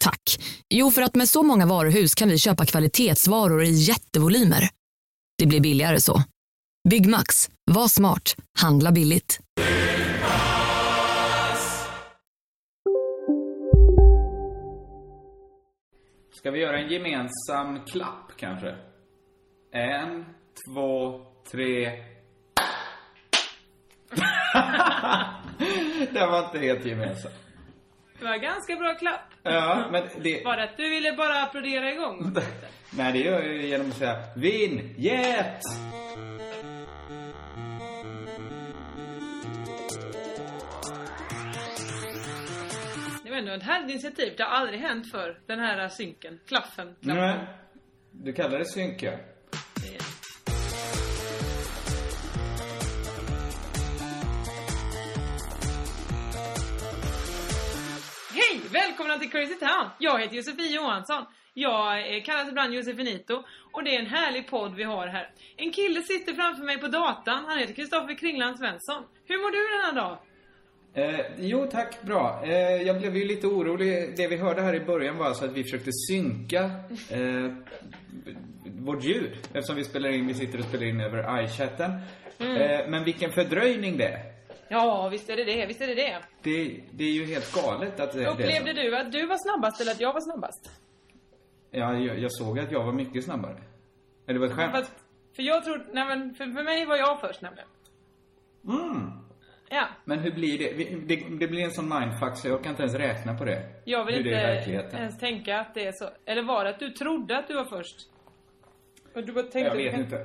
Tack. 0.00 0.40
Jo, 0.70 0.90
för 0.90 1.02
att 1.02 1.14
med 1.14 1.28
så 1.28 1.42
många 1.42 1.66
varuhus 1.66 2.14
kan 2.14 2.28
vi 2.28 2.38
köpa 2.38 2.66
kvalitetsvaror 2.66 3.64
i 3.64 3.70
jättevolymer. 3.70 4.68
Det 5.38 5.46
blir 5.46 5.60
billigare 5.60 6.00
så. 6.00 6.22
Byggmax. 6.88 7.50
Var 7.70 7.88
smart. 7.88 8.36
Handla 8.58 8.92
billigt. 8.92 9.40
Ska 16.32 16.50
vi 16.50 16.58
göra 16.58 16.78
en 16.78 16.90
gemensam 16.92 17.84
klapp 17.84 18.32
kanske? 18.36 18.76
En, 19.72 20.24
två, 20.66 21.20
tre. 21.50 21.84
Den 26.12 26.30
var 26.30 26.44
inte 26.44 26.58
helt 26.58 26.86
gemensam. 26.86 27.32
Det 28.18 28.24
var 28.24 28.36
ganska 28.36 28.76
bra 28.76 28.94
klapp. 28.94 29.20
Ja, 29.42 29.88
men 29.92 30.02
det... 30.22 30.44
Bara 30.44 30.64
att 30.64 30.76
du 30.76 30.88
ville 30.88 31.12
bara 31.12 31.42
applådera 31.42 31.92
igång. 31.92 32.34
Nej, 32.90 33.12
det 33.12 33.18
gör 33.18 33.42
jag 33.42 33.54
ju 33.54 33.66
genom 33.66 33.90
att 33.90 33.96
säga 33.96 34.16
vinjett! 34.36 35.62
Det 43.24 43.30
var 43.30 43.36
ändå 43.36 43.52
ett 43.52 43.62
härligt 43.62 43.90
initiativ. 43.90 44.34
Det 44.36 44.42
har 44.42 44.50
aldrig 44.50 44.80
hänt 44.80 45.10
för 45.10 45.38
den 45.46 45.58
här 45.58 45.88
synken. 45.88 46.40
Klaffen. 46.46 46.94
klappen. 47.02 47.16
Nej. 47.16 47.46
Du 48.12 48.32
kallar 48.32 48.58
det 48.58 48.64
synka. 48.64 49.18
Hej! 58.34 58.60
Välkomna 58.72 59.18
till 59.18 59.30
Crazy 59.30 59.54
Town! 59.54 59.90
Jag 59.98 60.20
heter 60.20 60.36
Josefin 60.36 60.72
Johansson. 60.72 61.24
Jag 61.54 62.16
eh, 62.16 62.22
kallas 62.22 62.48
ibland 62.48 62.74
Josefinito. 62.74 63.42
Och 63.72 63.84
det 63.84 63.96
är 63.96 64.00
en 64.00 64.06
härlig 64.06 64.50
podd 64.50 64.74
vi 64.74 64.82
har 64.82 65.06
här. 65.06 65.30
En 65.56 65.72
kille 65.72 66.02
sitter 66.02 66.32
framför 66.32 66.64
mig 66.64 66.78
på 66.78 66.86
datan. 66.86 67.44
Han 67.46 67.58
heter 67.58 67.74
Kristoffer 67.74 68.18
Kringland 68.18 68.58
Svensson. 68.58 69.02
Hur 69.24 69.38
mår 69.38 69.50
du 69.50 69.92
denna 69.92 70.02
dag? 70.02 70.18
Eh, 70.94 71.26
jo, 71.38 71.66
tack. 71.70 72.02
Bra. 72.02 72.40
Eh, 72.44 72.82
jag 72.82 72.98
blev 72.98 73.16
ju 73.16 73.24
lite 73.24 73.46
orolig. 73.46 74.16
Det 74.16 74.28
vi 74.28 74.36
hörde 74.36 74.62
här 74.62 74.74
i 74.74 74.80
början 74.80 75.18
var 75.18 75.26
alltså 75.26 75.44
att 75.44 75.52
vi 75.52 75.62
försökte 75.62 75.90
synka 76.08 76.70
eh, 77.10 77.52
vårt 78.64 79.04
ljud. 79.04 79.32
Eftersom 79.52 79.76
vi 79.76 79.84
spelar 79.84 80.10
in, 80.10 80.26
vi 80.26 80.34
sitter 80.34 80.58
och 80.58 80.64
spelar 80.64 80.86
in 80.86 81.00
över 81.00 81.44
iChatten. 81.44 81.90
Eh, 82.38 82.88
men 82.88 83.04
vilken 83.04 83.32
fördröjning 83.32 83.96
det 83.96 84.04
är. 84.04 84.33
Ja, 84.68 85.08
visst 85.08 85.30
är 85.30 85.36
det 85.36 85.44
det. 85.44 85.66
Visst 85.66 85.80
är 85.80 85.86
det 85.86 85.94
det. 85.94 86.18
Det, 86.42 86.80
det 86.90 87.04
är 87.04 87.12
ju 87.12 87.24
helt 87.24 87.54
galet 87.54 88.00
att 88.00 88.12
det, 88.12 88.22
är 88.24 88.28
Upplevde 88.30 88.72
du 88.72 88.96
att 88.96 89.12
du 89.12 89.26
var 89.26 89.36
snabbast 89.52 89.80
eller 89.80 89.92
att 89.92 90.00
jag 90.00 90.12
var 90.12 90.20
snabbast? 90.20 90.70
Ja, 91.70 91.94
jag, 91.98 92.18
jag 92.18 92.32
såg 92.32 92.58
att 92.58 92.72
jag 92.72 92.84
var 92.84 92.92
mycket 92.92 93.24
snabbare. 93.24 93.56
Eller 94.26 94.40
det 94.40 94.46
var 94.46 94.46
ett 94.46 94.56
skämt. 94.56 94.72
Fast, 94.72 94.92
för 95.36 95.42
jag 95.42 95.64
tror, 95.64 95.86
nej 95.92 96.04
men 96.06 96.34
för, 96.34 96.44
för 96.44 96.62
mig 96.62 96.86
var 96.86 96.96
jag 96.96 97.20
först 97.20 97.42
nämligen. 97.42 97.68
Mm. 98.68 99.10
Ja. 99.70 99.86
Men 100.04 100.18
hur 100.18 100.30
blir 100.32 100.58
det? 100.58 100.72
Vi- 100.72 101.02
det? 101.06 101.36
Det 101.38 101.48
blir 101.48 101.64
en 101.64 101.70
sån 101.70 101.88
mindfuck 101.88 102.36
så 102.36 102.48
jag 102.48 102.62
kan 102.62 102.70
inte 102.70 102.82
ens 102.82 102.94
räkna 102.94 103.34
på 103.38 103.44
det. 103.44 103.62
Jag 103.84 104.04
vill 104.04 104.14
hur 104.14 104.24
det 104.24 104.30
är 104.30 104.34
i 104.34 104.38
inte 104.40 104.54
verkligheten. 104.56 104.98
ens 105.00 105.18
tänka 105.20 105.58
att 105.60 105.74
det 105.74 105.86
är 105.86 105.92
så. 105.92 106.08
Eller 106.24 106.42
var 106.42 106.64
det 106.64 106.70
att 106.70 106.78
du 106.78 106.90
trodde 106.90 107.38
att 107.38 107.48
du 107.48 107.54
var 107.54 107.64
först? 107.64 107.96
Och 109.14 109.24
du 109.24 109.32
bara 109.32 109.42
tänkte... 109.42 109.60
Jag 109.60 109.76
vet 109.76 109.94
inte. 110.00 110.16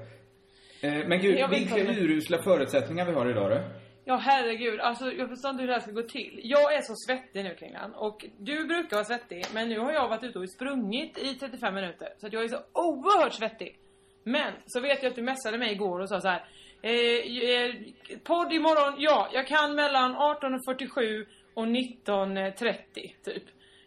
Eh, 0.82 1.08
men 1.08 1.20
gud, 1.22 1.40
Jag 1.40 1.48
vet 1.48 1.60
vilka 1.60 1.78
inte. 1.80 1.92
urusla 1.94 2.42
förutsättningar 2.42 3.06
vi 3.06 3.12
har 3.12 3.30
idag 3.30 3.52
du. 3.52 3.79
Ja 4.10 4.16
herregud, 4.16 4.80
alltså 4.80 5.12
jag 5.12 5.30
förstår 5.30 5.52
inte 5.52 5.62
hur 5.62 5.68
det 5.68 5.74
här 5.74 5.82
ska 5.82 5.92
gå 5.92 6.02
till. 6.02 6.40
Jag 6.44 6.74
är 6.74 6.82
så 6.82 6.94
svettig 6.96 7.44
nu 7.44 7.56
Kringlan 7.56 7.94
och 7.94 8.26
du 8.38 8.68
brukar 8.68 8.96
vara 8.98 9.06
svettig 9.06 9.46
men 9.54 9.70
nu 9.70 9.80
har 9.80 9.92
jag 9.92 10.08
varit 10.10 10.24
ute 10.24 10.40
och 10.40 10.50
sprungit 10.50 11.18
i 11.18 11.36
35 11.36 11.76
minuter 11.76 12.10
så 12.18 12.28
att 12.28 12.34
jag 12.34 12.44
är 12.44 12.48
så 12.48 12.60
oerhört 12.74 13.34
svettig. 13.34 13.80
Men 14.24 14.54
så 14.66 14.80
vet 14.80 15.04
jag 15.04 15.10
att 15.10 15.16
du 15.16 15.22
messade 15.22 15.58
mig 15.58 15.72
igår 15.72 16.00
och 16.00 16.10
sa 16.10 16.22
så 16.22 16.28
här. 16.28 16.46
Eh, 16.82 16.92
eh, 17.50 17.76
podd 18.24 18.54
imorgon, 18.54 18.96
ja 18.98 19.30
jag 19.34 19.48
kan 19.48 19.76
mellan 19.76 20.16
18.47 20.16 21.26
och 21.54 21.66
19.30 21.66 22.74
typ. 23.24 23.44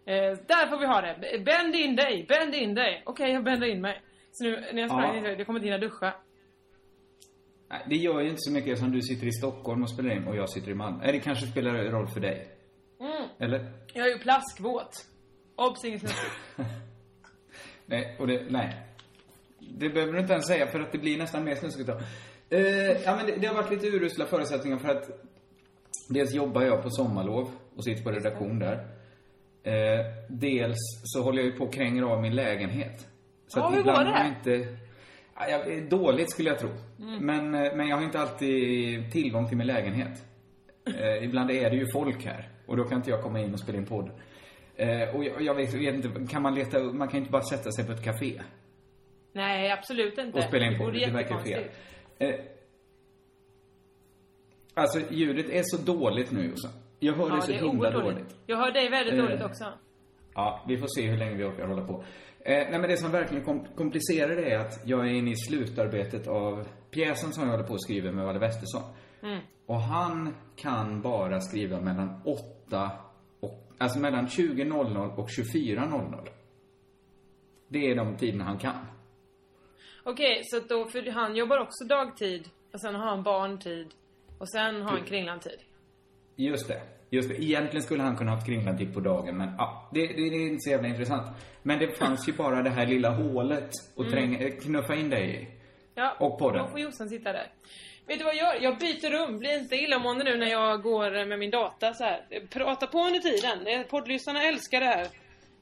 Eh, 0.07 0.15
där 0.47 0.67
får 0.67 0.79
vi 0.79 0.87
ha 0.87 1.01
det. 1.01 1.39
Bänd 1.45 1.75
in 1.75 1.97
dig, 1.97 2.27
bänd 2.29 2.55
in 2.55 2.75
dig. 2.75 3.03
Okej 3.07 3.33
jag 3.33 3.45
bänder 3.45 3.67
in 3.67 3.81
mig. 3.81 4.01
Så 4.33 4.45
nu 4.45 4.51
när 4.73 4.83
jag 4.83 4.91
sprang, 4.91 5.25
Ja. 5.25 5.31
jag 5.31 5.47
kommer 5.47 5.59
inte 5.59 5.67
hinna 5.67 5.79
duscha. 5.79 6.13
Det 7.89 7.97
gör 7.97 8.21
ju 8.21 8.29
inte 8.29 8.41
så 8.41 8.53
mycket 8.53 8.79
som 8.79 8.93
du 8.93 9.03
sitter 9.03 9.27
i 9.27 9.33
Stockholm 9.33 9.83
och 9.83 9.91
spelar 9.91 10.11
in 10.17 10.27
och 10.29 10.37
jag 10.37 10.51
sitter 10.51 10.71
i 10.71 10.75
Malmö. 10.75 11.13
Det 11.13 11.21
kanske 11.21 11.47
spelar 11.47 11.75
roll 11.75 12.07
för 12.07 12.21
dig. 12.21 12.49
Mm. 13.01 13.29
Eller? 13.39 13.73
Jag 13.95 14.07
är 14.07 14.11
ju 14.13 14.19
plaskvåt. 14.19 15.07
Obs, 15.57 15.85
inget. 15.85 16.03
Nej, 17.87 18.17
och 18.19 18.27
det, 18.27 18.43
nej. 18.51 18.77
Det 19.59 19.89
behöver 19.89 20.13
du 20.13 20.21
inte 20.21 20.33
ens 20.33 20.47
säga 20.47 20.67
för 20.67 20.81
att 20.81 20.93
det 20.93 20.99
blir 20.99 21.19
nästan 21.19 21.45
mer 21.45 21.55
snuskigt 21.55 21.87
då. 21.87 22.01
Eh, 22.57 23.03
ja, 23.05 23.17
men 23.17 23.27
det, 23.27 23.37
det 23.37 23.47
har 23.47 23.55
varit 23.55 23.71
lite 23.71 23.87
urusla 23.87 24.27
förutsättningar 24.27 24.79
för 24.79 24.89
att 24.89 25.11
dels 26.09 26.35
jobbar 26.35 26.63
jag 26.63 26.83
på 26.83 26.91
sommarlov 26.91 27.51
och 27.77 27.85
sitter 27.85 28.03
på 28.03 28.11
redaktion 28.11 28.59
där. 28.59 28.75
Eh, 29.63 30.07
dels 30.29 30.79
så 31.05 31.23
håller 31.23 31.43
jag 31.43 31.47
ju 31.53 31.59
på 31.59 31.65
och 31.65 31.75
kränger 31.75 32.03
av 32.03 32.23
min 32.23 32.35
lägenhet. 32.35 33.09
Så 33.47 33.59
Ja, 33.59 33.67
att 33.67 33.75
hur 33.75 33.81
ibland 33.81 33.99
går 33.99 34.13
det? 34.13 34.19
har 34.19 34.29
inte... 34.29 34.77
Ja, 35.37 35.49
jag, 35.49 35.89
dåligt 35.89 36.31
skulle 36.31 36.49
jag 36.49 36.59
tro. 36.59 36.69
Mm. 36.99 37.27
Men, 37.27 37.55
eh, 37.65 37.77
men 37.77 37.89
jag 37.89 37.97
har 37.97 38.05
inte 38.05 38.21
alltid 38.21 39.13
tillgång 39.13 39.49
till 39.49 39.57
min 39.57 39.67
lägenhet. 39.67 40.25
Eh, 40.87 41.25
ibland 41.25 41.51
är 41.51 41.71
det 41.71 41.77
ju 41.77 41.87
folk 41.93 42.25
här 42.25 42.49
och 42.67 42.77
då 42.77 42.85
kan 42.85 42.99
inte 42.99 43.11
jag 43.11 43.23
komma 43.23 43.41
in 43.41 43.53
och 43.53 43.61
spela 43.61 43.79
in 43.79 43.87
podd. 43.87 44.11
Eh, 44.77 45.15
och 45.17 45.25
jag, 45.25 45.43
jag 45.43 45.55
vet, 45.55 45.75
vet 45.75 45.95
inte, 45.95 46.27
kan 46.33 46.43
man 46.43 46.55
leta 46.55 46.79
man 46.83 47.09
kan 47.09 47.19
inte 47.21 47.31
bara 47.33 47.43
sätta 47.43 47.71
sig 47.73 47.87
på 47.87 47.93
ett 47.93 48.05
café 48.05 48.41
Nej, 49.33 49.71
absolut 49.71 50.19
inte. 50.19 50.39
och 50.39 50.45
spela 50.45 50.67
in 50.67 50.73
Det 50.73 50.79
podd. 50.79 50.87
vore 50.95 51.07
Det 51.07 51.13
verkar 51.13 51.39
fel. 51.39 51.63
Eh, 52.19 52.35
alltså 54.75 55.01
ljudet 55.11 55.51
är 55.51 55.63
så 55.65 55.77
dåligt 55.77 56.31
nu 56.33 56.45
Jossan. 56.47 56.71
Jag 57.01 57.13
hör 57.15 57.29
Ja, 57.29 57.35
det 57.37 57.43
så 57.43 57.53
det 57.53 57.59
himla 57.59 57.91
dåligt. 57.91 58.37
Jag 58.47 58.57
hör 58.57 58.73
dig 58.73 58.89
väldigt 58.91 59.15
Eh, 59.15 59.25
dåligt 59.25 59.43
också. 59.43 59.65
Ja, 60.35 60.65
vi 60.69 60.79
får 60.79 60.87
se 60.97 61.11
hur 61.11 61.17
länge 61.19 61.37
vi 61.37 61.45
orkar 61.45 61.67
hålla 61.67 61.87
på. 61.87 62.05
Eh, 62.45 62.71
nej 62.71 62.79
men 62.81 62.83
det 62.83 62.97
som 62.97 63.11
verkligen 63.11 63.45
kom 63.45 63.67
komplicerar 63.77 64.37
det 64.37 64.53
är 64.53 64.59
att 64.59 64.81
jag 64.85 65.01
är 65.01 65.11
inne 65.11 65.31
i 65.31 65.37
slutarbetet 65.37 66.29
av 66.29 66.69
pjäsen 66.91 67.33
som 67.33 67.45
jag 67.45 67.51
håller 67.51 67.65
på 67.65 67.75
att 67.75 67.83
skriva 67.83 68.13
med 68.13 68.25
Valle 68.25 68.39
Westesson. 68.39 68.83
Mm. 69.23 69.41
Och 69.67 69.81
han 69.81 70.35
kan 70.57 71.03
bara 71.03 71.41
skriva 71.41 71.81
mellan 71.81 72.23
8 72.25 72.91
och, 73.41 73.73
alltså 73.79 73.99
mellan 73.99 74.27
20.00 74.27 75.17
och 75.17 75.29
24.00. 75.29 76.29
Det 77.69 77.91
är 77.91 77.97
de 77.97 78.17
tiderna 78.17 78.45
han 78.45 78.59
kan. 78.59 78.87
Okej, 80.05 80.41
så 80.45 80.57
att 80.57 80.69
då, 80.69 80.85
för 80.85 81.11
han 81.11 81.37
jobbar 81.37 81.59
också 81.59 81.85
dagtid 81.85 82.49
och 82.73 82.81
sen 82.81 82.95
har 82.95 83.07
han 83.07 83.23
barntid 83.23 83.95
och 84.39 84.51
sen 84.51 84.83
har 84.83 84.91
han 84.91 85.05
kringlandtid. 85.05 85.59
Just 86.37 86.69
det. 86.69 86.83
Just 87.13 87.29
det. 87.29 87.43
Egentligen 87.45 87.83
skulle 87.83 88.03
han 88.03 88.17
kunna 88.17 88.31
ha 88.31 88.37
haft 88.37 88.47
kringlandtid 88.47 88.95
på 88.95 89.01
dagen, 89.01 89.37
men 89.37 89.49
ja, 89.59 89.91
det, 89.93 90.07
det, 90.07 90.13
det 90.31 90.37
är 90.37 90.47
inte 90.49 90.61
så 90.61 90.71
jävla 90.71 90.89
intressant. 90.89 91.27
Men 91.63 91.79
det 91.79 91.99
fanns 91.99 92.29
ju 92.29 92.33
bara 92.33 92.63
det 92.63 92.71
här 92.71 92.87
lilla 92.87 93.11
hålet 93.11 93.71
att 93.97 93.99
Mm. 93.99 94.11
tränga, 94.13 94.39
eh, 94.39 94.53
knuffa 94.63 94.95
in 94.95 95.11
dig 95.11 95.31
i. 95.43 95.47
Ja, 95.95 96.17
Och 96.21 96.39
podden. 96.39 96.63
då 96.65 96.69
får 96.71 96.81
Jossan 96.81 97.09
sitta 97.09 97.33
där. 97.33 97.47
Vet 98.07 98.19
du 98.19 98.25
vad 98.25 98.35
jag 98.37 98.55
gör? 98.55 98.63
Jag 98.63 98.79
byter 98.79 99.11
rum. 99.11 99.39
Blir 99.39 99.59
inte 99.59 99.77
illamående 99.77 100.25
nu 100.25 100.37
när 100.37 100.47
jag 100.51 100.83
går 100.83 101.25
med 101.27 101.39
min 101.39 101.51
data 101.51 101.95
så 101.95 102.05
här. 102.05 102.21
Prata 102.51 102.87
på 102.87 102.99
under 102.99 103.21
tiden. 103.21 103.85
Poddlyssnarna 103.91 104.43
älskar 104.43 104.81
det 104.81 104.87
här. 104.87 105.07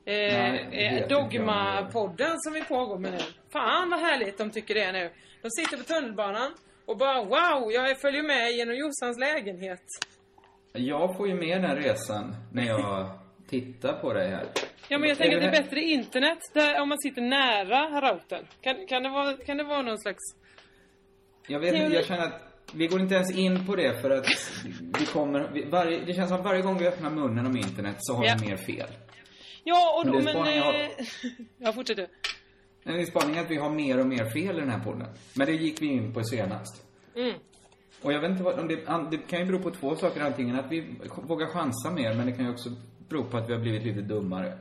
Eh, 0.05 0.55
eh. 0.55 1.09
Dogma-podden 1.09 2.35
som 2.37 2.53
vi 2.53 2.65
pågår 2.65 2.99
med 2.99 3.13
nu. 3.13 3.19
Fan 3.53 3.91
vad 3.91 4.01
härligt 4.01 4.39
de 4.39 4.51
tycker 4.51 4.75
det 4.75 4.83
är 4.83 4.93
nu. 4.93 5.11
De 5.43 5.51
sitter 5.51 5.77
på 5.77 5.83
tunnelbanan 5.85 6.53
och 6.87 6.97
bara 6.97 7.25
wow, 7.25 7.73
jag 7.73 8.01
följer 8.01 8.23
med 8.23 8.53
genom 8.53 8.77
Jossans 8.77 9.19
lägenhet. 9.19 9.83
Jag 10.73 11.17
får 11.17 11.29
ju 11.29 11.35
med 11.35 11.63
den 11.63 11.77
resan 11.77 12.37
när 12.53 12.65
jag 12.67 13.11
titta 13.49 13.93
på 13.93 14.13
dig 14.13 14.31
här. 14.31 14.47
Ja 14.89 14.99
men 14.99 15.09
jag 15.09 15.19
tänker 15.19 15.37
att 15.37 15.43
det 15.43 15.59
är 15.59 15.63
bättre 15.63 15.81
internet 15.81 16.39
där, 16.55 16.81
om 16.81 16.89
man 16.89 16.99
sitter 16.99 17.23
nära 17.23 18.01
routern. 18.01 18.45
Kan, 18.61 18.87
kan, 18.87 19.03
det 19.03 19.09
vara, 19.09 19.37
kan 19.37 19.57
det 19.57 19.65
vara 19.65 19.83
någon 19.83 19.99
slags... 19.99 20.19
Jag 21.49 21.61
vet 21.61 21.75
inte, 21.75 21.95
jag 21.97 22.05
känner 22.05 22.25
att 22.27 22.43
vi 22.75 22.87
går 22.87 23.01
inte 23.01 23.15
ens 23.15 23.37
in 23.39 23.67
på 23.67 23.77
det 23.77 24.01
för 24.01 24.11
att 24.11 24.27
vi 24.99 25.07
kommer, 25.07 25.51
vi, 25.53 25.65
varje, 25.65 26.05
det 26.05 26.15
känns 26.15 26.29
som 26.29 26.39
att 26.39 26.45
varje 26.45 26.63
gång 26.63 26.79
vi 26.79 26.89
öppnar 26.89 27.11
munnen 27.11 27.47
om 27.47 27.57
internet 27.57 27.97
så 27.99 28.15
har 28.15 28.25
Ja. 28.25 28.37
vi 28.41 28.49
mer 28.49 28.57
fel. 28.57 28.89
Ja, 29.65 30.01
och 30.01 30.07
Men 30.07 30.25
då, 30.25 30.43
men... 30.43 30.57
jag 30.57 30.65
har. 30.65 30.75
Eh, 30.75 30.89
ja, 31.59 31.73
fortsätt 31.73 31.97
du. 31.97 32.07
En 32.85 33.07
spaning 33.07 33.37
är 33.37 33.41
att 33.41 33.51
vi 33.51 33.57
har 33.57 33.71
mer 33.71 34.01
och 34.01 34.07
mer 34.07 34.25
fel 34.31 34.57
i 34.57 34.61
den 34.61 34.71
här 34.71 34.81
podden. 34.85 35.09
Men 35.35 35.47
det 35.47 35.53
gick 35.53 35.83
vi 35.83 35.87
in 35.87 36.15
på 36.15 36.25
senast. 36.25 36.85
Mm. 37.17 37.35
Och 38.03 38.13
jag 38.13 38.21
vet 38.21 38.31
inte 38.31 38.43
vad, 38.43 38.59
om 38.59 38.69
det, 38.69 38.77
det 39.11 39.17
kan 39.19 39.39
ju 39.41 39.45
bero 39.47 39.59
på 39.63 39.71
två 39.71 39.97
saker. 39.97 40.21
Antingen 40.21 40.59
att 40.59 40.73
vi 40.73 40.95
vågar 41.29 41.47
chansa 41.47 41.91
mer, 41.91 42.15
men 42.15 42.27
det 42.27 42.33
kan 42.33 42.45
ju 42.45 42.51
också 42.51 42.69
bero 43.09 43.25
på 43.25 43.37
att 43.37 43.49
vi 43.49 43.53
har 43.53 43.61
blivit 43.61 43.83
lite 43.85 44.01
dummare. 44.01 44.59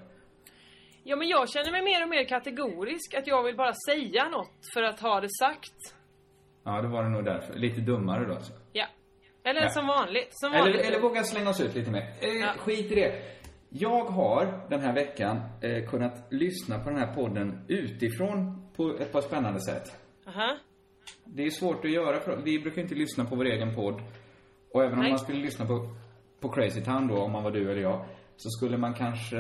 Ja, 1.03 1.15
men 1.15 1.27
jag 1.27 1.49
känner 1.49 1.71
mig 1.71 1.81
mer 1.81 2.03
och 2.03 2.09
mer 2.09 2.23
kategorisk. 2.23 3.13
Att 3.13 3.27
jag 3.27 3.43
vill 3.43 3.55
bara 3.55 3.73
säga 3.89 4.29
något 4.29 4.51
för 4.73 4.83
att 4.83 4.99
ha 4.99 5.21
det 5.21 5.29
sagt. 5.39 5.95
Ja, 6.63 6.81
det 6.81 6.87
var 6.87 7.03
det 7.03 7.09
nog 7.09 7.25
därför. 7.25 7.53
Lite 7.53 7.81
dummare 7.81 8.25
då 8.25 8.33
alltså. 8.33 8.53
Ja. 8.73 8.85
Eller 9.43 9.61
Ja. 9.61 9.69
som 9.69 9.87
vanligt. 9.87 10.27
Som 10.31 10.53
Eller, 10.53 10.59
vanligt. 10.59 10.81
eller 10.81 10.99
våga 10.99 11.23
slänga 11.23 11.49
oss 11.49 11.61
ut 11.61 11.75
lite 11.75 11.91
mer. 11.91 12.13
Eh, 12.21 12.29
Ja. 12.29 12.53
Skit 12.57 12.91
i 12.91 12.95
det. 12.95 13.21
Jag 13.69 14.03
har 14.05 14.65
den 14.69 14.79
här 14.81 14.93
veckan 14.95 15.37
eh, 15.61 15.89
kunnat 15.89 16.27
lyssna 16.31 16.79
på 16.79 16.89
den 16.89 16.99
här 16.99 17.13
podden 17.13 17.65
utifrån 17.67 18.67
på 18.75 18.97
ett 18.99 19.11
par 19.11 19.21
spännande 19.21 19.59
sätt. 19.61 19.83
Aha. 20.27 20.57
Det 21.25 21.43
är 21.43 21.49
svårt 21.49 21.85
att 21.85 21.91
göra, 21.91 22.35
vi 22.43 22.59
brukar 22.59 22.81
inte 22.81 22.95
lyssna 22.95 23.25
på 23.25 23.35
vår 23.35 23.45
egen 23.45 23.75
podd. 23.75 24.01
Och 24.73 24.83
även 24.83 24.93
om 24.93 24.99
Nej. 24.99 25.09
man 25.09 25.19
skulle 25.19 25.39
lyssna 25.39 25.65
på, 25.65 25.89
på 26.39 26.49
Crazy 26.49 26.81
Town 26.81 27.07
då, 27.07 27.17
om 27.17 27.31
man 27.31 27.43
var 27.43 27.51
du 27.51 27.71
eller 27.71 27.81
jag, 27.81 28.05
så 28.37 28.49
skulle 28.49 28.77
man 28.77 28.93
kanske 28.93 29.37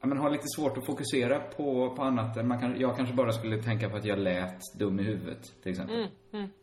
ja, 0.00 0.06
men 0.06 0.18
ha 0.18 0.28
lite 0.28 0.44
svårt 0.56 0.78
att 0.78 0.86
fokusera 0.86 1.40
på, 1.40 1.96
på 1.96 2.02
annat 2.02 2.36
än 2.36 2.48
man 2.48 2.60
kan, 2.60 2.80
jag 2.80 2.96
kanske 2.96 3.14
bara 3.14 3.32
skulle 3.32 3.62
tänka 3.62 3.88
på 3.90 3.96
att 3.96 4.04
jag 4.04 4.18
lät 4.18 4.60
dum 4.78 5.00
i 5.00 5.02
huvudet, 5.02 5.62
till 5.62 5.70
exempel. 5.70 6.08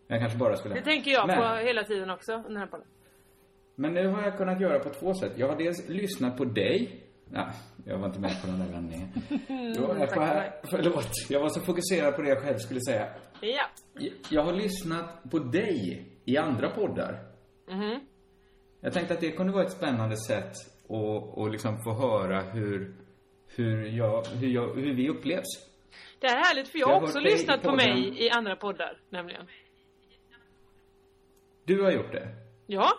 Jag 0.07 0.19
kanske 0.19 0.38
bara 0.38 0.56
skulle... 0.56 0.74
Mm, 0.75 0.84
Det 0.84 0.92
tänker 0.92 1.12
jag 1.12 1.28
men, 1.28 1.38
på 1.38 1.44
hela 1.68 1.84
tiden 1.84 2.10
också. 2.10 2.44
Den 2.48 2.57
här 2.57 2.68
podden. 2.68 2.88
Men 3.75 3.94
nu 3.94 4.07
har 4.07 4.22
jag 4.24 4.38
kunnat 4.38 4.62
göra 4.62 4.80
på 4.80 4.90
två 4.90 5.13
sätt. 5.13 5.31
Jag 5.36 5.48
har 5.48 5.56
dels 5.57 5.90
lyssnat 5.90 6.38
på 6.38 6.45
dig. 6.45 7.04
Nej, 7.31 7.46
jag 7.86 7.98
var 7.98 8.08
inte 8.08 8.20
med 8.20 8.42
på 8.42 8.48
den 8.48 8.60
där 8.60 8.72
vändningen. 8.72 9.10
Då 9.76 9.88
var 9.88 9.96
jag 9.98 10.14
på 10.14 10.22
här, 10.22 10.54
förlåt. 10.70 11.12
Jag 11.30 11.40
var 11.42 11.50
så 11.50 11.62
fokuserad 11.62 12.16
på 12.16 12.22
det 12.22 12.30
jag 12.30 12.42
själv 12.42 12.58
skulle 12.58 12.80
säga. 12.81 13.10
Ja. 13.42 13.66
Jag- 14.30 14.44
har 14.44 14.54
lyssnat 14.54 15.24
på 15.31 15.40
dig 15.40 16.06
i 16.26 16.38
andra 16.38 16.70
poddar. 16.70 17.20
Mhm. 17.68 18.00
Jag 18.81 18.94
tänkte 18.94 19.14
att 19.14 19.20
det 19.22 19.31
kunde 19.31 19.54
vara 19.54 19.64
ett 19.66 19.72
spännande 19.72 20.18
sätt 20.18 20.52
att, 20.90 21.38
att 21.38 21.52
liksom 21.52 21.84
få 21.84 21.94
höra 21.94 22.42
hur, 22.42 22.96
hur, 23.48 23.86
jag, 23.86 24.26
hur, 24.26 24.48
jag, 24.48 24.76
hur 24.76 24.94
vi 24.94 25.10
upplevs. 25.10 25.46
Det 26.20 26.28
här 26.28 26.36
är 26.36 26.44
härligt 26.46 26.68
för 26.68 26.80
jag 26.80 26.88
har 26.88 27.02
också 27.02 27.20
lyssnat 27.20 27.62
på 27.64 27.76
mig 27.76 28.26
i 28.26 28.30
andra 28.30 28.56
poddar, 28.56 28.98
nämligen. 29.10 29.48
Du 31.66 31.81
har 31.84 31.92
gjort 31.92 32.12
det. 32.12 32.28
Ja. 32.68 32.90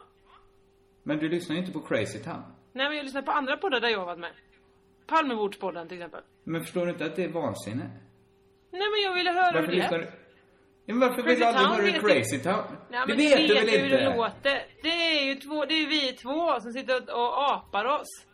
Men 1.03 1.19
du 1.19 1.29
lyssnar 1.29 1.55
ju 1.57 1.61
inte 1.61 1.73
på 1.73 1.81
Crazy 1.81 2.19
Town. 2.19 2.43
Nej 2.73 2.87
men 2.87 2.93
jag 2.93 3.01
har 3.01 3.05
lyssnat 3.05 3.27
på 3.27 3.33
andra 3.33 3.57
poddar 3.57 3.81
där 3.81 3.89
jag 3.89 3.99
har 3.99 4.07
varit 4.07 4.19
med. 4.19 4.31
Palmemordspodden 5.07 5.89
till 5.89 5.97
exempel. 5.99 6.21
Men 6.45 6.61
förstår 6.65 6.87
du 6.87 6.93
inte 6.93 7.05
att 7.05 7.17
det 7.17 7.25
är 7.25 7.29
vansinne? 7.29 7.91
Nej 8.73 8.83
men 8.91 9.03
jag 9.05 9.15
ville 9.15 9.31
höra 9.31 9.45
Varför 9.53 9.61
hur 9.61 9.67
det 9.67 9.73
lyssnar 9.75 9.99
lät. 9.99 10.11
du? 10.13 10.17
Ja, 10.87 10.95
men 10.95 11.09
varför 11.09 11.23
Crazy 11.23 11.29
vill 11.29 11.39
du 11.39 11.45
aldrig 11.45 11.93
höra 11.95 12.03
Crazy 12.15 12.39
Town? 12.39 12.63
Nej, 12.91 13.01
det 13.07 13.15
vet 13.15 13.49
du 13.49 13.55
väl 13.55 13.69
hur 13.69 13.91
det 13.91 14.05
inte? 14.05 14.17
låter. 14.17 14.63
Det 14.83 14.89
är 15.19 15.25
ju 15.25 15.35
två, 15.35 15.65
det 15.65 15.75
är 15.75 15.87
vi 15.87 16.13
två 16.13 16.61
som 16.61 16.73
sitter 16.73 17.15
och, 17.17 17.51
apar 17.55 17.85
oss. 17.85 18.27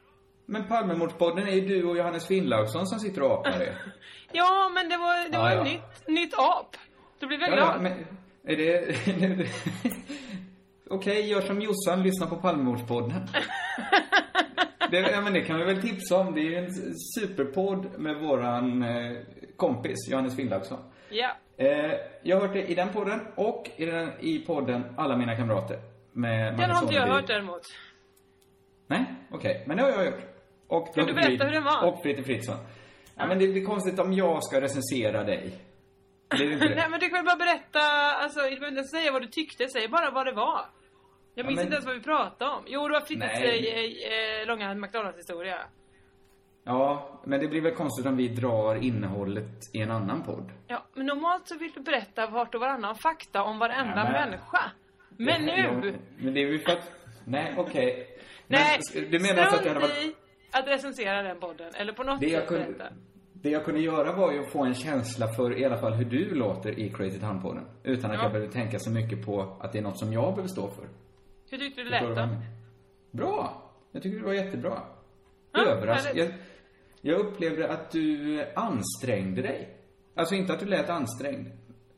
Men 0.47 0.69
Palmemordspodden 0.69 1.49
är 1.49 1.53
ju 1.53 1.61
du 1.61 1.85
och 1.85 1.97
Johannes 1.97 2.27
Finnlaugsson 2.27 2.87
som 2.87 2.99
sitter 3.01 3.23
och 3.23 3.33
apar 3.33 3.59
det. 3.59 3.77
Ja 4.33 4.71
men 4.75 4.89
det 4.89 4.97
var, 4.97 5.29
det 5.29 5.37
Ja, 5.37 5.43
var 5.43 5.51
ja. 5.51 5.65
nytt, 5.65 6.09
nytt 6.09 6.35
ap. 6.39 6.77
Då 7.19 7.27
blev 7.27 7.41
jag 7.41 7.51
Ja, 7.51 7.55
glad. 7.57 7.75
ja, 7.75 7.79
men 7.81 7.93
är 8.45 8.57
det... 8.57 9.47
Okej, 10.91 11.27
gör 11.31 11.41
som 11.41 11.61
Jossan, 11.61 12.03
lyssna 12.03 12.27
på 12.27 12.37
Palmemordspodden. 12.37 13.21
Det, 14.91 14.99
ja, 14.99 15.21
men 15.21 15.33
det 15.33 15.41
kan 15.41 15.59
vi 15.59 15.65
väl 15.65 15.83
tipsa 15.83 16.17
om. 16.17 16.35
Det 16.35 16.41
är 16.41 16.45
ju 16.51 16.57
en 16.57 16.73
superpodd 17.19 17.99
med 17.99 18.17
våran 18.17 18.83
eh, 18.83 19.17
kompis 19.57 20.09
Johannes 20.11 20.37
Finnlaugsson. 20.37 20.79
Ja. 21.09 21.37
Eh, 21.57 21.93
jag 22.23 22.37
har 22.37 22.47
hört 22.47 22.53
det 22.53 22.67
i 22.67 22.75
den 22.75 22.89
podden 22.89 23.21
och 23.35 23.71
i, 23.77 23.85
den, 23.87 24.11
i 24.21 24.39
podden 24.39 24.85
Alla 24.97 25.17
mina 25.17 25.37
kamrater. 25.37 25.79
Med 26.13 26.57
Den 26.57 26.71
har 26.71 26.83
inte 26.83 26.95
jag 26.95 27.07
hört 27.07 27.27
däremot. 27.27 27.63
Nej, 28.87 29.05
okej. 29.31 29.65
Men 29.67 29.77
det 29.77 29.83
har 29.83 29.91
jag 29.91 30.07
gjort. 30.07 30.21
Och 30.69 30.95
Kan 30.95 31.07
du 31.07 31.13
berätta 31.15 31.29
Frid- 31.31 31.43
hur 31.45 31.53
den 31.53 31.65
var? 31.65 31.85
Och 31.93 32.03
Fritte 32.03 32.23
Fritzson. 32.23 32.57
Ja. 33.17 33.27
men 33.27 33.39
det 33.39 33.49
blir 33.49 33.65
konstigt 33.65 33.99
om 33.99 34.13
jag 34.13 34.45
ska 34.45 34.61
recensera 34.61 35.25
dig. 35.25 35.55
Det 36.29 36.37
är 36.45 36.53
inte 36.53 36.69
det. 36.69 36.75
Nej 36.77 36.87
men 36.91 37.01
du 37.01 37.09
kan 37.09 37.25
väl 37.25 37.25
bara 37.25 37.37
berätta, 37.47 37.81
alltså 38.23 38.41
du 38.41 38.47
behöver 38.61 38.69
inte 38.79 38.85
säga 38.85 39.13
vad 39.13 39.23
du 39.23 39.29
tyckte, 39.29 39.69
säg 39.69 39.89
bara 39.89 40.11
vad 40.11 40.27
det 40.27 40.33
var. 40.33 40.61
Jag 41.39 41.47
minns 41.47 41.57
men- 41.57 41.65
inte 41.65 41.75
ens 41.75 41.87
vad 41.87 41.95
vi 41.95 42.03
pratade 42.03 42.51
om. 42.51 42.63
Jo, 42.67 42.89
det 42.89 42.93
var 42.93 43.01
Frittes 43.01 43.31
Nej. 43.35 43.69
eh, 43.69 44.41
eh, 44.41 44.47
långa 44.47 44.75
McDonalds-historia. 44.75 45.59
Ja, 46.65 47.21
men 47.25 47.41
det 47.41 47.49
blir 47.49 47.61
väl 47.61 47.75
konstigt 47.75 48.07
om 48.07 48.17
vi 48.17 48.29
drar 48.29 48.75
innehållet 48.75 49.75
i 49.75 49.81
en 49.81 49.91
annan 49.91 50.23
podd. 50.23 50.51
Ja, 50.67 50.87
men 50.95 51.07
normalt 51.07 51.49
så 51.49 51.59
vill 51.59 51.71
du 51.75 51.81
berätta 51.81 52.27
vart 52.27 52.55
och 52.55 52.61
varannan 52.61 52.95
fakta 52.95 53.43
om 53.43 53.59
varenda 53.59 53.97
Ja, 53.97 54.05
men- 54.05 54.13
människa. 54.13 54.61
Men 55.17 55.43
nu! 55.43 55.53
Ja, 55.57 55.93
men 56.19 56.35
det 56.35 56.41
är 56.41 56.47
ju 56.47 56.59
för 56.59 56.73
att... 56.73 56.91
Nej, 57.25 57.55
okej. 57.59 58.07
nej, 58.47 58.79
Men, 58.95 59.11
du 59.11 59.19
menar 59.19 59.43
alltså 59.43 59.57
att 59.57 59.63
det 59.63 59.69
hade 59.69 59.81
varit... 59.81 60.17
att 60.53 60.69
recensera 60.69 61.23
den 61.23 61.41
podden. 61.41 61.73
Eller 61.75 61.93
på 61.93 62.03
något 62.03 62.21
Det 62.21 62.27
jag, 62.27 62.41
sätt 62.41 62.49
kunde, 62.49 62.65
berätta. 62.65 62.95
det 63.33 63.51
jag 63.51 63.65
kunde 63.65 63.81
göra 63.81 64.13
var 64.13 64.33
ju 64.33 64.41
att 64.41 64.53
få 64.53 64.65
en 64.65 64.75
känsla 64.75 65.29
för 65.29 65.59
i 65.59 65.65
alla 65.65 65.77
fall 65.79 65.93
hur 65.95 66.05
du 66.05 66.35
låter 66.35 66.79
i 66.79 66.91
Crazy 66.91 67.19
Town-podden. 67.19 67.65
Utan 67.85 68.11
att 68.11 68.17
Ja. 68.17 68.23
jag 68.23 68.33
behöver 68.33 68.53
tänka 68.53 68.79
så 68.79 68.91
mycket 68.91 69.27
på 69.27 69.57
att 69.61 69.73
det 69.73 69.79
är 69.79 69.83
något 69.83 69.99
som 69.99 70.13
jag 70.13 70.35
behöver 70.35 70.49
stå 70.49 70.69
för. 70.69 70.85
Hur 71.51 71.59
tyckte 71.59 71.83
du 71.83 71.85
det 71.85 72.01
lät 72.01 72.17
då? 72.17 72.29
Bra! 73.11 73.63
Jag 73.93 74.03
tycker 74.03 74.19
det 74.19 74.25
var 74.25 74.33
jättebra. 74.33 74.83
Ja, 75.53 75.65
Överraskad. 75.65 76.17
Jag, 76.17 76.29
jag 77.01 77.21
upplevde 77.21 77.69
att 77.69 77.91
du 77.91 78.45
ansträngde 78.57 79.43
dig. 79.43 79.77
Alltså 80.15 80.35
inte 80.35 80.53
att 80.53 80.61
du 80.61 80.67
lät 80.67 80.91
ansträngd. 80.91 81.49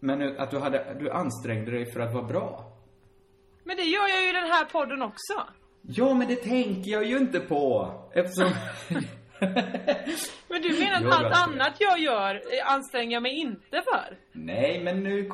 Men 0.00 0.38
att 0.38 0.50
du, 0.50 0.58
hade, 0.58 0.96
du 1.00 1.10
ansträngde 1.10 1.70
dig 1.70 1.92
för 1.92 2.00
att 2.00 2.14
vara 2.14 2.24
bra. 2.24 2.72
Men 3.64 3.76
det 3.76 3.82
gör 3.82 4.08
jag 4.08 4.22
ju 4.22 4.30
i 4.30 4.32
den 4.32 4.50
här 4.50 4.64
podden 4.64 5.02
också. 5.02 5.34
Ja, 5.82 6.14
men 6.14 6.28
det 6.28 6.36
tänker 6.36 6.90
jag 6.90 7.04
ju 7.04 7.16
inte 7.16 7.40
på. 7.40 7.92
Eftersom... 8.12 8.52
Men 10.48 10.62
du 10.62 10.78
menar 10.78 10.96
att 10.96 11.24
allt 11.24 11.48
annat 11.48 11.76
jag 11.78 11.98
gör 11.98 12.42
anstränger 12.64 13.12
jag 13.12 13.22
mig 13.22 13.32
inte 13.40 13.82
för? 13.84 14.18
Nej, 14.32 14.80
men 14.84 15.02
nu... 15.02 15.28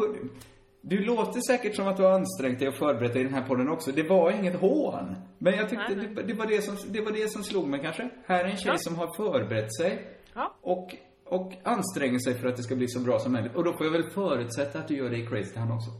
Du 0.87 1.05
låter 1.05 1.41
säkert 1.41 1.76
som 1.76 1.88
att 1.88 1.97
du 1.97 2.03
har 2.03 2.11
ansträngt 2.12 2.59
dig 2.59 2.69
och 2.69 2.75
förberett 2.75 3.12
dig 3.12 3.23
i 3.23 3.25
den 3.25 3.35
här 3.35 3.43
podden 3.43 3.69
också. 3.69 3.93
Det 3.93 4.03
var 4.03 4.31
inget 4.31 4.61
hån. 4.61 5.17
Men 5.38 5.55
jag 5.57 5.69
tyckte 5.71 5.95
Nej, 5.97 6.07
det, 6.14 6.23
det, 6.23 6.33
var 6.35 6.47
det, 6.47 6.62
som, 6.62 6.76
det 6.93 7.00
var 7.00 7.12
det 7.12 7.29
som 7.29 7.43
slog 7.45 7.69
mig 7.69 7.81
kanske. 7.83 8.09
Här 8.26 8.45
är 8.45 8.49
en 8.49 8.57
tjej 8.57 8.73
Ja. 8.73 8.79
som 8.79 8.97
har 8.97 9.17
förberett 9.17 9.75
sig. 9.76 10.07
Ja. 10.35 10.55
Och, 10.61 10.95
och 11.25 11.53
anstränger 11.64 12.19
sig 12.19 12.35
för 12.35 12.49
att 12.49 12.57
det 12.57 12.62
ska 12.62 12.75
bli 12.76 12.88
så 12.88 13.00
bra 13.00 13.19
som 13.19 13.33
möjligt. 13.33 13.55
Och 13.55 13.64
då 13.64 13.73
får 13.73 13.87
jag 13.87 13.93
väl 13.93 14.11
förutsätta 14.11 14.79
att 14.79 14.88
du 14.88 14.97
gör 14.97 15.11
det 15.11 15.17
i 15.17 15.26
Crazy 15.26 15.55
Town 15.55 15.73
också. 15.73 15.91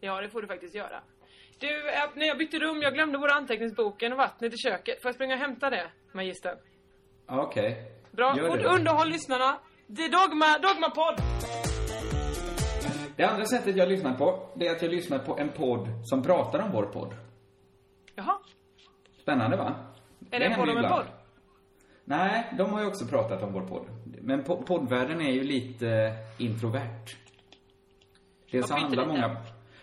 Ja, 0.00 0.20
det 0.20 0.28
får 0.28 0.42
du 0.42 0.46
faktiskt 0.48 0.74
göra. 0.74 1.00
Du, 1.58 1.68
när 2.20 2.26
jag 2.26 2.38
bytte 2.38 2.58
rum, 2.58 2.82
jag 2.82 2.94
glömde 2.94 3.18
både 3.18 3.34
anteckningsboken 3.34 4.12
och 4.12 4.18
vattnet 4.18 4.54
i 4.54 4.56
köket. 4.56 5.02
Får 5.02 5.08
jag 5.08 5.14
springa 5.14 5.34
och 5.34 5.40
hämta 5.40 5.70
det, 5.70 5.86
magistern? 6.12 6.56
Okej. 7.28 7.92
Bra, 8.10 8.34
Gör 8.36 8.56
det. 8.56 8.68
underhåll 8.68 9.08
lyssnarna. 9.08 9.58
Det 9.86 10.02
är 10.04 10.10
Dogma, 10.10 10.58
Dogma-podd! 10.58 11.20
Det 13.16 13.24
andra 13.24 13.44
sättet 13.46 13.76
jag 13.76 13.88
lyssnar 13.88 14.14
på, 14.14 14.48
det 14.54 14.66
är 14.66 14.72
att 14.76 14.82
jag 14.82 14.90
lyssnar 14.90 15.18
på 15.18 15.38
en 15.38 15.48
podd 15.48 15.88
som 16.04 16.22
pratar 16.22 16.58
om 16.62 16.70
vår 16.72 16.82
podd. 16.86 17.14
Jaha, 18.14 18.38
Spännande 19.22 19.56
va? 19.56 19.74
är 20.30 20.38
det 20.40 20.44
en 20.46 20.52
händer 20.52 20.66
podd 20.66 20.76
om 20.78 20.84
en 20.84 20.90
podd? 20.90 21.06
Nej, 22.04 22.52
de 22.58 22.70
har 22.72 22.80
ju 22.80 22.86
också 22.86 23.06
pratat 23.06 23.42
om 23.42 23.52
vår 23.52 23.60
podd. 23.62 23.86
Men 24.20 24.44
po- 24.44 24.62
poddvärlden 24.64 25.20
är 25.20 25.32
ju 25.32 25.42
lite 25.44 26.12
introvert. 26.38 27.16
Dels 28.50 28.68
så 28.68 28.74
handlar 28.74 29.02
lite? 29.06 29.06
många, 29.08 29.36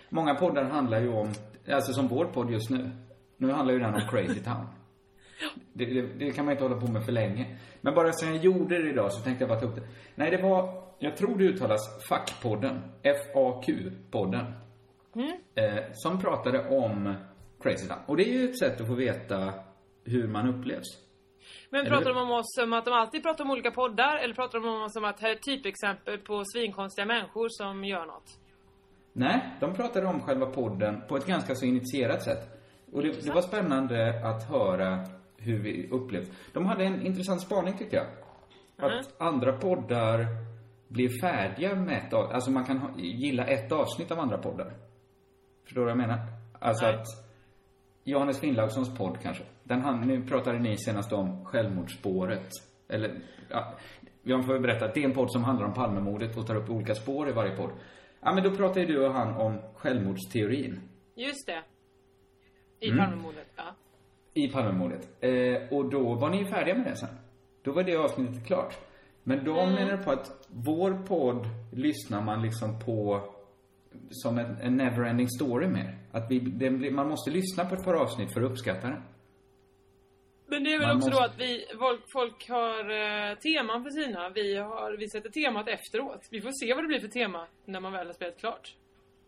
många 0.09 0.35
poddar 0.35 0.63
handlar 0.63 0.99
ju 0.99 1.09
om, 1.13 1.29
alltså 1.71 1.93
som 1.93 2.07
vår 2.07 2.25
podd 2.25 2.51
just 2.51 2.69
nu. 2.69 2.91
Nu 3.37 3.51
handlar 3.51 3.73
ju 3.73 3.79
den 3.79 3.93
om 3.93 4.01
Crazy 4.09 4.39
Town. 4.39 4.67
Det, 5.73 5.85
det, 5.85 6.01
det 6.01 6.31
kan 6.31 6.45
man 6.45 6.51
inte 6.51 6.63
hålla 6.63 6.81
på 6.81 6.87
med 6.87 7.05
för 7.05 7.11
länge. 7.11 7.57
Men 7.81 7.95
bara 7.95 8.13
sen 8.13 8.35
jag 8.35 8.43
gjorde 8.45 8.83
det 8.83 8.89
idag 8.89 9.11
så 9.13 9.21
tänkte 9.21 9.41
jag 9.43 9.49
bara 9.49 9.59
ta 9.59 9.65
upp 9.65 9.75
det. 9.75 9.87
Nej, 10.15 10.31
det 10.31 10.37
var, 10.37 10.83
jag 11.03 11.17
tror 11.17 11.37
det 11.37 11.43
uttalas 11.43 12.09
FAQ-podden. 12.09 12.79
F-A-Q-podden. 13.03 14.53
Eh, 15.55 15.83
som 15.93 16.21
pratade 16.21 16.69
om 16.69 17.15
Crazy 17.63 17.87
Town. 17.87 17.99
Och 18.05 18.17
det 18.17 18.23
är 18.29 18.33
ju 18.33 18.49
ett 18.49 18.59
sätt 18.59 18.81
att 18.81 18.87
få 18.87 18.93
veta 18.93 19.53
hur 20.05 20.27
man 20.27 20.47
upplevs. 20.47 20.87
Men 21.69 21.85
pratar 21.85 22.13
de 22.13 22.17
om 22.17 22.31
oss 22.31 22.55
som 22.59 22.73
att 22.73 22.85
de 22.85 22.93
alltid 22.93 23.23
pratar 23.23 23.43
om 23.43 23.51
olika 23.51 23.71
poddar? 23.71 24.17
Eller 24.17 24.33
pratar 24.33 24.59
de 24.59 24.67
om 24.67 24.83
oss 24.83 24.93
som 24.93 25.05
att 25.05 25.19
här 25.19 25.29
är 25.29 25.35
typexempel 25.35 26.17
på 26.17 26.43
svinkonstiga 26.45 27.05
människor 27.05 27.47
som 27.49 27.85
gör 27.85 28.05
något? 28.05 28.39
Nej, 29.13 29.49
de 29.59 29.73
pratade 29.73 30.07
om 30.07 30.19
själva 30.19 30.45
podden 30.45 31.01
på 31.07 31.17
ett 31.17 31.25
ganska 31.25 31.55
så 31.55 31.65
initierat 31.65 32.23
sätt. 32.23 32.49
Och 32.91 33.01
det, 33.01 33.25
det 33.25 33.31
var 33.31 33.41
spännande 33.41 34.21
att 34.27 34.49
höra 34.49 34.99
hur 35.37 35.59
vi 35.59 35.89
upplevt. 35.89 36.31
De 36.53 36.65
hade 36.65 36.83
en 36.83 37.05
intressant 37.05 37.41
spaning 37.41 37.77
tyckte 37.77 37.95
jag. 37.95 38.05
Att 38.77 39.21
andra 39.21 39.53
poddar 39.53 40.25
blir 40.91 41.21
färdiga 41.21 41.75
med 41.75 41.97
ett 41.97 42.13
av, 42.13 42.31
alltså 42.31 42.51
man 42.51 42.65
kan 42.65 42.77
ha, 42.77 42.89
gilla 42.97 43.45
ett 43.45 43.71
avsnitt 43.71 44.11
av 44.11 44.19
andra 44.19 44.37
poddar. 44.37 44.73
Förstår 45.63 45.81
du 45.81 45.85
vad 45.85 45.91
jag 45.91 45.97
menar? 45.97 46.19
Alltså 46.59 46.85
Nej. 46.85 46.95
att 46.95 47.05
Johannes 48.03 48.39
Finnlaugssons 48.39 48.97
podd 48.97 49.17
kanske. 49.21 49.43
Den 49.63 49.81
han, 49.81 50.07
nu 50.07 50.21
pratade 50.25 50.59
ni 50.59 50.77
senast 50.77 51.13
om 51.13 51.45
självmordsspåret. 51.45 52.49
Eller, 52.89 53.19
ja, 53.49 53.73
jag 54.23 54.45
får 54.45 54.59
berätta 54.59 54.85
att 54.85 54.93
det 54.93 54.99
är 55.03 55.05
en 55.05 55.13
podd 55.13 55.31
som 55.31 55.43
handlar 55.43 55.65
om 55.67 55.73
Palmemordet 55.73 56.37
och 56.37 56.47
tar 56.47 56.55
upp 56.55 56.69
olika 56.69 56.95
spår 56.95 57.29
i 57.29 57.31
varje 57.31 57.55
podd. 57.55 57.71
Ja, 58.21 58.33
men 58.33 58.43
då 58.43 58.55
pratar 58.55 58.81
ju 58.81 58.87
du 58.87 59.05
och 59.05 59.13
han 59.13 59.33
om 59.33 59.59
självmordsteorin 59.75 60.79
Just 61.15 61.47
det. 61.47 61.63
I 62.79 62.89
Mm. 62.89 63.05
Palmemordet, 63.05 63.47
ja. 63.55 63.63
i 64.33 64.47
Palmemordet. 64.47 65.09
Eh, 65.23 65.77
och 65.77 65.89
då 65.89 66.13
var 66.13 66.29
ni 66.29 66.37
ju 66.37 66.45
färdiga 66.45 66.75
med 66.75 66.85
det 66.85 66.95
sen. 66.95 67.15
Då 67.61 67.71
var 67.71 67.83
det 67.83 67.95
avsnittet 67.95 68.47
klart. 68.47 68.77
Men 69.23 69.45
då 69.45 69.53
menar 69.55 69.97
du 69.97 70.03
på 70.03 70.11
att 70.11 70.47
vår 70.47 71.05
podd 71.07 71.45
lyssnar 71.73 72.21
man 72.21 72.41
liksom 72.41 72.79
på 72.79 73.21
som 74.09 74.37
en, 74.37 74.57
en 74.61 74.81
never-ending 74.81 75.27
story 75.27 75.67
med. 75.67 75.97
Att 76.11 76.31
vi, 76.31 76.39
det, 76.39 76.69
man 76.91 77.09
måste 77.09 77.31
lyssna 77.31 77.65
på 77.65 77.75
ett 77.75 77.83
par 77.83 77.93
avsnitt 77.93 78.33
för 78.33 78.41
att 78.41 78.51
uppskatta 78.51 78.87
den. 78.87 79.01
Men 80.47 80.63
det 80.63 80.73
är 80.73 80.79
väl 80.79 80.87
Man 80.87 80.97
också 80.97 81.09
då 81.09 81.15
måste- 81.15 81.33
att 81.33 81.39
vi, 81.39 81.65
folk, 81.79 82.01
folk 82.13 82.49
har 82.49 82.79
eh, 82.79 83.35
teman 83.37 83.83
för 83.83 83.89
sina. 83.89 84.29
Vi, 84.29 84.57
har, 84.57 84.97
vi 84.97 85.09
sätter 85.09 85.29
temat 85.29 85.67
efteråt. 85.67 86.27
Vi 86.31 86.41
får 86.41 86.51
se 86.65 86.73
vad 86.73 86.83
det 86.83 86.87
blir 86.87 86.99
för 86.99 87.07
tema 87.07 87.47
när 87.65 87.79
man 87.79 87.91
väl 87.91 88.07
har 88.07 88.13
spelat 88.13 88.37
klart. 88.39 88.75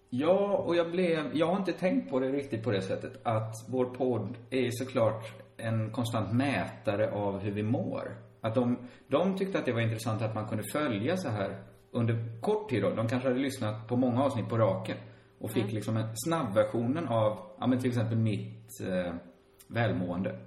Ja, 0.09 0.57
och 0.57 0.75
jag 0.75 0.91
blev, 0.91 1.31
jag 1.33 1.45
har 1.47 1.57
inte 1.57 1.73
tänkt 1.73 2.09
på 2.09 2.19
det 2.19 2.31
riktigt 2.31 2.63
på 2.63 2.71
det 2.71 2.81
sättet 2.81 3.19
att 3.23 3.53
vår 3.69 3.85
podd 3.85 4.37
är 4.49 4.69
såklart 4.71 5.25
en 5.57 5.91
konstant 5.91 6.33
mätare 6.33 7.11
av 7.11 7.39
hur 7.39 7.51
vi 7.51 7.63
mår. 7.63 8.11
Att 8.43 8.55
de, 8.55 8.77
de 9.07 9.37
tyckte 9.37 9.59
att 9.59 9.65
det 9.65 9.71
var 9.71 9.81
intressant 9.81 10.21
att 10.21 10.35
man 10.35 10.47
kunde 10.47 10.63
följa 10.63 11.17
så 11.17 11.29
här 11.29 11.63
under 11.91 12.41
kort 12.41 12.69
tid 12.69 12.83
då. 12.83 12.89
De 12.89 13.07
kanske 13.07 13.27
hade 13.27 13.39
lyssnat 13.39 13.87
på 13.87 13.95
många 13.95 14.23
avsnitt 14.23 14.49
på 14.49 14.57
raken 14.57 14.97
och 15.39 15.51
fick 15.51 15.63
mm. 15.63 15.75
liksom 15.75 15.97
en 15.97 16.07
snabbversionen 16.15 17.07
av, 17.07 17.39
ja 17.59 17.67
men 17.67 17.79
till 17.79 17.89
exempel 17.89 18.17
mitt 18.17 18.81
eh, 18.81 19.13
välmående. 19.67 20.39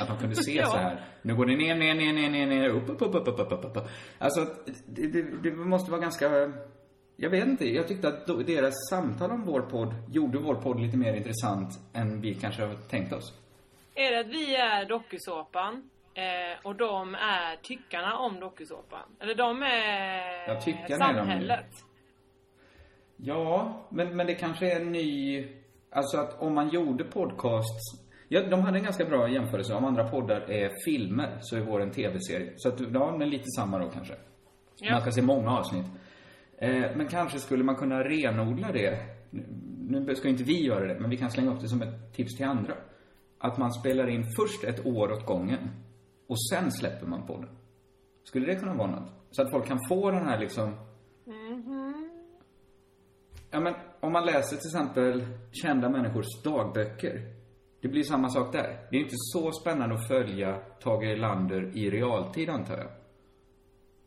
Att 0.00 0.08
man 0.08 0.18
kunde 0.18 0.36
se 0.36 0.56
ja. 0.56 0.66
så 0.66 0.76
här, 0.76 1.00
nu 1.22 1.34
går 1.34 1.46
det 1.46 1.56
ner, 1.56 1.76
ner, 1.76 1.94
ner, 1.94 2.12
ner, 2.12 2.30
ner, 2.30 2.46
ner, 2.46 2.68
upp, 2.68 2.90
upp, 2.90 3.02
upp, 3.02 3.14
upp, 3.14 3.28
upp, 3.28 3.52
upp, 3.52 3.64
upp. 3.64 3.88
Alltså, 4.18 4.46
det, 4.86 5.06
det, 5.06 5.22
det 5.42 5.50
måste 5.50 5.90
vara 5.90 6.00
ganska 6.00 6.52
jag 7.16 7.30
vet 7.30 7.46
inte. 7.46 7.68
Jag 7.68 7.88
tyckte 7.88 8.08
att 8.08 8.26
deras 8.26 8.74
samtal 8.90 9.30
om 9.30 9.44
vår 9.44 9.60
podd 9.60 9.94
gjorde 10.10 10.38
vår 10.38 10.54
podd 10.54 10.80
lite 10.80 10.96
mer 10.96 11.14
intressant 11.14 11.80
än 11.92 12.20
vi 12.20 12.34
kanske 12.34 12.62
har 12.62 12.74
tänkt 12.74 13.12
oss. 13.12 13.38
Är 13.94 14.10
det 14.10 14.20
att 14.20 14.26
vi 14.26 14.56
är 14.56 14.88
dokusåpan 14.88 15.90
eh, 16.14 16.66
och 16.66 16.76
de 16.76 17.14
är 17.14 17.56
tyckarna 17.62 18.16
om 18.16 18.40
dokusåpan? 18.40 19.16
Eller 19.20 19.34
de 19.34 19.62
är 19.62 20.48
Ja, 20.48 20.60
tyckarna 20.60 21.04
är 21.04 21.14
de 21.14 21.18
samhället? 21.18 21.66
Ja, 23.16 23.86
men, 23.90 24.16
men 24.16 24.26
det 24.26 24.34
kanske 24.34 24.72
är 24.72 24.80
en 24.80 24.92
ny... 24.92 25.46
Alltså 25.90 26.16
att 26.16 26.42
om 26.42 26.54
man 26.54 26.68
gjorde 26.68 27.04
podcasts... 27.04 28.02
Ja, 28.28 28.42
de 28.42 28.60
hade 28.60 28.78
en 28.78 28.84
ganska 28.84 29.04
bra 29.04 29.28
jämförelse. 29.28 29.74
Om 29.74 29.84
andra 29.84 30.08
poddar 30.08 30.50
är 30.50 30.70
filmer 30.84 31.38
så 31.40 31.56
är 31.56 31.60
vår 31.60 31.82
en 31.82 31.90
tv-serie. 31.90 32.52
Så 32.56 32.68
att, 32.68 32.80
ja, 32.92 33.16
men 33.16 33.30
lite 33.30 33.44
samma 33.56 33.78
då 33.78 33.90
kanske. 33.90 34.14
Ja. 34.80 34.92
Man 34.92 35.00
ska 35.00 35.10
se 35.10 35.22
många 35.22 35.50
avsnitt. 35.50 35.86
Eh, 36.58 36.96
men 36.96 37.08
kanske 37.08 37.38
skulle 37.38 37.64
man 37.64 37.76
kunna 37.76 38.04
renodla 38.04 38.72
det. 38.72 38.98
Nu, 39.30 40.00
nu 40.00 40.14
ska 40.14 40.28
inte 40.28 40.44
vi 40.44 40.64
göra 40.64 40.86
det, 40.86 41.00
men 41.00 41.10
vi 41.10 41.16
kan 41.16 41.30
slänga 41.30 41.54
upp 41.54 41.60
det 41.60 41.68
som 41.68 41.82
ett 41.82 42.14
tips 42.14 42.36
till 42.36 42.46
andra. 42.46 42.74
Att 43.38 43.58
man 43.58 43.72
spelar 43.72 44.08
in 44.08 44.24
först 44.36 44.64
ett 44.64 44.86
år 44.86 45.12
åt 45.12 45.26
gången. 45.26 45.58
Och 46.32 46.40
sen 46.50 46.72
släpper 46.72 47.06
man 47.06 47.26
podden. 47.26 47.50
Skulle 48.24 48.46
det 48.46 48.54
kunna 48.54 48.74
vara 48.74 48.90
något? 48.90 49.10
Så 49.30 49.42
att 49.42 49.50
folk 49.50 49.66
kan 49.66 49.78
få 49.88 50.10
den 50.10 50.26
här 50.26 50.38
liksom 50.38 50.76
Ja, 53.50 53.60
men 53.60 53.74
om 54.00 54.12
man 54.12 54.26
läser 54.26 54.56
till 54.56 54.68
exempel 54.68 55.26
kända 55.52 55.88
människors 55.88 56.42
dagböcker. 56.44 57.20
Det 57.82 57.88
blir 57.88 58.02
samma 58.02 58.28
sak 58.28 58.52
där. 58.52 58.86
Det 58.90 58.96
är 58.96 59.00
inte 59.00 59.16
så 59.16 59.52
spännande 59.52 59.94
att 59.94 60.08
följa 60.08 60.60
Tage 60.80 61.04
Erlander 61.04 61.76
i 61.76 61.90
realtid, 61.90 62.50
antar 62.50 62.78
jag. 62.78 62.90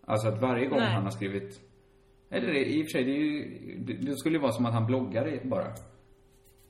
Alltså 0.06 0.28
att 0.28 0.42
varje 0.42 0.68
gång 0.68 0.80
Nej. 0.80 0.94
han 0.94 1.04
har 1.04 1.12
skrivit... 1.12 1.62
Eller 2.30 2.48
det, 2.54 2.66
i 2.66 2.82
och 2.82 2.86
för 2.86 2.98
sig, 2.98 3.04
det, 3.04 3.12
är 3.12 3.16
ju, 3.16 3.78
det, 3.80 3.94
det 3.94 4.18
skulle 4.18 4.36
ju 4.36 4.42
vara 4.42 4.52
som 4.52 4.66
att 4.66 4.74
han 4.74 4.86
bloggar 4.86 5.40
bara. 5.44 5.68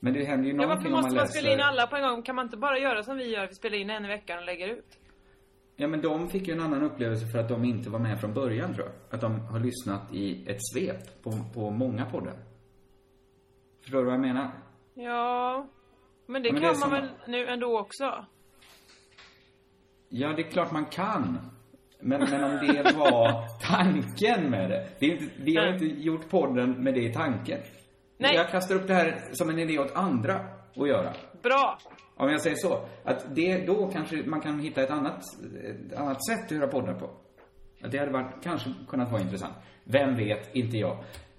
Men 0.00 0.12
det 0.12 0.24
händer 0.24 0.50
ju 0.50 0.56
Ja, 0.56 0.56
varför 0.56 0.68
någonting 0.68 0.92
måste 0.92 1.14
man 1.14 1.16
man 1.16 1.28
spela 1.28 1.52
in 1.52 1.60
alla 1.60 1.86
på 1.86 1.96
en 1.96 2.02
gång? 2.02 2.22
Kan 2.22 2.34
man 2.34 2.46
inte 2.46 2.56
bara 2.56 2.78
göra 2.78 3.02
som 3.02 3.16
vi 3.16 3.34
gör? 3.34 3.46
Vi 3.46 3.54
spelar 3.54 3.78
in 3.78 3.90
en 3.90 4.04
i 4.04 4.08
veckan 4.08 4.38
och 4.38 4.44
lägger 4.44 4.68
ut. 4.68 4.98
Ja, 5.76 5.86
men 5.88 6.00
de 6.02 6.28
fick 6.28 6.48
ju 6.48 6.54
en 6.54 6.60
annan 6.60 6.82
upplevelse 6.82 7.26
för 7.26 7.38
att 7.38 7.48
de 7.48 7.64
inte 7.64 7.90
var 7.90 7.98
med 7.98 8.20
från 8.20 8.34
början, 8.34 8.74
tror 8.74 8.86
jag. 8.86 9.14
Att 9.14 9.20
de 9.20 9.40
har 9.40 9.60
lyssnat 9.60 10.14
i 10.14 10.48
ett 10.50 10.58
svep 10.72 11.22
på, 11.22 11.32
på 11.54 11.70
många 11.70 12.04
poddar. 12.06 12.34
Förstår 13.82 13.98
du 13.98 14.04
vad 14.04 14.14
jag 14.14 14.20
menar? 14.20 14.50
Ja, 14.94 15.66
men 16.26 16.42
det 16.42 16.48
Ja, 16.48 16.52
men 16.52 16.60
det 16.60 16.60
kan 16.60 16.62
man 16.62 16.74
samma. 16.74 17.00
väl 17.00 17.08
nu 17.26 17.46
ändå 17.46 17.78
också? 17.78 18.24
Ja, 20.08 20.32
det 20.36 20.42
är 20.42 20.50
klart 20.50 20.72
man 20.72 20.84
kan. 20.84 21.38
Men, 22.00 22.20
men 22.30 22.44
om 22.44 22.50
det 22.66 22.92
var 22.96 23.44
tanken 23.62 24.50
med 24.50 24.70
det. 24.70 24.88
det 24.98 25.06
är 25.06 25.12
inte, 25.12 25.34
vi 25.36 25.56
har 25.56 25.66
inte 25.66 25.84
gjort 25.86 26.28
podden 26.30 26.70
med 26.70 26.94
det 26.94 27.02
i 27.02 27.12
tanken. 27.14 27.60
Nej. 28.18 28.34
Jag 28.34 28.50
kastar 28.50 28.74
upp 28.74 28.86
det 28.86 28.94
här 28.94 29.20
som 29.32 29.50
en 29.50 29.58
idé 29.58 29.78
åt 29.78 29.96
andra 29.96 30.40
att 30.76 30.88
göra. 30.88 31.12
Bra! 31.42 31.78
Om 32.16 32.30
jag 32.30 32.40
säger 32.40 32.56
så. 32.56 32.88
Att 33.04 33.34
det, 33.34 33.66
då 33.66 33.90
kanske 33.90 34.16
man 34.16 34.40
kan 34.40 34.60
hitta 34.60 34.82
ett 34.82 34.90
annat, 34.90 35.22
ett 35.64 35.92
annat 35.96 36.26
sätt 36.26 36.44
att 36.44 36.50
göra 36.50 36.66
poddar 36.66 36.94
på. 36.94 37.10
Att 37.82 37.92
det 37.92 37.98
hade 37.98 38.12
varit, 38.12 38.42
kanske 38.42 38.70
kunnat 38.88 39.12
vara 39.12 39.22
intressant. 39.22 39.54
Vem 39.84 40.16
vet, 40.16 40.54
inte 40.56 40.76
jag. 40.76 40.92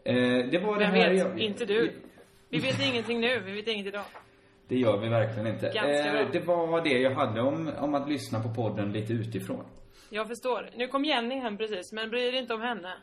Eh, 0.03 0.15
det 0.51 0.59
var 0.63 0.79
det 0.79 0.85
Vem 0.85 0.93
här 0.93 1.09
vet? 1.09 1.19
jag, 1.19 1.39
Inte 1.39 1.65
du. 1.65 1.91
Vi 2.49 2.59
vet 2.59 2.81
ingenting 2.91 3.19
nu, 3.19 3.39
vi 3.45 3.51
vet 3.51 3.67
inget 3.67 3.85
idag. 3.87 4.05
Det 4.67 4.75
gör 4.75 4.97
vi 4.97 5.09
verkligen 5.09 5.47
inte. 5.47 5.65
Ganska 5.65 6.11
bra. 6.11 6.21
Eh, 6.21 6.31
det 6.31 6.39
var 6.39 6.83
det 6.83 6.99
jag 6.99 7.11
hade 7.11 7.41
om, 7.41 7.71
om 7.79 7.93
att 7.95 8.09
lyssna 8.09 8.39
på 8.39 8.49
podden 8.53 8.91
lite 8.91 9.13
utifrån. 9.13 9.65
Jag 10.09 10.27
förstår. 10.27 10.69
Nu 10.75 10.87
kom 10.87 11.05
Jenny 11.05 11.35
hem 11.39 11.57
precis, 11.57 11.91
men 11.93 12.09
bry 12.09 12.31
dig 12.31 12.39
inte 12.39 12.53
om 12.53 12.61
henne. 12.61 12.93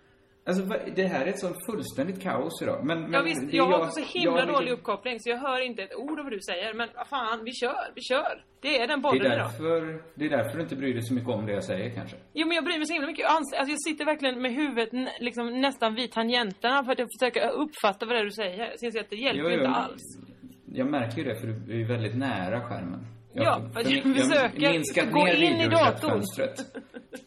Alltså, 0.47 0.63
det 0.97 1.07
här 1.07 1.27
är 1.27 1.31
ett 1.31 1.39
sånt 1.39 1.57
fullständigt 1.71 2.23
kaos 2.23 2.63
idag. 2.63 2.85
Men, 2.87 3.01
men 3.03 3.13
Ja, 3.13 3.23
visst, 3.23 3.43
jag 3.53 3.69
är 3.69 3.73
har 3.73 3.79
också 3.85 4.01
så 4.01 4.19
himla 4.19 4.39
jag- 4.39 4.49
dålig 4.49 4.73
uppkoppling 4.73 5.21
så 5.21 5.31
jag 5.31 5.39
hör 5.39 5.61
inte 5.61 5.83
ett 5.83 5.95
ord 5.97 6.19
av 6.19 6.25
vad 6.25 6.33
du 6.33 6.41
säger. 6.41 6.75
Men 6.75 6.89
vad 6.97 7.09
fan, 7.09 7.45
vi 7.45 7.53
kör, 7.53 7.85
vi 7.95 8.03
kör. 8.03 8.45
Det 8.61 8.77
är 8.81 8.87
den 8.87 8.89
Det 9.03 9.09
är, 9.09 9.13
bollen 9.13 9.33
idag. 9.33 9.51
det 10.15 10.25
är 10.25 10.31
därför 10.31 10.57
du 10.57 10.63
inte 10.63 10.77
bryr 10.77 10.93
dig 10.95 11.03
så 11.03 11.15
mycket 11.15 11.31
om 11.31 11.47
det 11.47 11.53
jag 11.53 11.65
säger 11.65 11.95
kanske. 11.95 12.17
Jo 12.35 12.47
men 12.47 12.55
jag 12.55 12.65
bryr 12.65 12.79
mig 12.79 12.87
så 12.87 12.93
himla 12.93 13.07
mycket. 13.09 13.23
Jag, 13.23 13.33
alltså, 13.37 13.57
jag 13.57 13.81
sitter 13.89 14.05
verkligen 14.05 14.43
med 14.43 14.53
huvudet 14.55 14.89
liksom, 15.21 15.61
nästan 15.61 15.95
vid 15.95 16.13
tangenterna 16.13 16.85
för 16.85 16.93
att 16.93 16.99
jag 16.99 17.09
försöker 17.19 17.51
uppfatta 17.51 18.07
vad 18.07 18.15
det 18.17 18.21
är 18.21 18.25
du 18.25 18.31
säger. 18.31 18.59
Jag 18.81 18.97
att 19.01 19.11
det 19.11 19.17
hjälper 19.17 19.43
Jo, 19.45 19.49
jo, 19.51 19.55
inte 19.59 19.69
alls. 19.69 20.03
Jag 20.67 20.87
märker 20.91 21.17
ju 21.19 21.25
det 21.25 21.37
för 21.41 21.47
du 21.47 21.81
är 21.83 21.89
väldigt 21.89 22.17
nära 22.17 22.61
skärmen. 22.61 23.07
Ja, 23.33 23.71
för 23.73 23.81
att 23.81 23.91
jag 23.91 24.03
försöker 24.83 25.11
gå 25.11 25.29
in 25.29 25.35
i 25.61 25.63
videorefönstret. 25.63 26.55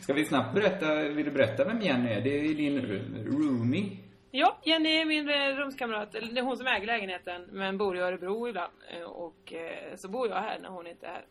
Ska 0.00 0.12
vi 0.12 0.24
snabbt 0.24 0.54
berätta, 0.54 0.94
vill 0.94 1.24
du 1.24 1.30
berätta 1.30 1.64
vem 1.64 1.80
Jenny 1.80 2.08
är? 2.12 2.20
Det 2.20 2.30
är 2.38 2.54
din 2.54 2.80
roomie. 3.26 3.98
Ja, 4.30 4.58
Jenny 4.64 4.88
är 5.00 5.04
min 5.04 5.28
eh, 5.28 5.56
rumskamrat. 5.56 6.12
Det 6.12 6.18
är 6.18 6.42
hon 6.42 6.56
som 6.56 6.66
äger 6.66 6.86
lägenheten 6.86 7.42
men 7.52 7.78
bor 7.78 7.96
i 7.96 8.00
Örebro 8.00 8.48
ibland. 8.48 8.72
Eh, 8.94 9.02
Och 9.02 9.52
eh, 9.52 9.94
så 9.96 10.08
bor 10.10 10.28
jag 10.28 10.36
här 10.36 10.58
när 10.58 10.68
hon 10.68 10.86
inte 10.86 11.06
är 11.06 11.10
här. 11.10 11.24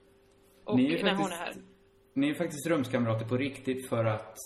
Och 0.63 0.77
Ni 0.77 0.93
är 0.93 1.03
när 1.03 1.15
hon 1.15 1.17
faktiskt- 1.29 1.41
är 1.41 1.45
här. 1.45 1.53
Ni 2.13 2.29
är 2.29 2.33
faktiskt 2.33 2.67
rumskamrater 2.67 3.25
på 3.25 3.37
riktigt 3.37 3.89
för 3.89 4.05
att 4.05 4.37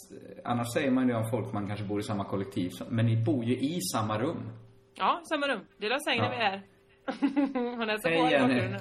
annars 0.43 0.73
säger 0.73 0.91
man 0.91 1.07
ju 1.07 1.15
om 1.15 1.29
folk 1.29 1.53
man 1.53 1.67
kanske 1.67 1.85
bor 1.85 1.99
i 1.99 2.03
samma 2.03 2.25
kollektiv 2.25 2.71
men 2.89 3.05
ni 3.05 3.23
bor 3.25 3.43
ju 3.45 3.55
i 3.55 3.79
samma 3.81 4.19
rum. 4.19 4.49
Ja, 4.95 5.21
samma 5.29 5.47
rum. 5.47 5.59
Delar 5.77 5.99
säng 5.99 6.17
när 6.21 6.29
vi 6.29 6.35
är. 6.35 6.61
hon 7.77 7.89
hälsar 7.89 8.09
Hej, 8.09 8.21
på 8.21 8.27
i 8.27 8.31
Jenny. 8.31 8.77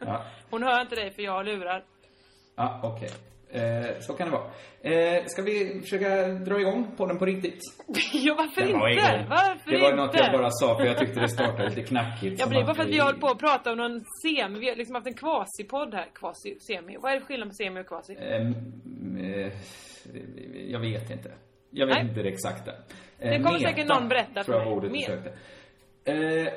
Ja, 0.00 0.24
Hon 0.50 0.62
hör 0.62 0.80
inte 0.80 0.94
dig 0.94 1.10
för 1.10 1.22
jag 1.22 1.32
har 1.32 1.44
lurar. 1.44 1.84
ja 2.56 2.80
okej. 2.84 3.10
Eh, 3.52 3.86
så 4.00 4.12
kan 4.12 4.30
det 4.30 4.32
vara. 4.36 4.50
Eh, 4.82 5.24
ska 5.26 5.42
vi 5.42 5.80
försöka 5.80 6.26
dra 6.28 6.60
igång 6.60 6.86
podden 6.96 7.18
på 7.18 7.24
riktigt? 7.26 7.60
ja, 8.12 8.34
varför 8.38 8.60
Den 8.60 8.78
var 8.78 8.88
inte? 8.88 9.02
igång. 9.08 9.26
Varför 9.28 9.70
Det 9.70 9.78
var 9.78 9.90
inte? 9.90 9.96
något 9.96 10.14
jag 10.14 10.32
bara 10.32 10.50
sa 10.50 10.76
för 10.78 10.84
jag 10.84 10.98
tyckte 10.98 11.20
det 11.20 11.28
startade 11.28 11.68
lite 11.68 11.82
knackigt. 11.82 12.40
Ja, 12.40 12.46
men 12.46 12.54
det 12.54 12.60
är 12.60 12.64
bara 12.66 12.74
för 12.74 12.82
att 12.82 12.88
vi 12.88 12.92
vi- 12.92 12.98
håller 12.98 13.18
på 13.18 13.26
att 13.26 13.38
prata 13.38 13.70
om 13.72 13.78
någon 13.78 14.00
semi. 14.22 14.58
Vi 14.60 14.68
har 14.68 14.76
liksom 14.76 14.94
haft 14.94 15.06
en 15.06 15.14
kvasi-podd 15.14 15.94
här. 15.94 16.06
Kvasi, 16.14 16.58
semi. 16.60 16.96
Vad 17.00 17.12
är 17.12 17.20
skillnaden 17.20 17.48
på 17.50 17.54
semi 17.54 17.80
och 17.80 17.86
kvasi? 17.86 18.16
Ehm, 18.20 18.54
eh, 19.20 19.52
jag 20.70 20.80
vet 20.80 21.10
inte. 21.10 21.30
Jag 21.70 21.86
vet 21.86 21.96
Nej. 21.96 22.06
inte 22.08 22.22
det 22.22 22.28
exakta. 22.28 22.70
Eh, 23.18 23.30
Det 23.30 23.36
kommer 23.42 23.58
säkert 23.58 23.86
någon 23.88 24.08
berätta 24.08 24.34
för 24.34 24.42
tror 24.44 24.56
jag 24.56 24.64
mig. 24.66 24.74
ordet 24.76 24.92
Mer. 24.92 25.00
jag 25.00 25.08
sökte. 25.08 25.32
Eh, 26.04 26.52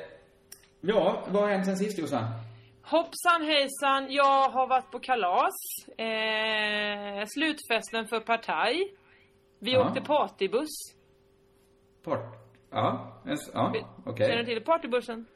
ja, 0.80 1.24
vad 1.28 1.42
har 1.42 1.48
hänt 1.50 1.66
sen 1.66 1.76
sist 1.76 1.98
Jossan? 1.98 2.24
Hoppsan 2.84 3.42
hejsan, 3.42 4.06
jag 4.12 4.48
har 4.50 4.66
varit 4.66 4.90
på 4.90 4.98
kalas. 4.98 5.52
Eh, 5.98 7.26
slutfesten 7.26 8.06
för 8.06 8.20
Partaj. 8.20 8.94
Vi 9.58 9.72
Ja. 9.72 9.86
åkte 9.88 10.00
partybuss. 10.00 10.68
Part... 12.04 12.34
Ja, 12.70 13.12
en 13.26 13.32
s- 13.32 13.50
ja 13.54 13.74
okej. 14.06 14.26
Känner 14.28 14.42
du 14.42 14.54
till 14.54 14.64
partybussen? 14.64 15.26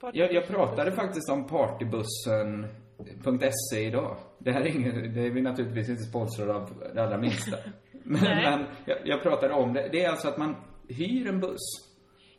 Party- 0.00 0.18
Jag, 0.18 0.32
jag 0.32 0.46
pratade 0.46 0.92
faktiskt 0.92 1.30
om 1.30 1.46
partybussen 1.46 2.66
.se 3.72 3.80
idag. 3.80 4.16
Det 4.38 4.52
här 4.52 4.60
är 4.60 4.66
inget, 4.76 5.14
det 5.14 5.20
är 5.26 5.30
vi 5.30 5.42
naturligtvis 5.42 5.88
inte 5.88 6.02
sponsrade 6.02 6.54
av 6.54 6.84
det 6.94 7.02
allra 7.02 7.18
minsta. 7.18 7.56
Men, 8.04 8.20
men 8.22 8.66
jag, 8.84 8.98
jag 9.04 9.22
pratade 9.22 9.54
om 9.54 9.72
det. 9.72 9.88
Det 9.92 10.04
är 10.04 10.10
alltså 10.10 10.28
att 10.28 10.38
man 10.38 10.56
hyr 10.88 11.26
en 11.28 11.40
buss. 11.40 11.89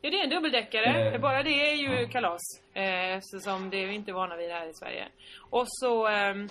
Ja, 0.02 0.10
det 0.10 0.20
är 0.20 0.24
en 0.24 0.30
dubbeldäckare. 0.30 1.12
Eh, 1.14 1.22
Bara 1.22 1.44
det 1.44 1.70
är 1.72 1.76
ju 1.76 2.08
kalas. 2.08 2.42
Eh, 2.74 3.18
eftersom 3.18 3.70
det 3.70 3.78
är 3.84 3.88
vi 3.88 3.94
inte 3.96 4.14
vana 4.14 4.36
vid 4.38 4.50
här 4.52 4.68
i 4.70 4.74
Sverige. 4.74 5.08
Och 5.50 5.64
så 5.68 6.08
ehm, 6.08 6.50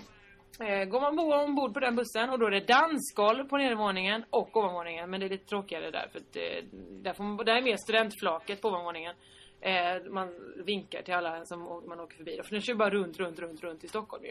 eh, 0.61 0.85
går 0.85 1.01
man 1.01 1.17
bo- 1.17 1.35
ombord 1.35 1.75
på 1.75 1.81
den 1.81 1.97
bussen 1.97 2.31
och 2.31 2.39
då 2.39 2.47
är 2.47 2.51
det 2.51 2.61
dansgolv 2.67 3.45
på 3.49 3.57
nedervåningen 3.59 4.25
och 4.31 4.57
ovanvåningen. 4.57 5.11
Men 5.11 5.21
det 5.21 5.27
är 5.27 5.31
lite 5.31 5.47
tråkigare 5.49 5.91
där 5.91 6.09
för 6.13 6.19
att 6.19 6.37
eh, 6.37 6.65
där, 6.91 7.13
får 7.13 7.25
man, 7.25 7.37
där 7.47 7.57
är 7.57 7.63
mer 7.63 7.77
studentflaket 7.77 8.61
på 8.61 8.69
ovanvåningen. 8.69 9.15
Eh, 9.61 10.03
man 10.11 10.29
vinkar 10.65 11.03
till 11.03 11.15
alla 11.15 11.45
som 11.45 11.83
man 11.89 12.01
åker 12.01 12.17
förbi. 12.17 12.37
då, 12.37 12.43
För 12.43 12.51
den 12.51 12.61
kör 12.63 12.75
bara 12.75 12.91
runt, 12.91 13.19
runt, 13.19 13.39
runt, 13.39 13.63
runt 13.63 13.85
i 13.85 13.89
Stockholm 13.89 14.25
ju. 14.25 14.31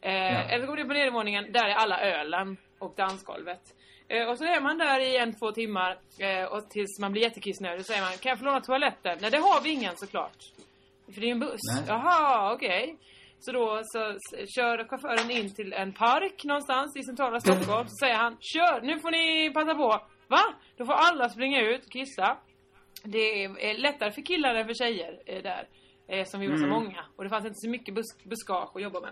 Eh, 0.00 0.52
Eller 0.54 0.66
går 0.66 0.76
det 0.76 0.84
på 0.84 0.92
nedervåningen, 0.92 1.52
där 1.52 1.64
är 1.68 1.74
alla 1.74 2.00
ölen 2.00 2.56
och 2.78 2.94
dansgolvet. 2.96 3.60
Eh, 4.08 4.28
och 4.28 4.38
så 4.38 4.44
är 4.44 4.60
man 4.60 4.78
där 4.78 5.00
i 5.00 5.16
en, 5.16 5.38
två 5.38 5.52
timmar 5.52 5.98
eh, 6.18 6.44
och 6.44 6.70
tills 6.70 7.00
man 7.00 7.12
blir 7.12 7.22
jättekissnödig 7.22 7.80
och 7.80 7.86
säger 7.86 8.00
man 8.02 8.12
Kan 8.12 8.30
jag 8.30 8.38
få 8.38 8.44
låna 8.44 8.60
toaletten? 8.60 9.18
Nej 9.20 9.30
det 9.30 9.38
har 9.38 9.62
vi 9.62 9.70
ingen 9.70 9.96
såklart. 9.96 10.38
För 11.14 11.20
det 11.20 11.26
är 11.26 11.30
en 11.30 11.40
buss. 11.40 11.60
Nej. 11.74 11.84
Jaha, 11.88 12.52
okej. 12.54 12.96
Så 13.40 13.52
då 13.52 13.80
så, 13.84 13.98
kör 14.56 14.88
chauffören 14.88 15.30
in 15.30 15.54
till 15.54 15.72
en 15.72 15.92
park 15.92 16.44
någonstans 16.44 16.96
i 16.96 17.02
centrala 17.02 17.40
Stockholm. 17.40 17.88
Så 17.88 17.96
säger 18.00 18.14
han 18.14 18.36
Kör, 18.40 18.80
nu 18.80 18.98
får 19.00 19.10
ni 19.10 19.50
passa 19.54 19.74
på. 19.74 20.00
Va? 20.28 20.40
Då 20.76 20.84
får 20.86 20.92
alla 20.92 21.28
springa 21.28 21.60
ut 21.60 21.84
och 21.86 21.92
kissa. 21.92 22.36
Det 23.02 23.44
är 23.44 23.78
lättare 23.78 24.12
för 24.12 24.22
killar 24.22 24.54
än 24.54 24.66
för 24.66 24.74
tjejer 24.74 25.20
eh, 25.26 25.42
där. 25.42 25.68
Som 26.24 26.40
vi 26.40 26.46
var 26.46 26.56
så 26.56 26.66
många. 26.66 27.04
Och 27.16 27.24
det 27.24 27.30
fanns 27.30 27.44
inte 27.46 27.58
så 27.58 27.70
mycket 27.70 27.94
bus- 27.94 28.24
buskage 28.24 28.76
att 28.76 28.82
jobba 28.82 29.00
med. 29.00 29.10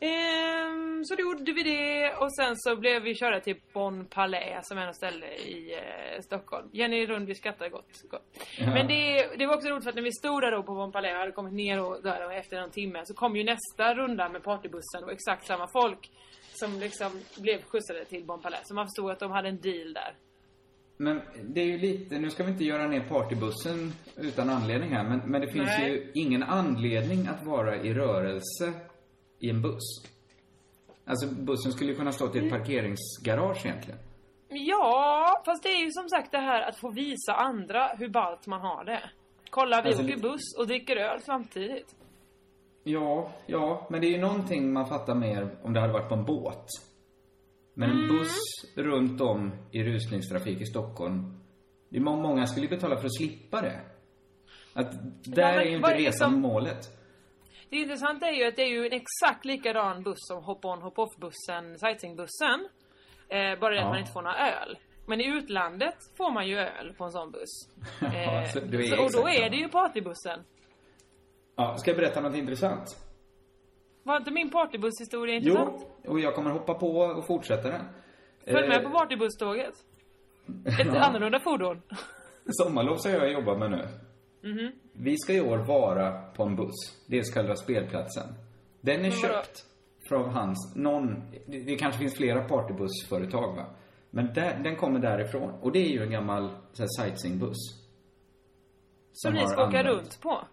Ehm, 0.00 1.04
så 1.04 1.14
då 1.14 1.20
gjorde 1.20 1.52
vi 1.52 1.62
det 1.62 2.14
och 2.14 2.34
sen 2.34 2.56
så 2.56 2.76
blev 2.76 3.02
vi 3.02 3.14
körda 3.14 3.40
till 3.40 3.56
Bon 3.72 4.04
Palais 4.04 4.60
som 4.62 4.78
är 4.78 4.86
något 4.86 4.96
ställe 4.96 5.26
i 5.26 5.74
eh, 5.74 6.20
Stockholm. 6.22 6.68
Jenny 6.72 7.06
Rundby 7.06 7.34
skrattar 7.34 7.68
gott. 7.68 8.02
gott. 8.10 8.38
Men 8.58 8.86
det, 8.86 9.28
det 9.38 9.46
var 9.46 9.54
också 9.56 9.68
roligt 9.68 9.82
för 9.82 9.90
att 9.90 9.96
när 9.96 10.02
vi 10.02 10.12
stod 10.12 10.42
där 10.42 10.50
då 10.50 10.62
på 10.62 10.74
Bon 10.74 10.92
Palais 10.92 11.12
och 11.12 11.18
hade 11.20 11.32
kommit 11.32 11.52
ner 11.52 11.80
och 11.80 12.02
där 12.02 12.26
och 12.26 12.32
efter 12.32 12.56
en 12.56 12.70
timme 12.70 13.02
så 13.04 13.14
kom 13.14 13.36
ju 13.36 13.44
nästa 13.44 13.94
runda 13.94 14.28
med 14.28 14.42
partybussen 14.42 15.04
och 15.04 15.12
exakt 15.12 15.46
samma 15.46 15.68
folk 15.68 16.10
som 16.54 16.78
liksom 16.80 17.20
blev 17.38 17.62
skjutsade 17.62 18.04
till 18.04 18.24
Bon 18.24 18.42
Palais. 18.42 18.62
Så 18.64 18.74
man 18.74 18.86
förstod 18.86 19.10
att 19.10 19.20
de 19.20 19.30
hade 19.30 19.48
en 19.48 19.60
deal 19.60 19.92
där. 19.92 20.14
Men 20.98 21.20
det 21.44 21.60
är 21.60 21.64
ju 21.64 21.78
lite, 21.78 22.18
nu 22.18 22.30
ska 22.30 22.44
vi 22.44 22.50
inte 22.50 22.64
göra 22.64 22.86
ner 22.86 23.00
partybussen 23.00 23.92
utan 24.16 24.50
anledning 24.50 24.90
här, 24.90 25.04
men, 25.04 25.20
men 25.26 25.40
det 25.40 25.52
finns 25.52 25.66
Nej. 25.66 25.90
ju 25.90 26.10
ingen 26.14 26.42
anledning 26.42 27.26
att 27.26 27.46
vara 27.46 27.76
i 27.76 27.94
rörelse 27.94 28.72
i 29.38 29.50
en 29.50 29.62
buss. 29.62 30.02
Alltså 31.04 31.26
bussen 31.34 31.72
skulle 31.72 31.90
ju 31.90 31.96
kunna 31.96 32.12
stå 32.12 32.28
till 32.28 32.44
ett 32.46 32.50
parkeringsgarage 32.52 33.66
egentligen. 33.66 33.98
Ja, 34.48 35.42
fast 35.44 35.62
det 35.62 35.68
är 35.68 35.84
ju 35.84 35.90
som 35.90 36.08
sagt 36.08 36.32
det 36.32 36.38
här 36.38 36.62
att 36.68 36.80
få 36.80 36.90
visa 36.90 37.32
andra 37.34 37.88
hur 37.98 38.08
ballt 38.08 38.46
man 38.46 38.60
har 38.60 38.84
det. 38.84 39.10
Kolla, 39.50 39.82
vi 39.82 39.88
Alltså, 39.88 40.04
åker 40.04 40.16
buss 40.18 40.56
och 40.58 40.66
dricker 40.66 40.96
öl 40.96 41.20
samtidigt. 41.22 41.94
Ja, 42.84 43.32
ja, 43.46 43.86
men 43.90 44.00
det 44.00 44.06
är 44.06 44.10
ju 44.10 44.18
någonting 44.20 44.72
man 44.72 44.86
fattar 44.88 45.14
mer 45.14 45.56
om 45.62 45.72
det 45.72 45.80
hade 45.80 45.92
varit 45.92 46.08
på 46.08 46.14
en 46.14 46.24
båt. 46.24 46.66
Men 47.74 47.90
en 47.90 48.08
buss 48.08 48.36
runt 48.76 49.20
om 49.20 49.52
i 49.72 49.82
rusningstrafik 49.84 50.60
i 50.60 50.66
Stockholm, 50.66 51.40
det 51.88 51.96
är 51.96 52.00
må- 52.00 52.16
många 52.16 52.46
skulle 52.46 52.66
ju 52.66 52.70
betala 52.70 52.96
för 52.96 53.06
att 53.06 53.16
slippa 53.16 53.60
det. 53.60 53.80
Att 54.72 54.92
där 55.24 55.52
men 55.52 55.60
är 55.60 55.64
ju 55.64 55.76
inte 55.76 55.94
resan 55.94 56.30
som- 56.32 56.40
målet. 56.40 56.95
Det 57.70 57.76
intressanta 57.76 58.26
är 58.28 58.32
ju 58.32 58.44
att 58.44 58.56
det 58.56 58.62
är 58.62 58.66
ju 58.68 58.86
en 58.86 58.92
exakt 58.92 59.44
likadan 59.44 60.02
buss 60.02 60.18
som 60.18 60.44
hop-on 60.44 60.82
hop-off-bussen, 60.82 61.78
sightseeingbussen. 61.78 62.68
Eh, 63.28 63.58
bara 63.60 63.70
det 63.74 63.78
att 63.78 63.84
Ja. 63.84 63.88
man 63.88 63.98
inte 63.98 64.12
får 64.12 64.22
några 64.22 64.36
öl. 64.62 64.78
Men 65.06 65.20
i 65.20 65.26
utlandet 65.26 65.94
får 66.16 66.30
man 66.30 66.48
ju 66.48 66.58
öl 66.58 66.94
på 66.98 67.04
en 67.04 67.12
sån 67.12 67.30
buss. 67.30 67.68
Ja, 68.00 68.06
Eh, 68.06 68.48
så 68.48 68.58
är 68.58 68.82
så, 68.82 69.02
och 69.04 69.12
då 69.22 69.28
är 69.28 69.50
det 69.50 69.56
ju 69.56 69.68
partybussen. 69.68 70.40
Ja, 71.56 71.76
ska 71.78 71.90
jag 71.90 71.98
berätta 71.98 72.20
något 72.20 72.36
intressant? 72.36 72.96
Var 74.02 74.16
inte 74.16 74.30
min 74.30 74.50
partybusshistoria 74.50 75.34
intressant? 75.34 75.86
Jo, 76.04 76.10
och 76.12 76.20
jag 76.20 76.34
kommer 76.34 76.50
hoppa 76.50 76.74
på 76.74 76.98
och 76.98 77.26
fortsätta 77.26 77.68
den. 77.70 77.84
Följ 78.44 78.68
med 78.68 78.76
Eh, 78.78 78.82
på 78.90 78.98
partybusståget. 78.98 79.74
Ett 80.80 80.94
annorlunda 80.96 81.40
fordon. 81.40 81.82
Sommarlov 82.48 82.96
ska 82.96 83.10
jag 83.10 83.32
jobba 83.32 83.54
med 83.58 83.70
nu. 83.70 83.88
Mhm. 84.46 84.72
Vi 84.92 85.16
ska 85.18 85.32
i 85.32 85.40
år 85.40 85.58
vara 85.58 86.22
på 86.22 86.42
en 86.42 86.56
buss. 86.56 87.06
Det 87.06 87.18
är 87.18 87.22
så 87.22 87.32
kallade 87.32 87.56
spelplatsen. 87.56 88.34
Den 88.80 89.04
är 89.04 89.10
köpt 89.10 89.64
från 90.08 90.30
hans, 90.30 90.76
någon, 90.76 91.30
det, 91.46 91.58
det 91.58 91.76
kanske 91.76 91.98
finns 91.98 92.16
flera 92.16 92.48
partybussföretag 92.48 93.56
va. 93.56 93.66
Men 94.10 94.34
där, 94.34 94.60
den 94.62 94.76
kommer 94.76 95.00
därifrån. 95.00 95.50
Och 95.50 95.72
det 95.72 95.78
är 95.78 95.88
ju 95.88 96.02
en 96.02 96.10
gammal 96.10 96.50
så 96.72 96.82
här, 96.82 96.88
sightseeingbuss. 96.88 97.86
Som 99.12 99.34
ni 99.34 99.46
ska 99.46 99.68
åka 99.68 99.82
runt 99.82 100.20
på. 100.20 100.44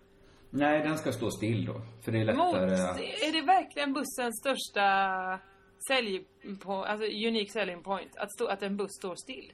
Nej, 0.49 0.79
den 0.79 0.97
ska 0.97 1.11
stå 1.11 1.31
still 1.31 1.65
då. 1.65 1.81
För 2.01 2.11
det 2.11 2.21
är 2.21 2.33
Mot, 2.33 2.53
lättare 2.53 2.73
att... 2.73 2.99
är 2.99 3.31
det 3.31 3.41
verkligen 3.41 3.93
bussens 3.93 4.39
största 4.39 5.39
sälj 5.87 6.25
på, 6.63 6.73
alltså 6.73 7.05
unique 7.05 7.51
selling 7.51 7.83
point? 7.83 8.17
Att, 8.17 8.31
stå, 8.31 8.47
att 8.47 8.63
en 8.63 8.77
buss 8.77 8.91
står 8.91 9.15
still? 9.15 9.53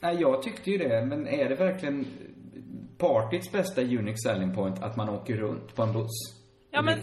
Nej, 0.00 0.16
jag 0.20 0.42
tyckte 0.42 0.70
ju 0.70 0.78
det. 0.78 1.06
Men 1.06 1.28
är 1.28 1.48
det 1.48 1.54
verkligen 1.54 2.06
partyts 2.98 3.52
bästa 3.52 3.82
unique 3.82 4.18
selling 4.18 4.54
point 4.54 4.82
att 4.82 4.96
man 4.96 5.08
åker 5.08 5.36
runt 5.36 5.74
på 5.74 5.82
en 5.82 5.92
buss? 5.92 6.44
Ja 6.70 6.82
men, 6.82 6.98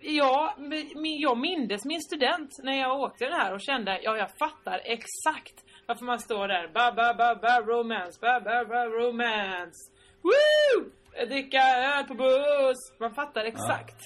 ja, 0.00 0.54
men 0.58 1.18
jag 1.18 1.38
mindes 1.38 1.84
min 1.84 2.00
student 2.00 2.50
när 2.62 2.80
jag 2.80 3.00
åkte 3.00 3.24
den 3.24 3.32
här 3.32 3.54
och 3.54 3.60
kände, 3.60 4.00
ja 4.02 4.16
jag 4.16 4.30
fattar 4.38 4.80
exakt 4.84 5.64
varför 5.86 6.04
man 6.04 6.18
står 6.18 6.48
där, 6.48 6.68
ba 6.74 6.92
ba 6.92 7.14
ba 7.14 7.34
ba 7.42 7.60
romance, 7.60 8.18
ba 8.20 8.40
ba 8.40 8.64
ba 8.64 8.84
romance. 8.84 9.78
Woo! 10.22 10.90
Dricka 11.28 11.58
öl 11.58 12.04
på 12.04 12.14
buss. 12.14 12.80
Man 13.00 13.14
fattar 13.14 13.44
exakt. 13.44 14.00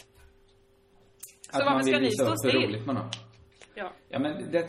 Så 1.51 1.59
att 1.59 1.67
varför 1.67 1.83
ska 1.83 1.99
ni 1.99 2.11
stå 2.11 2.25
upp 2.25 2.31
hur 2.31 2.51
still? 2.51 2.63
roligt 2.63 2.87
man 2.87 2.97
har. 2.97 3.11
Ja. 3.75 3.93
Ja, 4.09 4.19
men 4.19 4.51
det, 4.53 4.67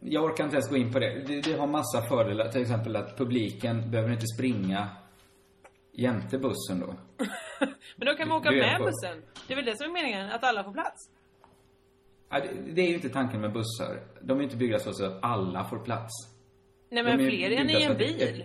jag 0.00 0.24
orkar 0.24 0.44
inte 0.44 0.56
ens 0.56 0.70
gå 0.70 0.76
in 0.76 0.92
på 0.92 0.98
det. 0.98 1.24
det. 1.26 1.40
Det 1.40 1.58
har 1.58 1.66
massa 1.66 2.02
fördelar. 2.02 2.48
Till 2.48 2.62
exempel 2.62 2.96
att 2.96 3.16
publiken 3.16 3.90
behöver 3.90 4.12
inte 4.12 4.26
springa 4.26 4.88
jämte 5.96 6.38
bussen 6.38 6.80
då. 6.80 6.86
Men 7.96 8.06
då 8.06 8.14
kan 8.14 8.28
man 8.28 8.38
åka 8.38 8.50
Du 8.50 8.56
med 8.56 8.80
bussen. 8.80 9.22
Det 9.46 9.54
är 9.54 9.56
väl 9.56 9.64
det 9.64 9.76
som 9.76 9.86
är 9.86 9.92
meningen, 9.92 10.30
att 10.30 10.44
alla 10.44 10.64
får 10.64 10.72
plats. 10.72 11.10
Ja, 12.30 12.40
det, 12.40 12.72
det 12.72 12.82
är 12.82 12.88
ju 12.88 12.94
inte 12.94 13.08
tanken 13.08 13.40
med 13.40 13.52
bussar. 13.52 14.00
De 14.22 14.38
är 14.38 14.42
inte 14.42 14.56
byggda 14.56 14.78
så 14.78 15.04
att 15.04 15.24
alla 15.24 15.64
får 15.64 15.78
plats. 15.78 16.12
Nej 16.90 17.04
men 17.04 17.18
fler 17.18 17.50
än 17.50 17.70
i 17.70 17.82
en 17.82 17.92
att 17.92 17.98
bil. 17.98 18.44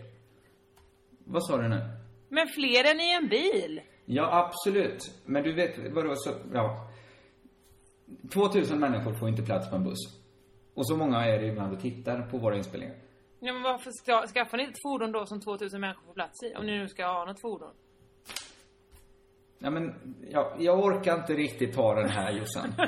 Vad 1.26 1.46
sa 1.46 1.58
du 1.58 1.68
nu? 1.68 1.82
Men 2.30 2.48
fler 2.48 2.92
än 2.92 3.00
i 3.00 3.12
en 3.12 3.28
bil. 3.28 3.82
Ja, 4.06 4.46
absolut. 4.46 5.12
Men 5.26 5.44
du 5.44 5.54
vet, 5.54 5.94
vadå 5.94 6.16
så, 6.16 6.30
ja. 6.54 6.90
2000 8.34 8.80
människor 8.80 9.14
får 9.14 9.30
inte 9.30 9.42
plats 9.42 9.70
på 9.70 9.76
en 9.76 9.84
buss. 9.84 10.20
Och 10.74 10.88
så 10.88 10.98
många 10.98 11.26
är 11.26 11.40
det 11.40 11.46
ibland 11.46 11.74
och 11.74 11.82
tittar 11.82 12.22
på 12.22 12.38
våra 12.38 12.58
inspelningar. 12.58 12.96
Ja, 13.40 13.54
men 13.54 13.62
varför 13.62 13.92
ska, 13.92 14.28
skaffar 14.28 14.58
ni 14.58 14.64
inte 14.64 14.74
ett 14.78 14.82
fordon 14.82 15.12
då 15.12 15.26
som 15.26 15.42
2000 15.42 15.82
människor 15.82 16.06
får 16.06 16.14
plats 16.14 16.44
i? 16.44 16.56
Om 16.56 16.66
ni 16.66 16.78
nu 16.78 16.88
ska 16.88 17.06
ha 17.06 17.26
något 17.26 17.42
fordon. 17.42 17.74
Ja, 19.62 19.70
men 19.70 19.94
ja, 20.32 20.56
jag 20.60 20.80
orkar 20.80 21.16
inte 21.16 21.34
riktigt 21.34 21.76
ta 21.76 21.96
den 21.96 22.10
här 22.10 22.32
Jossan. 22.32 22.74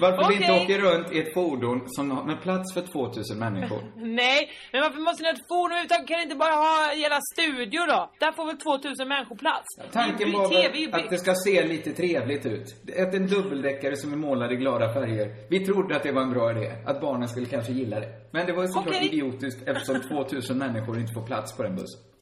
Varför 0.00 0.28
vi 0.28 0.34
inte 0.34 0.52
åker 0.52 0.78
runt 0.78 1.12
i 1.12 1.18
ett 1.18 1.34
fordon 1.34 1.82
som 1.86 2.10
har 2.10 2.24
med 2.24 2.42
plats 2.42 2.74
för 2.74 2.80
2000 2.80 3.38
människor. 3.38 3.82
Nej, 3.96 4.50
men 4.72 4.80
varför 4.82 5.00
måste 5.00 5.22
ni 5.22 5.28
ha 5.28 5.34
ett 5.34 5.48
fordon 5.48 5.72
överhuvudtaget? 5.72 6.08
Kan 6.08 6.16
ni 6.16 6.22
inte 6.22 6.36
bara 6.36 6.54
ha 6.54 6.92
hela 6.94 7.18
studio 7.32 7.80
då? 7.86 8.10
Där 8.18 8.32
får 8.32 8.46
väl 8.46 8.56
2000 8.56 9.08
människor 9.08 9.36
plats? 9.36 9.66
Tanken 9.92 10.28
är 10.28 10.32
ju 10.32 10.38
var 10.38 10.48
väl 10.48 11.04
att 11.04 11.10
det 11.10 11.18
ska 11.18 11.34
se 11.34 11.66
lite 11.66 11.92
trevligt 11.92 12.46
ut. 12.46 12.68
Ett, 12.96 13.14
en 13.14 13.26
dubbeldäckare 13.26 13.96
som 13.96 14.12
är 14.12 14.16
målad 14.16 14.52
i 14.52 14.56
glada 14.56 14.92
färger. 14.92 15.26
Vi 15.50 15.66
trodde 15.66 15.96
att 15.96 16.02
det 16.02 16.12
var 16.12 16.22
en 16.22 16.32
bra 16.32 16.50
idé. 16.50 16.72
Att 16.86 17.00
barnen 17.00 17.28
skulle 17.28 17.46
kanske 17.46 17.72
gilla 17.72 18.00
det. 18.00 18.08
Men 18.32 18.46
det 18.46 18.52
var 18.52 18.62
ju 18.62 18.68
såklart 18.68 18.96
Okej. 18.96 19.08
idiotiskt 19.08 19.68
eftersom 19.68 20.00
2000 20.00 20.58
människor 20.58 20.98
inte 20.98 21.12
får 21.12 21.26
plats 21.26 21.56
på 21.56 21.62
den 21.62 21.76
bussen. 21.76 22.17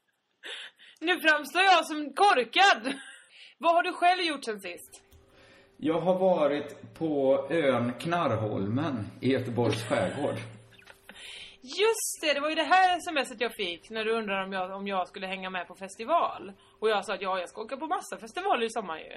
Nu 1.07 1.21
framstår 1.21 1.63
jag 1.63 1.87
som 1.87 2.13
korkad! 2.15 2.95
Vad 3.59 3.75
har 3.75 3.83
du 3.83 3.93
själv 3.93 4.21
gjort 4.23 4.45
sen 4.45 4.61
sist? 4.61 5.03
Jag 5.77 6.01
har 6.01 6.19
varit 6.19 6.95
på 6.99 7.47
ön 7.51 7.93
Knarrholmen 8.01 9.07
i 9.21 9.33
Göteborgs 9.33 9.89
skärgård. 9.89 10.35
Just 11.63 12.21
det, 12.23 12.33
det 12.35 12.41
var 12.41 12.49
ju 12.49 12.55
det 12.55 12.63
här 12.63 13.01
smset 13.01 13.41
jag 13.41 13.55
fick 13.55 13.91
när 13.91 14.05
du 14.05 14.13
undrade 14.13 14.45
om 14.45 14.53
jag, 14.53 14.71
om 14.71 14.87
jag 14.89 15.09
skulle 15.09 15.27
hänga 15.27 15.51
med 15.51 15.69
på 15.69 15.75
festival. 15.75 16.53
Och 16.81 16.89
jag 16.91 17.05
sa 17.05 17.15
att 17.15 17.23
ja, 17.23 17.39
jag 17.39 17.49
ska 17.49 17.61
åka 17.63 17.77
på 17.77 17.87
massa 17.87 18.19
festivaler 18.19 18.67
i 18.67 18.71
sommar 18.71 18.99
ju. 18.99 19.13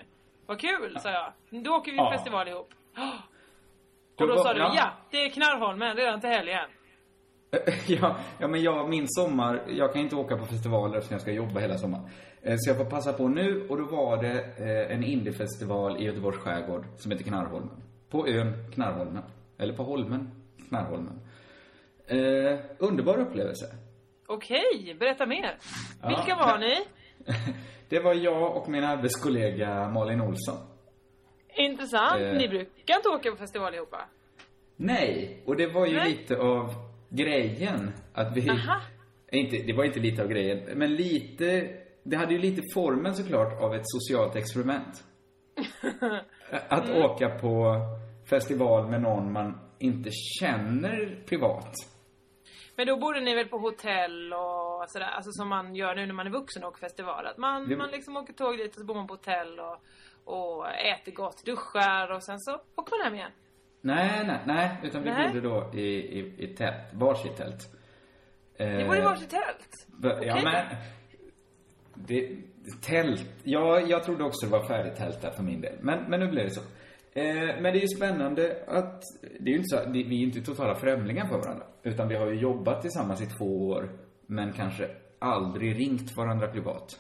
Vad 0.46 0.60
kul, 0.60 0.98
sa 1.00 1.10
jag. 1.12 1.34
Då 1.64 1.72
åker 1.76 1.92
vi 1.92 1.98
Ja. 1.98 2.12
festival 2.12 2.48
ihop. 2.48 2.70
Då 2.96 4.24
Och 4.24 4.28
då 4.30 4.36
var- 4.36 4.44
sa 4.44 4.54
du 4.54 4.60
ja. 4.60 4.74
ja, 4.76 4.92
det 5.12 5.18
är 5.18 5.30
Knarrholmen 5.30 5.96
redan 5.96 6.22
till 6.22 6.30
helgen. 6.30 6.70
Ja, 7.88 8.18
ja, 8.40 8.48
men 8.48 8.62
jag, 8.62 8.90
min 8.90 9.06
sommar, 9.08 9.62
jag 9.68 9.94
kan 9.94 10.02
inte 10.02 10.16
åka 10.16 10.38
på 10.38 10.46
festivaler 10.46 10.98
eftersom 10.98 11.14
jag 11.14 11.22
ska 11.22 11.32
jobba 11.32 11.60
hela 11.60 11.78
sommaren. 11.78 12.10
Eh, 12.42 12.56
Så 12.58 12.70
jag 12.70 12.78
får 12.78 12.86
passa 12.86 13.14
på 13.14 13.28
nu 13.28 13.68
och 13.70 13.78
då 13.78 13.84
var 13.84 14.18
det 14.24 14.42
eh, 14.58 14.96
en 14.96 15.04
indiefestival 15.04 15.98
i 16.02 16.06
Göteborgs 16.06 16.38
skärgård 16.38 16.86
som 16.98 17.12
heter 17.12 17.24
Knarrholmen. 17.26 17.82
På 18.10 18.28
ön 18.28 18.72
Knarrholmen. 18.74 19.24
Eller 19.58 19.74
på 19.74 19.84
holmen 19.84 20.32
Knarrholmen. 20.68 21.20
Eh, 22.08 22.60
underbar 22.78 23.18
upplevelse. 23.20 23.66
Okej, 24.28 24.96
berätta 25.00 25.26
mer. 25.26 25.58
Ja. 26.02 26.08
Vilka 26.08 26.36
var 26.36 26.58
ni? 26.58 26.76
Det 27.90 28.00
var 28.00 28.14
jag 28.14 28.56
och 28.58 28.70
min 28.70 28.84
arbetskollega 28.84 29.90
Malin 29.90 30.22
Olsson. 30.22 30.58
Intressant. 31.56 32.22
Eh. 32.22 32.34
Ni 32.34 32.48
brukar 32.48 32.96
inte 32.96 33.10
åka 33.10 33.32
på 33.32 33.38
festival 33.38 33.76
ihop 33.76 33.92
va? 33.92 34.02
Nej, 34.76 35.44
och 35.46 35.56
det 35.56 35.68
var 35.68 35.86
ju 35.86 35.96
Nej. 35.98 36.10
lite 36.10 36.38
av 36.38 36.74
grejen 37.10 37.92
att 38.14 38.38
vi... 38.38 38.50
Aha. 38.50 38.82
Inte, 39.32 39.58
det 39.58 39.74
var 39.74 39.84
inte 39.84 40.00
lite 40.00 40.22
av 40.22 40.28
grejen, 40.28 40.78
men 40.80 40.96
lite... 40.96 41.70
Det 42.04 42.16
hade 42.18 42.34
ju 42.34 42.40
lite 42.40 42.62
formen 42.74 43.16
såklart 43.16 43.62
av 43.62 43.76
ett 43.76 43.82
socialt 43.86 44.36
experiment. 44.36 45.04
Att 46.70 46.90
åka 46.90 47.30
på 47.30 47.76
festival 48.30 48.88
med 48.90 49.02
någon 49.02 49.32
man 49.32 49.60
inte 49.80 50.10
känner 50.12 51.24
privat. 51.26 51.74
Men 52.76 52.88
då 52.88 52.98
borde 52.98 53.22
ni 53.22 53.36
väl 53.36 53.48
på 53.48 53.58
hotell 53.58 54.34
och 54.34 54.84
sådär, 54.88 55.06
alltså 55.06 55.32
som 55.32 55.48
man 55.48 55.76
gör 55.76 55.96
nu 55.96 56.06
när 56.06 56.14
man 56.14 56.28
är 56.28 56.32
vuxen 56.32 56.64
och 56.64 56.70
åker 56.70 56.80
festival. 56.80 57.26
Att 57.28 57.38
man, 57.38 57.70
Det- 57.70 57.78
man 57.78 57.92
liksom 57.92 58.18
åker 58.18 58.34
tåg 58.34 58.58
dit 58.58 58.70
och 58.76 58.80
så 58.80 58.86
bor 58.86 58.96
man 58.96 59.08
på 59.08 59.14
hotell 59.14 59.60
och, 59.60 59.78
och 60.24 60.68
äter 60.72 61.12
gott, 61.12 61.46
duschar 61.46 62.12
och 62.12 62.24
sen 62.24 62.40
så 62.40 62.52
åker 62.76 62.98
man 62.98 63.06
hem 63.06 63.16
igen. 63.16 63.32
Nej, 63.82 64.24
nej, 64.28 64.40
nej. 64.46 64.78
Utan 64.84 65.04
vi 65.04 65.10
Nej. 65.10 65.28
bodde 65.28 65.42
då 65.42 65.72
i, 65.74 65.86
i, 66.20 66.34
i 66.38 66.48
tält, 66.48 66.94
varsitt 66.94 67.36
tält. 67.38 67.76
Ni 68.60 68.86
bor 68.86 68.98
i 68.98 69.02
varsitt 69.02 69.30
tält. 69.30 69.70
Ja, 70.02 70.14
Okej. 70.14 70.44
men... 70.44 70.66
Det, 71.94 72.30
tält. 72.82 73.26
Ja, 73.44 73.80
jag 73.80 74.04
trodde 74.04 74.24
också 74.24 74.46
det 74.46 74.52
var 74.52 74.68
färdigt 74.68 74.96
tält 74.96 75.22
där 75.22 75.32
för 75.32 75.44
min 75.44 75.62
del. 75.62 75.76
Men, 75.82 76.04
men 76.10 76.20
nu 76.20 76.28
blev 76.28 76.46
det 76.46 76.52
så. 76.52 76.62
Eh, 77.14 77.62
men 77.62 77.64
det 77.64 77.80
är 77.80 77.82
ju 77.82 77.88
spännande 77.88 78.64
att... 78.68 79.02
Det 79.40 79.50
är 79.50 79.54
ju 79.54 79.58
inte 79.58 79.78
så, 79.78 79.86
det, 79.86 80.04
vi 80.04 80.16
är 80.16 80.20
ju 80.20 80.26
inte 80.26 80.42
totala 80.42 80.76
främlingar 80.76 81.28
för 81.28 81.38
varandra. 81.38 81.66
Utan 81.84 82.08
vi 82.08 82.16
har 82.16 82.28
ju 82.28 82.40
jobbat 82.40 82.82
tillsammans 82.82 83.22
i 83.22 83.26
två 83.26 83.70
år. 83.70 83.90
Men 84.26 84.54
kanske 84.54 84.90
aldrig 85.20 85.80
ringt 85.80 86.18
varandra 86.18 86.48
privat. 86.48 87.00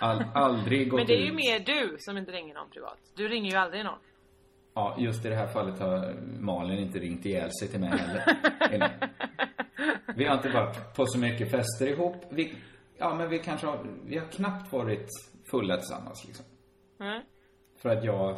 All, 0.00 0.24
aldrig 0.34 0.90
gått 0.90 0.98
Men 1.00 1.06
det 1.06 1.14
är 1.14 1.24
ju 1.24 1.30
ut. 1.30 1.34
mer 1.34 1.58
du 1.60 1.96
som 1.98 2.18
inte 2.18 2.32
ringer 2.32 2.54
någon 2.54 2.70
privat. 2.70 2.98
Du 3.16 3.28
ringer 3.28 3.50
ju 3.50 3.56
aldrig 3.56 3.84
någon. 3.84 3.98
Ja, 4.76 4.96
just 4.98 5.24
i 5.24 5.28
det 5.28 5.34
här 5.34 5.46
fallet 5.46 5.78
har 5.78 6.14
Malin 6.40 6.78
inte 6.78 6.98
ringt 6.98 7.26
ihjäl 7.26 7.50
sig 7.60 7.68
till 7.68 7.80
mig 7.80 7.88
heller. 7.88 8.36
Eller- 8.70 8.90
vi 10.16 10.24
har 10.24 10.36
inte 10.36 10.48
varit 10.48 10.94
på 10.96 11.06
så 11.06 11.18
mycket 11.18 11.50
fester 11.50 11.86
ihop. 11.86 12.16
Vi, 12.30 12.54
ja, 12.98 13.14
men 13.14 13.28
vi 13.30 13.38
kanske 13.38 13.66
har, 13.66 13.86
vi 14.06 14.18
har 14.18 14.26
knappt 14.26 14.72
varit 14.72 15.08
fulla 15.50 15.76
tillsammans 15.76 16.24
liksom. 16.26 16.44
Mm. 17.00 17.22
För 17.78 17.88
att 17.88 18.04
jag 18.04 18.36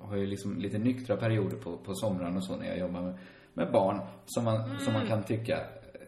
har 0.00 0.16
ju 0.16 0.26
liksom 0.26 0.58
lite 0.58 0.78
nyktra 0.78 1.16
perioder 1.16 1.56
på, 1.56 1.76
på 1.76 1.94
somrarna 1.94 2.36
och 2.36 2.44
så 2.44 2.56
när 2.56 2.66
jag 2.66 2.78
jobbar 2.78 3.00
med, 3.00 3.18
med 3.54 3.72
barn 3.72 4.00
som 4.26 4.44
man, 4.44 4.78
som 4.80 4.92
man 4.92 5.06
kan 5.06 5.22
tycka 5.24 5.58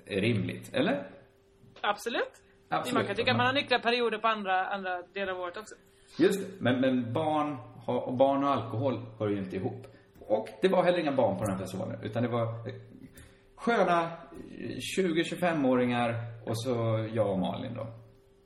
är 0.06 0.20
rimligt. 0.20 0.74
Eller? 0.74 1.06
Absolut. 1.80 2.22
Absolut. 2.68 2.94
Man 2.94 3.06
kan 3.06 3.16
tycka 3.16 3.30
att 3.30 3.36
man 3.36 3.46
har 3.46 3.52
nyktra 3.52 3.78
perioder 3.78 4.18
på 4.18 4.28
andra, 4.28 4.66
andra 4.66 5.02
delar 5.02 5.32
av 5.32 5.40
året 5.40 5.56
också. 5.56 5.74
Just 6.18 6.40
det. 6.40 6.46
Men, 6.60 6.80
men 6.80 7.12
barn, 7.12 7.56
och 7.86 8.14
barn 8.14 8.44
och 8.44 8.50
alkohol 8.50 9.00
hör 9.18 9.28
ju 9.28 9.38
inte 9.38 9.56
ihop. 9.56 9.86
Och 10.28 10.48
det 10.62 10.68
var 10.68 10.82
heller 10.82 10.98
inga 10.98 11.12
barn 11.12 11.36
på 11.38 11.44
den 11.44 11.52
här 11.52 11.58
festivalen. 11.58 11.98
Utan 12.02 12.22
det 12.22 12.28
var 12.28 12.42
eh, 12.44 12.74
sköna 13.56 14.02
eh, 14.02 14.76
20-25-åringar 14.98 16.14
och 16.46 16.58
så 16.62 16.70
jag 17.12 17.30
och 17.30 17.38
Malin 17.38 17.74
då. 17.74 17.86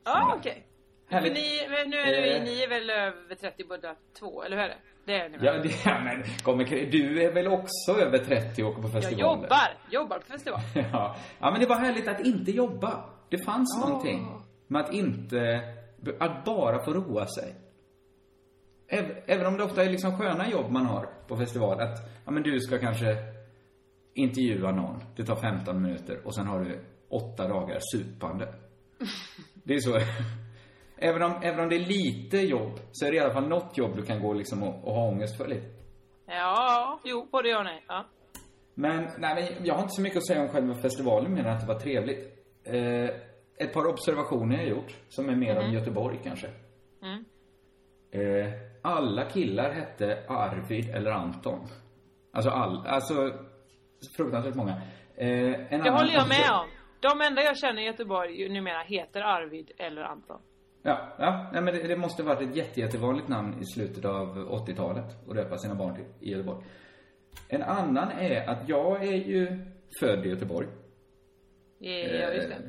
Ja, 0.05 0.12
ah, 0.12 0.35
okej. 0.38 0.62
För 1.09 1.14
Härligt. 1.14 1.33
ni, 1.35 1.68
men 1.70 1.90
nu 1.90 1.96
är 1.96 2.07
det, 2.22 2.37
Eh. 2.37 2.42
ni 2.42 2.62
är 2.62 2.68
väl 2.68 2.90
över 2.90 3.35
30 3.35 3.64
båda 3.68 3.94
två, 4.18 4.42
eller 4.42 4.57
hur 4.57 4.64
är 4.64 4.68
det? 4.68 4.77
Det 5.07 5.20
är 5.20 5.29
ni 5.29 5.37
väl? 5.38 5.46
Ja, 5.46 5.53
det, 5.62 5.70
ja 5.85 6.01
men 6.05 6.22
kommer, 6.42 6.64
du 6.90 7.22
är 7.22 7.33
väl 7.33 7.46
också 7.46 7.92
över 8.01 8.18
30 8.18 8.62
och 8.62 8.68
åker 8.70 8.83
på 8.83 8.88
Jag 8.88 8.92
festivaler? 8.92 9.42
jobbar, 9.42 9.68
jobbar 9.90 10.18
på 10.18 10.25
festival. 10.27 10.61
Ja. 10.92 11.16
ja, 11.40 11.51
men 11.51 11.61
det 11.61 11.66
var 11.66 11.77
härligt 11.77 12.09
att 12.09 12.20
inte 12.20 12.51
jobba. 12.51 13.05
Det 13.29 13.38
fanns 13.38 13.85
någonting 13.87 14.42
med 14.66 14.83
att 14.83 14.92
inte, 14.92 15.61
att 16.20 16.44
bara 16.44 16.79
få 16.85 16.92
roa 16.94 17.27
sig. 17.27 17.55
Äv- 18.88 19.22
Även 19.27 19.46
om 19.46 19.57
det 19.57 19.64
ofta 19.64 19.85
är 19.85 19.90
liksom 19.90 20.18
sköna 20.18 20.51
jobb 20.51 20.70
man 20.70 20.87
har 20.87 21.09
på 21.29 21.37
festival. 21.37 21.81
Att, 21.81 21.99
ja 22.25 22.31
men 22.31 22.42
du 22.42 22.61
ska 22.61 22.79
kanske 22.79 23.16
intervjua 24.14 24.70
någon. 24.72 25.01
Det 25.16 25.25
tar 25.25 25.37
15 25.37 25.83
minuter 25.83 26.20
och 26.27 26.35
sen 26.35 26.46
har 26.46 26.61
du 26.64 26.79
åtta 27.09 27.49
dagar 27.49 27.79
supande. 27.81 28.55
Det 29.55 29.75
är 29.75 29.79
så. 29.81 29.99
Även 30.99 31.22
om, 31.22 31.33
även 31.42 31.61
om 31.61 31.68
det 31.68 31.77
är 31.77 31.87
lite 31.87 32.38
jobb 32.38 32.72
så 32.92 33.07
är 33.07 33.11
det 33.11 33.16
i 33.16 33.20
alla 33.20 33.33
fall 33.35 33.49
något 33.49 33.79
jobb 33.79 33.96
du 33.96 34.03
kan 34.03 34.22
gå 34.22 34.33
liksom 34.33 34.62
och, 34.62 34.85
och 34.88 34.94
ha 34.94 35.09
ångest 35.09 35.37
för 35.37 35.49
lite. 35.49 35.66
Ja, 36.27 37.01
jo, 37.05 37.29
både 37.33 37.49
ja 37.49 37.59
och 37.59 37.64
nej. 37.64 37.85
Ja. 37.88 38.05
Men, 38.75 39.09
nej, 39.18 39.35
men 39.59 39.66
jag 39.66 39.75
har 39.75 39.83
inte 39.83 39.94
så 39.94 40.03
mycket 40.03 40.16
att 40.18 40.27
säga 40.27 40.42
om 40.42 40.49
själva 40.49 40.75
festivalen 40.75 41.35
mer 41.35 41.44
än 41.44 41.53
att 41.55 41.61
det 41.61 41.66
var 41.66 41.81
trevligt. 41.81 42.38
Eh, 42.64 43.11
ett 43.59 43.72
par 43.72 43.87
observationer 43.87 44.57
jag 44.57 44.68
gjort, 44.68 44.94
som 45.09 45.29
är 45.29 45.35
mer 45.37 45.59
om 45.59 45.72
Göteborg 45.72 46.20
kanske. 46.25 46.46
Eh, 48.11 48.53
alla 48.83 49.25
killar 49.25 49.71
hette 49.71 50.25
Arvid 50.29 50.90
eller 50.95 51.11
Anton. 51.11 51.66
Alltså 52.33 52.51
all, 52.51 52.87
alltså 52.87 53.14
fruktansvärt 54.16 54.55
många. 54.55 54.83
Eh, 55.16 55.29
en 55.29 55.69
Det 55.69 55.77
annan 55.77 55.92
håller 55.92 56.12
jag 56.12 56.29
med 56.29 56.51
om. 56.51 56.69
De 57.01 57.21
enda 57.21 57.42
jag 57.42 57.59
känner 57.59 57.83
i 57.83 57.85
Göteborg 57.85 58.49
numera 58.49 58.83
heter 58.83 59.21
Arvid 59.21 59.71
eller 59.79 60.03
Anton. 60.03 60.40
Ja, 60.83 60.99
ja 61.19 61.51
nej, 61.53 61.62
men 61.62 61.75
det, 61.75 61.88
det 61.88 61.97
måste 61.97 62.23
varit 62.23 62.40
ett 62.40 62.57
jätte, 62.57 62.81
jättevanligt 62.81 63.29
namn 63.29 63.61
i 63.61 63.64
slutet 63.64 64.05
av 64.05 64.37
80-talet 64.37 65.05
att 65.29 65.37
döpa 65.37 65.59
sina 65.59 65.75
barn 65.75 65.95
till 65.95 66.05
i 66.21 66.31
Göteborg. 66.33 66.64
En 67.49 67.62
annan 67.62 68.11
är 68.11 68.49
att 68.49 68.69
jag 68.69 69.05
är 69.05 69.16
ju 69.16 69.64
född 70.01 70.27
i 70.27 70.29
Göteborg. 70.29 70.69
Ja, 71.79 71.90
just 71.90 72.49
det. 72.49 72.55
Eh, 72.55 72.61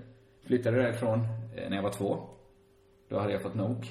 Flyttade 0.48 0.78
därifrån 0.78 1.20
eh, 1.56 1.70
när 1.70 1.76
jag 1.76 1.84
var 1.84 1.92
två. 1.92 2.30
Då 3.10 3.20
hade 3.20 3.34
jag 3.34 3.42
fått 3.42 3.56
nog. 3.56 3.86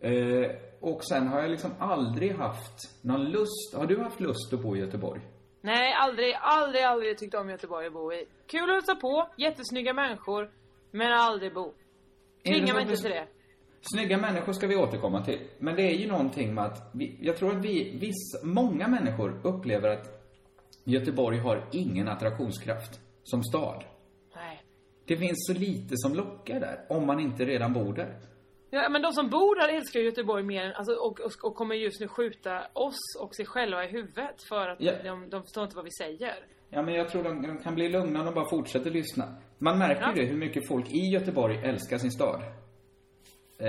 Eh, 0.00 0.50
och 0.80 1.04
sen 1.04 1.28
har 1.28 1.40
jag 1.40 1.50
liksom 1.50 1.70
aldrig 1.78 2.32
haft 2.34 3.04
någon 3.04 3.24
lust. 3.24 3.74
Har 3.76 3.86
du 3.86 3.98
haft 3.98 4.20
lust 4.20 4.52
att 4.52 4.62
bo 4.62 4.76
i 4.76 4.80
Göteborg? 4.80 5.20
Nej, 5.60 5.94
aldrig, 5.94 6.34
aldrig, 6.40 6.82
aldrig 6.82 7.18
tyckt 7.18 7.34
om 7.34 7.50
Göteborg 7.50 7.86
att 7.86 7.92
bo 7.92 8.12
i. 8.12 8.26
Kul 8.46 8.70
att 8.70 8.74
hälsa 8.74 8.94
på, 8.94 9.28
jättesnygga 9.36 9.92
människor, 9.92 10.50
men 10.90 11.12
aldrig 11.12 11.54
bo. 11.54 11.74
Tvinga 12.46 12.74
mig 12.74 12.82
inte 12.82 12.96
till 12.96 13.10
det. 13.10 13.26
Snygga 13.80 14.18
människor 14.18 14.52
ska 14.52 14.66
vi 14.66 14.76
återkomma 14.76 15.24
till. 15.24 15.40
Men 15.58 15.76
det 15.76 15.82
är 15.82 15.94
ju 15.94 16.06
någonting 16.06 16.54
med 16.54 16.64
att 16.64 16.90
vi, 16.94 17.18
jag 17.20 17.36
tror 17.36 17.56
att 17.56 17.64
vi, 17.64 17.98
viss, 17.98 18.44
många 18.44 18.88
människor 18.88 19.40
upplever 19.44 19.88
att 19.88 20.16
Göteborg 20.84 21.38
har 21.38 21.68
ingen 21.72 22.08
attraktionskraft 22.08 23.00
som 23.22 23.42
stad. 23.42 23.84
Nej. 24.36 24.62
Det 25.06 25.16
finns 25.16 25.46
så 25.46 25.52
lite 25.52 25.96
som 25.96 26.14
lockar 26.14 26.60
där, 26.60 26.86
om 26.88 27.06
man 27.06 27.20
inte 27.20 27.44
redan 27.44 27.72
bor 27.72 27.92
där. 27.94 28.20
Ja, 28.70 28.88
men 28.88 29.02
de 29.02 29.12
som 29.12 29.30
bor 29.30 29.56
där 29.60 29.68
älskar 29.76 30.00
Göteborg 30.00 30.42
mer 30.42 30.64
än, 30.64 30.72
alltså, 30.72 30.92
och, 30.94 31.20
och, 31.20 31.32
och 31.42 31.54
kommer 31.54 31.74
just 31.74 32.00
nu 32.00 32.08
skjuta 32.08 32.66
oss 32.72 32.96
och 33.20 33.34
sig 33.34 33.46
själva 33.46 33.84
i 33.84 33.88
huvudet 33.88 34.42
för 34.48 34.68
att 34.68 34.80
Ja. 34.80 34.92
de, 35.04 35.30
de 35.30 35.42
förstår 35.42 35.64
inte 35.64 35.76
vad 35.76 35.84
vi 35.84 35.90
säger. 35.98 36.34
Ja, 36.70 36.82
men 36.82 36.94
jag 36.94 37.08
tror 37.08 37.22
de, 37.22 37.42
de 37.42 37.58
kan 37.58 37.74
bli 37.74 37.88
lugna 37.88 38.18
om 38.20 38.26
de 38.26 38.34
bara 38.34 38.48
fortsätter 38.50 38.90
lyssna. 38.90 39.24
Man 39.58 39.78
märker 39.78 40.02
Ja. 40.02 40.12
ju 40.16 40.22
det, 40.22 40.28
hur 40.28 40.38
mycket 40.38 40.68
folk 40.68 40.90
i 40.90 40.98
Göteborg 41.12 41.56
älskar 41.64 41.98
sin 41.98 42.10
stad. 42.10 42.40
Eh, 43.58 43.66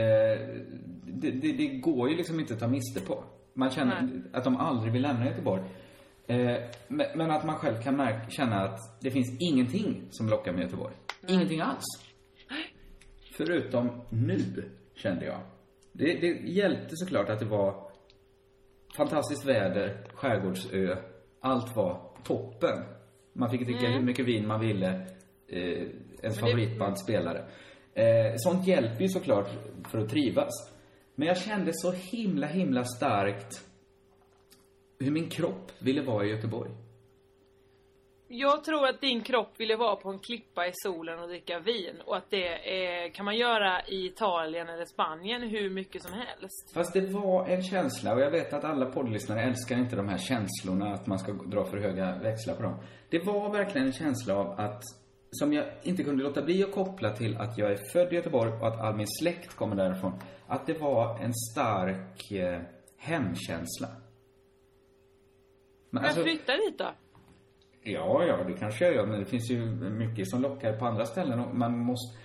det, 1.04 1.32
det, 1.32 1.52
det 1.54 1.68
går 1.68 2.10
ju 2.10 2.18
liksom 2.18 2.40
inte 2.40 2.54
att 2.54 2.60
ta 2.60 2.68
miste 2.68 3.02
på. 3.02 3.24
Man 3.54 3.70
känner 3.72 4.02
Nej. 4.02 4.22
att 4.34 4.44
de 4.44 4.58
aldrig 4.58 4.94
vill 4.94 5.02
lämna 5.02 5.26
Göteborg. 5.26 5.62
Eh, 6.28 6.58
men, 6.88 7.08
men 7.16 7.32
att 7.32 7.46
man 7.46 7.56
själv 7.56 7.82
kan 7.84 7.96
märka, 7.96 8.30
känna 8.30 8.56
att 8.56 8.80
det 9.02 9.12
finns 9.12 9.38
ingenting 9.40 10.08
som 10.12 10.30
lockar 10.30 10.52
med 10.52 10.62
Göteborg. 10.62 10.94
Ingenting 11.28 11.62
alls. 11.62 11.86
Förutom 13.38 13.90
nu, 14.10 14.70
kände 14.98 15.26
jag. 15.26 15.40
Det, 15.92 16.14
det 16.14 16.50
hjälpte 16.50 16.96
såklart 16.96 17.30
att 17.30 17.40
det 17.40 17.46
var 17.46 17.92
fantastiskt 18.98 19.46
väder, 19.46 20.08
skärgårdsö. 20.14 20.98
Allt 21.40 21.76
var 21.76 22.02
toppen. 22.24 22.84
Man 23.34 23.50
fick 23.50 23.66
dricka 23.66 23.88
hur 23.88 24.04
mycket 24.04 24.26
vin 24.26 24.48
man 24.48 24.60
ville. 24.60 25.08
Eh, 25.48 25.88
ens 26.22 26.40
favoritband 26.40 27.00
spelade. 27.00 27.40
Eh, 27.94 28.34
sånt 28.36 28.68
hjälper 28.68 29.02
ju 29.02 29.10
såklart 29.10 29.50
för 29.92 29.98
att 29.98 30.10
trivas. 30.10 30.74
Men 31.16 31.28
jag 31.28 31.38
kände 31.38 31.72
så 31.74 31.92
himla, 31.92 32.48
himla 32.48 32.84
starkt 32.84 33.64
hur 35.00 35.12
min 35.12 35.30
kropp 35.30 35.72
ville 35.80 36.02
vara 36.02 36.26
i 36.26 36.30
Göteborg. 36.30 36.72
Jag 38.30 38.63
tror 38.63 38.88
att 38.88 39.02
din 39.02 39.22
kropp 39.22 39.60
ville 39.60 39.76
vara 39.76 39.96
på 39.96 40.10
en 40.10 40.20
klippa 40.20 40.68
i 40.68 40.72
solen 40.74 41.20
och 41.20 41.28
dricka 41.28 41.60
vin 41.60 42.02
och 42.06 42.18
att 42.18 42.30
det 42.30 42.48
är, 42.48 43.10
kan 43.10 43.26
man 43.26 43.38
göra 43.38 43.82
i 43.88 44.06
Italien 44.06 44.70
eller 44.70 44.86
Spanien 44.86 45.42
hur 45.42 45.70
mycket 45.70 46.04
som 46.04 46.13
helst. 46.13 46.74
Fast 46.74 46.94
det 46.94 47.02
var 47.02 47.48
en 47.48 47.63
känsla 47.63 48.13
och 48.13 48.22
jag 48.22 48.32
vet 48.32 48.54
att 48.54 48.63
alla 48.63 48.86
poddlyssnare 48.86 49.42
älskar 49.42 49.78
inte 49.78 49.96
de 49.96 50.10
här 50.10 50.18
känslorna, 50.18 50.94
att 50.94 51.08
man 51.08 51.20
ska 51.20 51.32
dra 51.32 51.66
för 51.66 51.78
höga 51.78 52.20
växlar 52.20 52.56
på 52.56 52.62
dem. 52.63 52.76
Det 53.10 53.20
var 53.20 53.50
verkligen 53.50 53.88
en 53.88 53.94
känsla 53.94 54.36
av 54.36 54.60
att, 54.60 54.82
som 55.32 55.54
jag 55.54 55.66
inte 55.84 56.04
kunde 56.04 56.24
låta 56.24 56.42
bli 56.42 56.63
att 56.63 56.72
koppla 56.72 57.16
till 57.16 57.38
att 57.38 57.58
jag 57.58 57.72
är 57.72 57.80
född 57.94 58.13
i 58.13 58.16
Göteborg 58.16 58.52
och 58.52 58.68
att 58.68 58.80
all 58.80 58.96
min 58.96 59.08
släkt 59.08 59.56
kommer 59.56 59.76
därifrån. 59.76 60.13
Att 60.48 60.68
det 60.68 60.74
var 60.74 61.20
en 61.20 61.34
stark 61.34 62.32
eh, 62.32 62.62
hemkänsla. 62.98 63.88
Men 65.90 66.04
Men 66.04 66.13
flytta 66.13 66.58
dit 66.58 66.78
då. 66.78 66.92
Ja, 67.88 68.23
ja, 68.26 68.38
det 68.47 68.54
kanske 68.54 68.86
jag 68.86 68.95
gör, 68.95 69.06
men 69.06 69.19
det 69.19 69.26
finns 69.26 69.52
ju 69.52 69.65
mycket 69.89 70.30
som 70.30 70.41
lockar 70.41 70.73
på 70.73 70.86
andra 70.86 71.06
ställen 71.06 71.39
och 71.39 71.56
man 71.56 71.78
måste... 71.78 72.17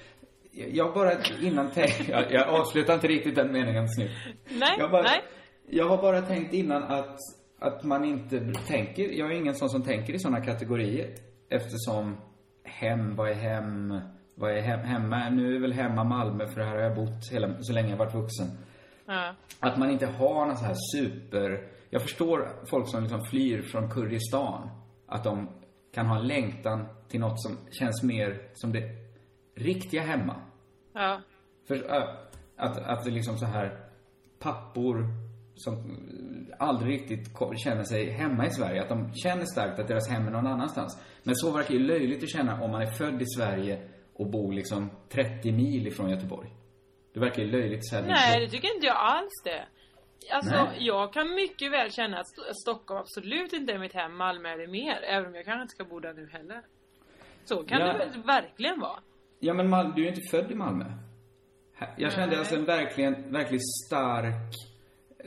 Jag 0.53 0.95
bara 0.95 1.13
innan 1.43 1.71
tänkt, 1.71 2.03
jag, 2.09 2.33
jag 2.33 2.49
avslutar 2.49 2.95
inte 2.95 3.07
riktigt 3.07 3.35
den 3.35 3.53
meningen 3.53 3.89
snyggt. 3.89 4.13
Nej, 4.51 4.77
jag 4.79 4.91
bara, 4.91 5.03
nej. 5.03 5.23
Jag 5.69 5.89
har 5.89 6.03
bara 6.03 6.23
tänkt 6.23 6.55
innan 6.55 6.83
att, 6.83 7.17
att 7.59 7.85
man 7.85 8.05
inte 8.05 8.53
tänker, 8.67 9.03
jag 9.03 9.33
är 9.33 9.35
ingen 9.35 9.55
sån 9.55 9.71
som 9.71 9.83
tänker 9.83 10.13
i 10.13 10.19
såna 10.19 10.45
kategorier. 10.45 11.15
Eftersom 11.49 12.17
hem, 12.65 13.17
vad 13.17 13.31
är 13.31 13.35
hem, 13.35 14.01
vad 14.35 14.51
är 14.51 14.61
hem, 14.61 14.81
hemma? 14.81 15.31
Nu 15.31 15.57
är 15.57 15.61
väl 15.61 15.73
hemma 15.73 16.05
Malmö 16.05 16.47
för 16.47 16.61
här 16.61 16.77
har 16.77 16.83
jag 16.83 16.95
bott 16.95 17.33
hela, 17.33 17.49
så 17.61 17.73
länge 17.73 17.91
jag 17.91 17.97
varit 17.97 18.15
vuxen. 18.15 18.47
Ja. 19.07 19.35
Att 19.61 19.79
man 19.79 19.91
inte 19.91 20.07
har 20.07 20.47
någon 20.47 20.57
så 20.57 20.65
här 20.65 20.77
super... 20.95 21.69
Jag 21.91 22.03
förstår 22.03 22.49
folk 22.67 22.89
som 22.89 23.03
liksom 23.03 23.25
flyr 23.25 23.63
från 23.63 23.91
Kurdistan. 23.91 24.71
Att 25.13 25.25
de 25.25 25.49
kan 25.95 26.07
ha 26.07 26.19
en 26.19 26.27
längtan 26.27 26.87
till 27.09 27.21
något 27.21 27.43
som 27.43 27.59
känns 27.71 28.03
mer 28.03 28.49
som 28.55 28.73
det 28.73 28.83
riktiga 29.55 30.03
hemma. 30.03 30.37
Ja. 30.93 31.21
För 31.69 31.91
att, 31.91 32.79
att 32.79 33.05
det 33.05 33.11
liksom 33.11 33.39
så 33.39 33.47
här 33.47 33.81
pappor 34.39 35.07
som 35.55 35.77
aldrig 36.59 36.93
riktigt 36.93 37.29
känner 37.65 37.85
sig 37.85 38.11
hemma 38.11 38.47
i 38.47 38.51
Sverige. 38.51 38.83
Att 38.83 38.89
de 38.89 39.15
känner 39.15 39.45
starkt 39.45 39.79
att 39.79 39.89
deras 39.89 40.09
hem 40.09 40.27
är 40.27 40.31
någon 40.31 40.47
annanstans. 40.47 41.03
Men 41.23 41.35
så 41.35 41.51
verkar 41.51 41.75
ju 41.75 41.81
löjligt 41.81 42.23
att 42.23 42.31
känna 42.31 42.63
om 42.63 42.71
man 42.71 42.83
är 42.83 42.91
född 42.91 43.23
i 43.23 43.27
Sverige 43.27 43.89
och 44.15 44.31
bor 44.31 44.53
liksom 44.53 44.91
30 45.09 45.53
mil 45.53 45.87
ifrån 45.87 46.11
Göteborg. 46.11 46.51
Det 47.15 47.21
verkar 47.21 47.43
ju 47.43 47.51
löjligt 47.51 47.89
så 47.89 47.97
här. 47.97 48.03
Nej, 48.03 48.41
det 48.41 48.51
tycker 48.51 48.75
inte 48.75 48.87
jag 48.87 48.97
alls 48.97 49.43
det. 49.45 49.65
Alltså, 50.31 50.51
Nej. 50.65 50.77
jag 50.87 51.13
kan 51.13 51.35
mycket 51.35 51.73
väl 51.73 51.91
känna 51.93 52.19
att 52.21 52.27
St- 52.27 52.55
Stockholm 52.55 53.01
absolut 53.01 53.53
inte 53.53 53.73
är 53.73 53.79
mitt 53.79 53.93
hem, 53.95 54.17
Malmö 54.17 54.49
är 54.49 54.59
det 54.59 54.67
mer. 54.67 55.03
Även 55.03 55.27
om 55.29 55.35
jag 55.35 55.45
kanske 55.45 55.63
inte 55.63 55.75
ska 55.75 55.85
bo 55.85 56.01
där 56.01 56.15
nu 56.15 56.29
heller. 56.33 56.63
Så 57.45 57.65
kan 57.65 57.81
Ja. 57.81 57.87
det 57.93 57.99
väl 57.99 58.23
verkligen 58.23 58.81
vara. 58.81 58.99
Ja, 59.39 59.55
men 59.55 59.69
Mal- 59.69 59.93
du 59.97 60.05
är 60.05 60.09
inte 60.09 60.29
född 60.31 60.51
i 60.51 60.55
Malmö. 60.55 60.85
Jag 61.97 62.13
kände 62.13 62.27
Nej. 62.27 62.39
alltså 62.39 62.55
en 62.55 62.65
verkligen, 62.65 63.33
verkligen 63.33 63.61
stark, 63.87 64.55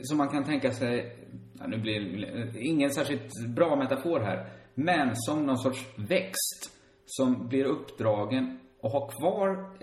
som 0.02 0.18
man 0.18 0.28
kan 0.28 0.44
tänka 0.44 0.72
sig, 0.72 1.16
ja, 1.58 1.66
nu 1.66 1.76
blir 1.78 2.56
ingen 2.56 2.90
särskilt 2.90 3.30
bra 3.56 3.76
metafor 3.76 4.20
här, 4.20 4.50
men 4.74 5.10
som 5.16 5.46
någon 5.46 5.58
sorts 5.58 5.86
växt 5.96 6.72
som 7.06 7.48
blir 7.48 7.64
uppdragen 7.64 8.60
och 8.80 8.90
har 8.90 9.08
kvar 9.08 9.76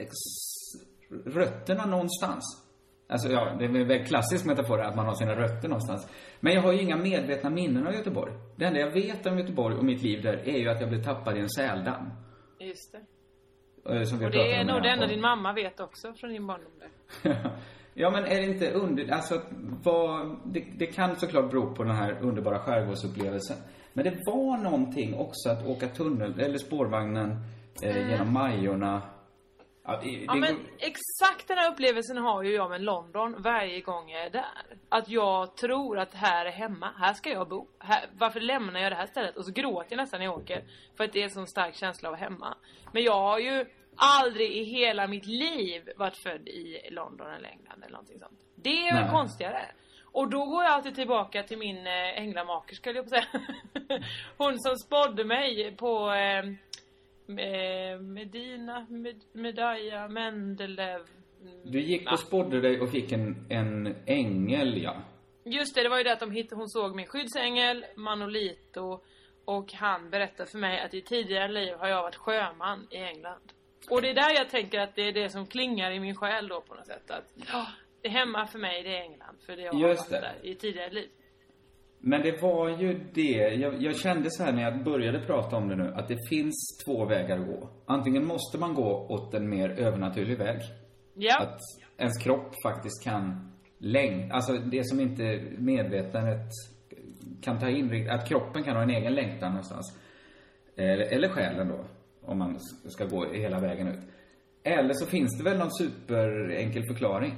rötterna 1.25 1.85
någonstans. 1.85 2.62
Alltså 3.07 3.29
ja, 3.31 3.55
det 3.59 3.65
är 3.65 3.67
en 3.69 3.87
väldigt 3.87 4.07
klassisk 4.07 4.45
metafor 4.45 4.81
att 4.81 4.95
man 4.95 5.05
har 5.05 5.13
sina 5.13 5.35
rötter 5.35 5.67
någonstans. 5.69 6.07
Men 6.39 6.53
jag 6.53 6.61
har 6.61 6.73
ju 6.73 6.81
inga 6.81 6.97
medvetna 6.97 7.49
minnen 7.49 7.87
av 7.87 7.93
Göteborg. 7.93 8.33
Det 8.55 8.65
enda 8.65 8.79
jag 8.79 8.91
vet 8.91 9.25
om 9.25 9.37
Göteborg 9.39 9.75
och 9.75 9.85
mitt 9.85 10.01
liv 10.01 10.21
där 10.21 10.33
är 10.47 10.57
ju 10.57 10.69
att 10.69 10.81
jag 10.81 10.89
blev 10.89 11.03
tappad 11.03 11.37
i 11.37 11.39
en 11.39 11.49
säldamm. 11.49 12.09
Just 12.59 12.91
det. 13.83 13.95
eh, 13.95 14.03
Som 14.03 14.19
vi 14.19 14.25
Och 14.25 14.31
det 14.31 14.53
är 14.53 14.63
nog 14.63 14.83
det 14.83 14.89
enda 14.89 15.07
din 15.07 15.21
mamma 15.21 15.53
vet 15.53 15.79
också 15.79 16.13
från 16.13 16.29
din 16.29 16.47
barndom. 16.47 16.71
där. 16.79 17.51
ja, 17.93 18.09
men 18.11 18.23
är 18.25 18.35
det 18.35 18.45
inte 18.45 18.71
under... 18.71 19.11
Alltså, 19.13 19.41
vad... 19.83 20.37
Det, 20.45 20.63
det 20.77 20.85
kan 20.85 21.15
såklart 21.15 21.51
bero 21.51 21.75
på 21.75 21.83
den 21.83 21.95
här 21.95 22.17
underbara 22.21 22.59
skärgårdsupplevelsen. 22.59 23.57
Men 23.93 24.03
det 24.03 24.13
var 24.25 24.57
någonting 24.57 25.15
också 25.15 25.49
att 25.49 25.65
åka 25.67 25.87
tunnel, 25.87 26.39
eller 26.39 26.57
spårvagnen, 26.57 27.37
eh, 27.83 28.09
genom 28.09 28.33
Majorna. 28.33 29.01
Ja, 29.85 29.99
det. 30.03 30.09
Ja 30.09 30.33
det 30.33 30.39
men 30.39 30.55
går- 30.55 30.63
exakt 30.79 31.47
den 31.47 31.57
här 31.57 31.71
upplevelsen 31.71 32.17
har 32.17 32.43
ju 32.43 32.53
jag 32.55 32.69
med 32.69 32.81
London 32.81 33.35
varje 33.41 33.81
gång 33.81 34.09
jag 34.09 34.25
är 34.25 34.29
där. 34.29 34.77
Att 34.89 35.09
jag 35.09 35.57
tror 35.57 35.99
att 35.99 36.13
här 36.13 36.45
är 36.45 36.51
hemma, 36.51 36.91
här 36.99 37.13
ska 37.13 37.29
jag 37.29 37.49
bo. 37.49 37.67
Här, 37.79 38.05
varför 38.17 38.39
lämnar 38.39 38.79
jag 38.79 38.91
det 38.91 38.95
här 38.95 39.05
stället? 39.07 39.37
Och 39.37 39.45
så 39.45 39.51
gråter 39.51 39.87
jag 39.91 39.97
nästan 39.97 40.19
när 40.19 40.25
jag 40.25 40.37
åker. 40.37 40.63
För 40.97 41.03
att 41.03 41.13
det 41.13 41.19
är 41.19 41.23
en 41.23 41.29
sån 41.29 41.47
stark 41.47 41.75
känsla 41.75 42.09
av 42.09 42.15
hemma. 42.15 42.57
Men 42.91 43.03
jag 43.03 43.19
har 43.19 43.39
ju 43.39 43.65
aldrig 43.95 44.51
i 44.51 44.63
hela 44.63 45.07
mitt 45.07 45.25
liv 45.25 45.89
varit 45.97 46.17
född 46.17 46.47
i 46.47 46.87
London 46.91 47.27
eller 47.27 47.49
England 47.49 47.77
eller 47.83 47.91
någonting 47.91 48.19
sånt. 48.19 48.39
Det 48.55 48.87
är 48.87 48.93
väl 49.01 49.09
konstigare. 49.11 49.65
Och 50.11 50.29
då 50.29 50.45
går 50.45 50.63
jag 50.63 50.73
alltid 50.73 50.95
tillbaka 50.95 51.43
till 51.43 51.57
min 51.57 51.87
eh, 51.87 52.17
änglamakerska 52.21 52.89
höll 52.89 52.95
jag 52.95 53.05
på 53.05 53.09
säga. 53.09 53.25
Hon 54.37 54.59
som 54.59 54.75
spådde 54.75 55.23
mig 55.25 55.75
på 55.77 56.11
eh, 56.11 56.43
Medina, 57.99 58.85
Med, 58.89 59.23
Medaya, 59.33 60.07
Mendeleev. 60.07 61.01
mm, 61.41 61.71
Du 61.71 61.81
gick 61.81 62.11
och 62.11 62.19
spådde 62.19 62.61
dig 62.61 62.81
och 62.81 62.89
fick 62.91 63.11
en, 63.11 63.45
en 63.49 63.95
ängel, 64.05 64.83
ja. 64.83 64.95
Just 65.45 65.75
det, 65.75 65.83
det 65.83 65.89
var 65.89 65.97
ju 65.97 66.03
det 66.03 66.13
att 66.13 66.19
de 66.19 66.31
hittade, 66.31 66.55
hon 66.61 66.69
såg 66.69 66.95
min 66.95 67.05
skyddsängel, 67.07 67.85
Manolito. 67.95 68.99
Och 69.45 69.73
han 69.73 70.09
berättade 70.09 70.49
för 70.49 70.57
mig 70.57 70.79
att 70.81 70.93
i 70.93 71.01
tidigare 71.01 71.47
liv 71.51 71.73
har 71.75 71.87
jag 71.87 72.01
varit 72.03 72.15
sjöman 72.15 72.87
i 72.91 72.97
England. 72.97 73.51
Och 73.89 74.01
det 74.01 74.09
är 74.09 74.13
där 74.13 74.31
jag 74.35 74.49
tänker 74.49 74.79
att 74.79 74.95
det 74.95 75.01
är 75.01 75.11
det 75.13 75.29
som 75.29 75.45
klingar 75.47 75.91
i 75.91 75.99
min 75.99 76.15
själ 76.15 76.47
då 76.47 76.61
på 76.61 76.75
något 76.75 76.87
sätt. 76.87 77.11
Att 77.11 77.31
ja, 77.51 77.67
det 78.01 78.09
hemma 78.09 78.47
för 78.47 78.59
mig, 78.59 78.83
det 78.83 78.97
är 78.97 79.01
England. 79.01 79.37
För 79.45 79.55
det 79.55 79.61
jag 79.61 79.73
har 79.73 79.79
Just 79.89 80.11
varit 80.11 80.21
där 80.21 80.35
i 80.43 80.55
tidigare 80.55 80.89
liv. 80.89 81.09
Men 82.05 82.21
det 82.21 82.41
var 82.41 82.69
ju 82.69 82.99
det, 83.13 83.55
jag, 83.55 83.81
jag 83.81 83.95
kände 83.95 84.31
så 84.31 84.43
här 84.43 84.51
när 84.51 84.61
jag 84.61 84.83
började 84.83 85.19
prata 85.19 85.55
om 85.55 85.67
det 85.67 85.75
nu, 85.75 85.93
att 85.95 86.07
det 86.07 86.17
finns 86.29 86.83
två 86.85 87.05
vägar 87.05 87.39
att 87.39 87.47
gå. 87.47 87.69
Antingen 87.85 88.25
måste 88.25 88.57
man 88.57 88.73
gå 88.73 89.07
åt 89.09 89.33
en 89.33 89.49
mer 89.49 89.69
övernaturlig 89.69 90.37
väg. 90.37 90.61
Ja. 91.13 91.39
Att 91.39 91.59
ens 91.97 92.23
kropp 92.23 92.53
faktiskt 92.63 93.03
kan 93.03 93.51
längta, 93.77 94.35
alltså 94.35 94.53
det 94.53 94.87
som 94.87 94.99
inte 94.99 95.43
medvetandet 95.57 96.47
kan 97.41 97.59
ta 97.59 97.69
in, 97.69 98.09
att 98.09 98.27
kroppen 98.27 98.63
kan 98.63 98.75
ha 98.75 98.83
en 98.83 98.89
egen 98.89 99.15
längtan 99.15 99.49
någonstans. 99.51 99.97
Eller, 100.75 101.13
eller 101.13 101.29
själen 101.29 101.67
då, 101.67 101.85
om 102.21 102.37
man 102.37 102.59
ska 102.85 103.05
gå 103.05 103.25
hela 103.33 103.59
vägen 103.59 103.87
ut. 103.87 103.99
Eller 104.63 104.93
så 104.93 105.05
finns 105.05 105.37
det 105.37 105.43
väl 105.43 105.57
någon 105.57 105.71
superenkel 105.71 106.83
förklaring. 106.87 107.33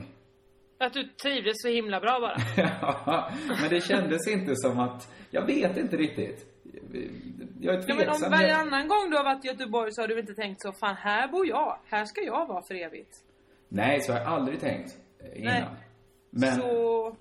Att 0.77 0.93
du 0.93 1.03
trivdes 1.03 1.53
så 1.61 1.67
himla 1.67 1.99
bra 1.99 2.19
bara. 2.19 2.37
Ja, 3.05 3.29
men 3.61 3.69
det 3.69 3.81
kändes 3.81 4.27
inte 4.27 4.55
som 4.55 4.79
att, 4.79 5.13
jag 5.29 5.45
vet 5.45 5.77
inte 5.77 5.97
riktigt. 5.97 6.45
Jag 7.59 7.75
är 7.75 7.79
Ja, 7.87 7.95
men 7.95 7.99
om 7.99 8.05
tveksam. 8.05 8.31
varje 8.31 8.55
annan 8.55 8.87
gång 8.87 9.09
du 9.09 9.17
har 9.17 9.23
varit 9.23 9.45
i 9.45 9.47
Göteborg 9.47 9.91
så 9.91 10.01
har 10.01 10.07
du 10.07 10.19
inte 10.19 10.33
tänkt 10.33 10.61
så, 10.61 10.71
fan 10.71 10.95
här 10.95 11.27
bor 11.27 11.47
jag, 11.47 11.79
här 11.85 12.05
ska 12.05 12.21
jag 12.21 12.47
vara 12.47 12.61
för 12.67 12.75
evigt. 12.75 13.15
Nej, 13.69 14.01
så 14.01 14.13
har 14.13 14.19
jag 14.19 14.27
aldrig 14.27 14.59
tänkt 14.59 14.97
eh, 15.19 15.41
innan. 15.41 15.53
Nej. 15.53 15.65
Men, 16.29 16.55
Så, 16.55 17.15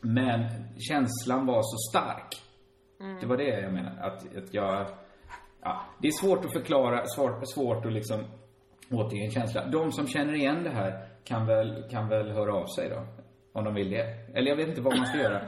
men 0.00 0.40
känslan 0.88 1.46
var 1.46 1.62
så 1.62 1.76
stark. 1.90 2.42
Mm. 3.00 3.20
Det 3.20 3.26
var 3.26 3.36
det 3.36 3.60
jag 3.60 3.72
menade. 3.72 4.02
Att, 4.02 4.36
att 4.36 4.54
jag... 4.54 4.86
Ja, 5.62 5.82
det 5.98 6.08
är 6.08 6.12
svårt 6.12 6.44
att 6.44 6.52
förklara, 6.52 7.06
svårt, 7.06 7.48
svårt 7.54 7.86
att 7.86 7.92
liksom 7.92 8.24
återge 8.90 9.24
en 9.24 9.30
känsla. 9.30 9.66
De 9.66 9.92
som 9.92 10.06
känner 10.06 10.34
igen 10.34 10.62
det 10.64 10.70
här 10.70 11.08
kan 11.24 11.46
väl, 11.46 11.84
kan 11.90 12.08
väl 12.08 12.30
höra 12.30 12.54
av 12.54 12.66
sig 12.66 12.88
då. 12.88 13.02
Om 13.52 13.64
de 13.64 13.74
vill 13.74 13.90
det. 13.90 14.06
Eller 14.34 14.48
jag 14.48 14.56
vet 14.56 14.68
inte 14.68 14.80
vad 14.80 14.96
man 14.96 15.06
ska 15.06 15.18
göra. 15.18 15.40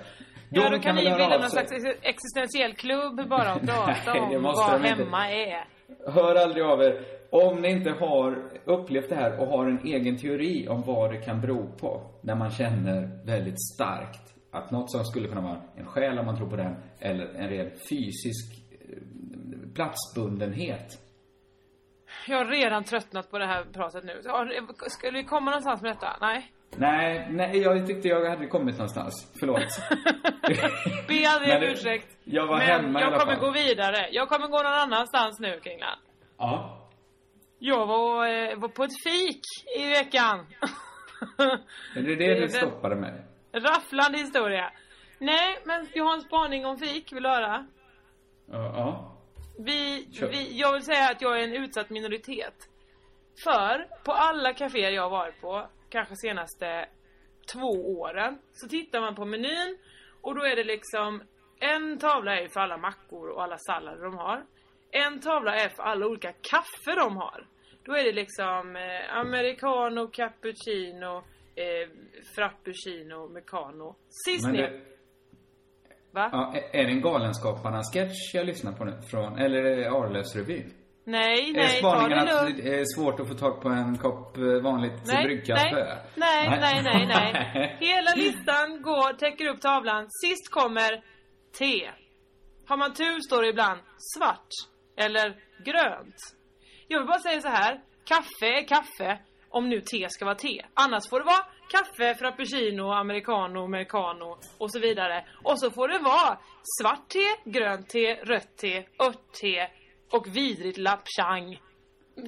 ja 0.50 0.70
då 0.70 0.78
kan 0.78 0.94
ni 0.96 1.02
väl 1.04 1.12
höra 1.12 1.22
bilda 1.24 1.38
någon 1.38 1.50
slags 1.50 1.72
ex- 1.72 1.98
existentiell 2.02 2.74
klubb 2.74 3.28
bara 3.28 3.54
och 3.54 3.60
prata 3.60 4.12
om 4.20 4.42
vad 4.42 4.80
de 4.82 4.88
inte. 4.88 5.04
hemma 5.04 5.30
är. 5.30 5.64
Hör 6.06 6.34
aldrig 6.34 6.64
av 6.64 6.82
er. 6.82 7.04
Om 7.30 7.60
ni 7.62 7.70
inte 7.70 7.90
har 7.90 8.50
upplevt 8.64 9.08
det 9.08 9.14
här 9.14 9.40
och 9.40 9.46
har 9.46 9.66
en 9.66 9.80
egen 9.84 10.16
teori 10.18 10.68
om 10.68 10.82
vad 10.82 11.10
det 11.12 11.16
kan 11.18 11.40
bero 11.40 11.72
på. 11.80 12.02
När 12.20 12.34
man 12.34 12.50
känner 12.50 13.24
väldigt 13.26 13.62
starkt 13.74 14.34
att 14.52 14.70
något 14.70 14.90
som 14.90 15.04
skulle 15.04 15.28
kunna 15.28 15.40
vara 15.40 15.60
en 15.76 15.86
själ 15.86 16.18
om 16.18 16.26
man 16.26 16.36
tror 16.36 16.50
på 16.50 16.56
den. 16.56 16.76
Eller 17.00 17.26
en 17.34 17.48
ren 17.48 17.70
fysisk 17.90 18.62
eh, 18.80 18.98
platsbundenhet. 19.74 20.98
Jag 22.28 22.38
har 22.38 22.44
redan 22.44 22.84
tröttnat 22.84 23.30
på 23.30 23.38
det 23.38 23.46
här 23.46 23.64
pratet 23.64 24.04
nu. 24.04 24.22
Skulle 24.88 25.18
vi 25.18 25.24
komma 25.24 25.50
någonstans 25.50 25.82
med 25.82 25.90
detta? 25.96 26.16
Nej. 26.20 26.52
Nej, 26.76 27.28
nej, 27.30 27.58
jag 27.58 27.86
tyckte 27.86 28.08
jag 28.08 28.30
hade 28.30 28.46
kommit 28.46 28.74
någonstans. 28.78 29.32
Förlåt. 29.40 29.58
Be 31.08 31.28
aldrig 31.28 31.56
om 31.56 31.62
ursäkt. 31.62 32.16
jag 32.24 32.46
var 32.46 32.58
Men 32.58 32.66
hemma 32.66 32.98
i 32.98 33.02
jag 33.02 33.08
alla 33.12 33.18
kommer 33.20 33.36
fall. 33.36 33.44
gå 33.44 33.50
vidare. 33.50 34.08
Jag 34.10 34.28
kommer 34.28 34.46
gå 34.48 34.56
någon 34.62 34.72
annanstans 34.72 35.40
nu, 35.40 35.60
Kringland. 35.60 36.00
Ja. 36.38 36.80
Jag 37.58 37.86
var, 37.86 38.26
eh, 38.28 38.56
var 38.58 38.68
på 38.68 38.84
ett 38.84 39.02
fik 39.04 39.40
i 39.78 39.90
veckan. 39.90 40.46
Är 41.96 42.02
det 42.02 42.14
det 42.16 42.34
du 42.40 42.48
stoppade 42.48 42.96
med? 42.96 43.24
Rafflande 43.52 44.18
historia. 44.18 44.72
Nej, 45.18 45.58
men 45.64 45.86
jag 45.94 46.04
har 46.04 46.14
en 46.14 46.20
spaning 46.20 46.66
om 46.66 46.76
fik. 46.78 47.12
Vill 47.12 47.22
du 47.22 47.28
höra? 47.28 47.66
Ja. 48.52 48.58
ja. 48.76 49.13
Vi, 49.58 50.08
vi, 50.30 50.58
jag 50.60 50.72
vill 50.72 50.82
säga 50.82 51.10
att 51.10 51.22
jag 51.22 51.40
är 51.40 51.44
en 51.44 51.64
utsatt 51.64 51.90
minoritet. 51.90 52.68
För 53.44 53.88
på 54.04 54.12
alla 54.12 54.52
kaféer 54.54 54.90
jag 54.90 55.02
har 55.02 55.10
varit 55.10 55.40
på, 55.40 55.68
kanske 55.88 56.16
senaste 56.16 56.88
två 57.52 57.98
åren, 58.00 58.38
så 58.52 58.68
tittar 58.68 59.00
man 59.00 59.14
på 59.14 59.24
menyn 59.24 59.78
och 60.20 60.34
då 60.34 60.42
är 60.42 60.56
det 60.56 60.64
liksom 60.64 61.22
en 61.60 61.98
tavla 61.98 62.40
är 62.40 62.48
för 62.48 62.60
alla 62.60 62.76
mackor 62.76 63.28
och 63.28 63.42
alla 63.42 63.58
sallader 63.58 64.04
de 64.04 64.16
har. 64.16 64.44
En 64.90 65.20
tavla 65.20 65.54
är 65.56 65.68
för 65.68 65.82
alla 65.82 66.06
olika 66.06 66.32
kaffe 66.32 66.94
de 66.96 67.16
har. 67.16 67.46
Då 67.84 67.92
är 67.92 68.04
det 68.04 68.12
liksom 68.12 68.76
eh, 68.76 69.16
americano, 69.16 70.08
cappuccino, 70.08 71.16
eh, 71.54 71.88
frappuccino, 72.34 73.28
mecano. 73.28 73.96
Sist 74.08 74.46
ner. 74.46 74.93
Va? 76.14 76.28
ja, 76.32 76.52
är- 76.54 76.80
är 76.80 76.84
det 76.84 76.90
en 76.92 77.00
Galenskaparna-sketch 77.02 78.34
jag 78.34 78.46
lyssnar 78.46 78.72
på 78.72 78.84
nu? 78.84 79.00
Från, 79.10 79.38
eller 79.38 79.64
är 79.64 79.76
det 79.76 79.90
Arlösrevyn? 79.90 80.72
Nej, 81.06 81.50
Är 81.50 81.54
nej, 81.54 81.80
ta 81.80 82.08
det 82.08 82.20
att 82.20 82.44
lugnt. 82.44 82.62
det 82.64 82.74
är 82.80 82.84
svårt 82.96 83.20
att 83.20 83.28
få 83.28 83.34
tag 83.34 83.62
på 83.62 83.68
en 83.68 83.98
kopp 83.98 84.36
eh, 84.36 84.42
vanligt 84.44 84.92
Nej, 85.06 85.24
bryggkaffe? 85.24 85.98
nej, 86.14 86.48
nej, 86.48 86.58
nej, 86.60 86.82
nej, 86.82 87.06
nej. 87.06 87.76
Hela 87.80 88.14
listan 88.16 88.82
går, 88.82 89.12
täcker 89.12 89.46
upp 89.48 89.60
tavlan. 89.60 90.06
Sist 90.10 90.50
kommer 90.50 91.02
te. 91.58 91.90
Har 92.68 92.76
man 92.76 92.94
tur 92.94 93.20
står 93.20 93.42
det 93.42 93.48
ibland 93.48 93.80
svart 94.16 94.48
eller 94.96 95.36
grönt. 95.64 96.16
Jag 96.88 96.98
vill 96.98 97.06
bara 97.08 97.18
säga 97.18 97.40
så 97.40 97.48
här. 97.48 97.80
Kaffe 98.04 98.46
är 98.58 98.68
kaffe 98.68 99.18
om 99.48 99.68
nu 99.68 99.80
te 99.80 100.06
ska 100.10 100.24
vara 100.24 100.34
te. 100.34 100.64
Annars 100.74 101.08
får 101.10 101.18
det 101.20 101.24
vara 101.26 101.44
kaffe, 101.68 102.14
frappuccino, 102.14 102.92
americano, 102.92 103.64
americano 103.64 104.38
och 104.58 104.72
så 104.72 104.78
vidare. 104.78 105.24
Och 105.42 105.60
så 105.60 105.70
får 105.70 105.88
det 105.88 105.98
vara 105.98 106.38
svart 106.80 107.08
te, 107.08 107.50
grönt 107.50 107.88
te, 107.88 108.14
rött 108.14 108.56
te, 108.56 108.84
örtte 108.98 109.70
och 110.10 110.36
vidrigt 110.36 110.78
lapchang. 110.78 111.60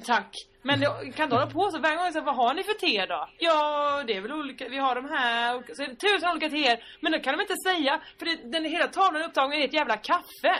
Tack. 0.05 0.33
Men 0.61 0.79
det 0.79 0.85
kan 1.15 1.23
inte 1.23 1.35
hålla 1.35 1.51
på 1.51 1.69
så 1.71 1.79
varje 1.79 1.97
gång. 1.97 2.11
Så, 2.11 2.21
vad 2.21 2.35
har 2.35 2.53
ni 2.53 2.63
för 2.63 2.73
te 2.73 3.05
då? 3.05 3.29
Ja, 3.37 4.03
det 4.07 4.13
är 4.15 4.21
väl 4.21 4.31
olika. 4.31 4.69
Vi 4.69 4.77
har 4.77 4.95
de 4.95 5.05
här. 5.09 5.55
Och 5.57 5.63
så 5.73 5.83
är 5.83 5.87
det 5.87 5.95
tusen 5.95 6.31
olika 6.31 6.49
teer. 6.49 6.83
Men 7.01 7.11
det 7.11 7.19
kan 7.19 7.37
de 7.37 7.41
inte 7.41 7.55
säga. 7.55 8.01
För 8.19 8.25
det, 8.25 8.51
den 8.51 8.65
hela 8.65 8.87
tavlan 8.87 9.21
är 9.21 9.27
upptagen 9.27 9.53
i 9.61 9.63
ett 9.63 9.73
jävla 9.73 9.97
kaffe. 9.97 10.53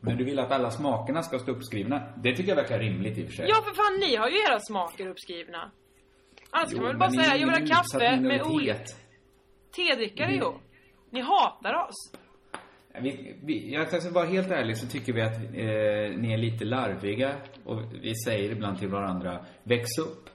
Men 0.00 0.16
du 0.16 0.24
vill 0.24 0.38
att 0.38 0.50
alla 0.52 0.70
smakerna 0.70 1.22
ska 1.22 1.38
stå 1.38 1.52
uppskrivna? 1.52 2.02
Det 2.16 2.36
tycker 2.36 2.48
jag 2.48 2.56
verkar 2.56 2.78
rimligt 2.78 3.18
i 3.18 3.22
och 3.22 3.26
för 3.26 3.34
sig. 3.34 3.46
Ja, 3.48 3.54
för 3.54 3.74
fan, 3.74 4.00
ni 4.00 4.16
har 4.16 4.28
ju 4.28 4.36
era 4.44 4.60
smaker 4.60 5.06
uppskrivna. 5.06 5.70
Annars 6.56 6.68
Jo, 6.72 6.76
kan 6.76 6.82
man 6.82 6.90
väl 6.92 6.98
bara 6.98 7.10
säga, 7.10 7.34
är 7.34 7.38
jag 7.40 7.46
vill 7.52 7.68
ha 7.68 7.76
kaffe 7.76 8.20
med 8.20 8.42
olika 8.42 8.74
tedrickare 9.76 10.32
ju. 10.34 10.52
Ni 11.10 11.20
hatar 11.20 11.74
oss. 11.74 12.12
Vi, 13.02 13.36
vi, 13.42 13.72
jag 13.74 14.02
ska 14.02 14.10
vara 14.10 14.26
helt 14.26 14.50
ärlig 14.50 14.76
så 14.76 14.86
tycker 14.86 15.12
vi 15.12 15.22
att 15.22 15.36
eh, 15.36 16.20
ni 16.20 16.32
är 16.32 16.38
lite 16.38 16.64
larviga 16.64 17.34
och 17.64 17.80
vi 18.02 18.12
säger 18.24 18.50
ibland 18.52 18.78
till 18.78 18.88
varandra, 18.88 19.44
väx 19.62 19.98
upp. 19.98 20.30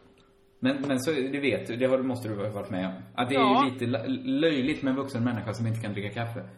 Men, 0.60 0.82
men 0.88 1.00
så, 1.00 1.12
det 1.12 1.40
vet 1.40 1.68
du, 1.68 1.76
det 1.76 1.86
har, 1.86 1.98
måste 1.98 2.30
du 2.30 2.36
ha 2.36 2.50
varit 2.50 2.70
med 2.70 2.86
om. 2.88 2.94
Att 3.16 3.30
det 3.30 3.36
är 3.36 3.40
Ja. 3.40 3.66
ju 3.66 3.72
lite 3.74 3.86
löjligt 4.30 4.82
med 4.84 4.92
en 4.92 4.98
vuxen 4.98 5.24
människa 5.24 5.54
som 5.54 5.68
inte 5.68 5.82
kan 5.82 5.94
dricka 5.94 6.14
kaffe. 6.14 6.50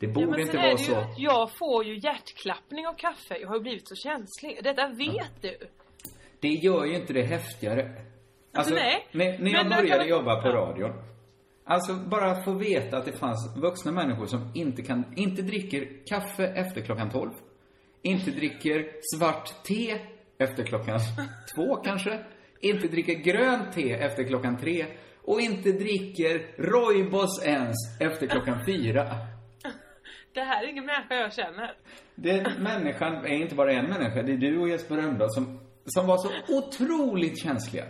Det 0.00 0.06
borde 0.06 0.26
Ja, 0.26 0.40
inte 0.40 0.56
är 0.58 0.62
vara 0.62 0.70
ju 0.70 0.76
så. 0.76 0.96
att 0.96 1.18
jag 1.18 1.50
får 1.58 1.84
ju 1.84 1.94
hjärtklappning 1.98 2.86
av 2.86 2.94
kaffe. 2.94 3.36
Jag 3.40 3.48
har 3.48 3.56
ju 3.56 3.62
blivit 3.62 3.88
så 3.88 3.94
känslig. 3.94 4.58
Detta 4.64 4.88
vet 4.88 5.42
du. 5.42 5.56
Det 6.40 6.48
gör 6.48 6.84
ju 6.84 6.94
inte 6.96 7.12
det 7.12 7.22
häftigare. 7.22 7.90
Alltså, 8.52 8.74
nej. 8.74 9.06
När, 9.12 9.38
när 9.38 9.50
jag 9.50 9.68
började 9.68 10.04
jobba 10.04 10.42
på 10.42 10.48
radion. 10.48 10.92
Alltså 11.64 11.94
bara 11.94 12.42
få 12.42 12.52
veta 12.52 12.96
att 12.96 13.04
det 13.04 13.12
fanns 13.12 13.56
vuxna 13.56 13.92
människor 13.92 14.26
som 14.26 14.52
inte 14.54 14.82
kan, 14.82 15.04
inte 15.16 15.42
dricker 15.42 16.06
kaffe 16.06 16.46
efter 16.46 16.80
klockan 16.80 17.10
12. 17.10 17.30
Inte 18.02 18.30
dricker 18.30 18.86
svart 19.16 19.62
te 19.64 19.98
efter 20.38 20.64
klockan 20.64 20.98
två 21.54 21.76
kanske. 21.76 22.24
Inte 22.60 22.88
dricker 22.88 23.14
grönt 23.14 23.72
te 23.72 23.92
efter 23.92 24.24
klockan 24.24 24.56
tre. 24.56 24.86
Och 25.22 25.40
inte 25.40 25.72
dricker 25.72 26.62
roibos 26.62 27.42
ens 27.44 28.00
efter 28.00 28.26
klockan 28.26 28.64
fyra. 28.66 29.06
Det 30.32 30.40
här 30.40 30.64
är 30.64 30.68
ingen 30.68 30.86
människa 30.86 31.14
jag 31.14 31.32
känner. 31.32 31.74
Det, 32.14 32.58
människan 32.58 33.14
är 33.24 33.34
inte 33.34 33.54
bara 33.54 33.72
en 33.72 33.86
människa, 33.86 34.22
det 34.22 34.32
är 34.32 34.36
du 34.36 34.58
och 34.58 34.68
Jesper 34.68 34.96
Rönndahl 34.96 35.30
som, 35.30 35.60
som 35.84 36.06
var 36.06 36.18
så 36.18 36.30
otroligt 36.58 37.42
känsliga. 37.42 37.84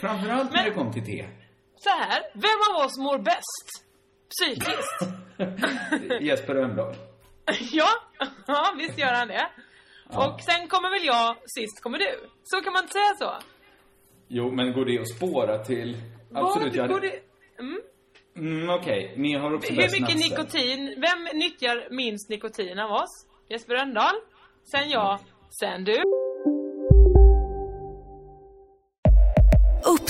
Framförallt 0.00 0.50
när 0.52 0.56
Men- 0.56 0.64
det 0.64 0.70
kom 0.70 0.92
till 0.92 1.06
te. 1.06 1.28
Så 1.76 1.90
här, 1.90 2.22
vem 2.34 2.58
av 2.70 2.84
oss 2.86 2.98
mår 2.98 3.18
bäst? 3.18 3.68
Psykiskt? 4.30 5.00
Jesper 6.20 6.54
Rönndahl. 6.54 6.94
ja, 7.72 7.88
ja, 8.46 8.74
visst 8.78 8.98
gör 8.98 9.12
han 9.12 9.28
det. 9.28 9.46
Och 10.08 10.40
sen 10.40 10.68
kommer 10.68 10.90
väl 10.90 11.04
jag, 11.04 11.36
sist 11.46 11.82
kommer 11.82 11.98
du. 11.98 12.28
Så 12.42 12.60
kan 12.60 12.72
man 12.72 12.82
inte 12.82 12.92
säga 12.92 13.14
så. 13.18 13.32
Jo, 14.28 14.50
men 14.50 14.72
går 14.72 14.84
det 14.84 15.00
att 15.00 15.08
spåra 15.08 15.58
till... 15.64 15.96
Absolut, 16.34 16.76
Vad 16.76 16.90
jag 16.90 17.02
det... 17.02 17.20
Mm. 17.58 17.80
Mm, 18.36 18.70
okej. 18.70 19.14
Ni 19.16 19.34
har 19.34 19.54
också 19.54 19.72
Hur 19.72 20.00
mycket 20.00 20.16
nikotin, 20.16 20.94
vem 20.96 21.38
nyttjar 21.38 21.88
minst 21.90 22.28
nikotin 22.28 22.78
av 22.78 22.90
oss? 22.92 23.26
Jesper 23.48 23.74
Rönndahl, 23.74 24.14
sen 24.72 24.90
jag, 24.90 25.18
sen 25.60 25.84
du. 25.84 26.02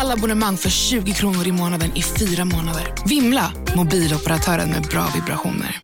Alla 0.00 0.12
abonnemang 0.14 0.56
för 0.56 0.68
20 0.68 1.12
kronor 1.12 1.46
i 1.46 1.52
månaden 1.52 1.90
i 1.96 2.02
fyra 2.02 2.44
månader. 2.44 2.94
Vimla! 3.08 3.52
Mobiloperatören 3.76 4.68
med 4.70 4.82
bra 4.82 5.04
vibrationer. 5.14 5.80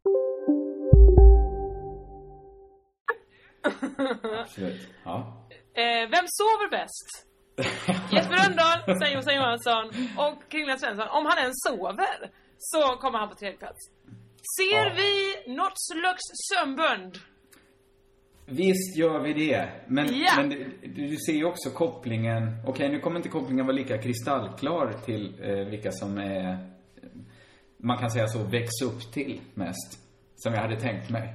Absolut. 4.43 4.89
Ja. 5.05 5.47
Eh, 5.75 6.11
vem 6.11 6.25
sover 6.39 6.71
bäst? 6.71 7.09
Jesper 8.13 8.37
Rönndahl, 8.37 8.79
Jossan 9.15 9.35
Johansson 9.35 9.85
och 10.17 10.51
Kringland 10.51 10.81
Svensson. 10.81 11.09
Om 11.09 11.27
han 11.27 11.39
ens 11.39 11.57
sover 11.67 12.31
så 12.59 12.83
kommer 13.01 13.19
han 13.19 13.29
på 13.29 13.35
tredje 13.35 13.59
plats. 13.59 13.79
Ser 14.59 14.87
Ja. 14.87 14.93
vi 14.97 15.13
något 15.55 15.79
slags 15.91 16.23
sömnbönd? 16.53 17.19
Visst 18.51 18.97
gör 18.97 19.21
vi 19.21 19.33
det. 19.33 19.69
Men, 19.87 20.07
Ja. 20.19 20.33
men 20.37 20.49
du, 20.49 20.67
du 20.95 21.17
ser 21.17 21.33
ju 21.33 21.45
också 21.45 21.71
kopplingen. 21.71 22.57
Okej, 22.67 22.89
nu 22.89 23.01
kommer 23.01 23.17
inte 23.17 23.29
kopplingen 23.29 23.67
vara 23.67 23.77
lika 23.77 23.99
kristallklar 23.99 24.93
till 25.05 25.35
eh, 25.43 25.57
vilka 25.57 25.93
som 25.93 26.19
är, 26.19 26.59
man 27.77 27.99
kan 27.99 28.11
säga 28.11 28.27
så, 28.29 28.43
väx 28.43 28.71
upp 28.85 29.13
till 29.13 29.41
mest. 29.55 29.99
Som 30.37 30.55
jag 30.55 30.61
hade 30.61 30.81
tänkt 30.81 31.11
mig. 31.11 31.35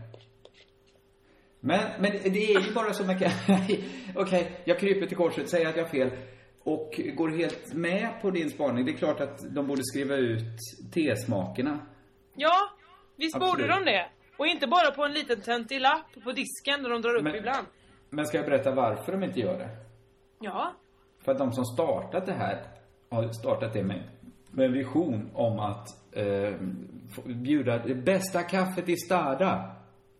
Men, 1.59 1.79
men 1.99 2.11
det 2.11 2.53
är 2.53 2.61
ju 2.67 2.73
bara 2.73 2.93
så 2.93 3.03
kan... 3.03 3.31
Okej, 4.15 4.51
jag 4.65 4.79
kryper 4.79 5.07
till 5.07 5.17
korset, 5.17 5.49
säger 5.49 5.67
att 5.69 5.75
jag 5.75 5.83
har 5.83 5.89
fel. 5.89 6.09
Och 6.63 7.01
går 7.15 7.29
helt 7.29 7.73
med 7.73 8.09
på 8.21 8.31
din 8.31 8.49
spaning. 8.49 8.85
Det 8.85 8.91
är 8.91 8.97
klart 8.97 9.21
att 9.21 9.55
de 9.55 9.67
borde 9.67 9.81
skriva 9.83 10.15
ut 10.15 10.57
tesmakerna. 10.93 11.79
Ja, 12.35 12.69
visst 13.17 13.35
Absolut. 13.35 13.53
borde 13.53 13.67
de 13.67 13.85
det. 13.85 14.09
Och 14.37 14.47
inte 14.47 14.67
bara 14.67 14.91
på 14.91 15.05
en 15.05 15.13
liten 15.13 15.41
töntig 15.41 15.81
lapp 15.81 16.23
på 16.23 16.31
disken 16.31 16.83
där 16.83 16.89
de 16.89 17.01
drar 17.01 17.15
upp 17.15 17.23
Men- 17.23 17.35
ibland. 17.35 17.67
Men 18.09 18.25
ska 18.25 18.37
jag 18.37 18.45
berätta 18.45 18.71
varför 18.71 19.11
de 19.11 19.23
inte 19.23 19.39
gör 19.39 19.57
det? 19.59 19.69
Ja. 20.39 20.73
För 21.23 21.31
att 21.31 21.37
de 21.37 21.53
som 21.53 21.65
startat 21.65 22.25
det 22.25 22.33
här 22.33 22.61
har 23.09 23.27
startat 23.29 23.73
det 23.73 23.83
med, 23.83 24.03
med 24.51 24.65
en 24.65 24.73
vision 24.73 25.29
om 25.33 25.59
att 25.59 25.87
eh, 26.11 26.53
bjuda 27.25 27.77
det 27.77 27.95
bästa 27.95 28.43
kaffet 28.43 28.89
i 28.89 28.97
Stada. 28.97 29.71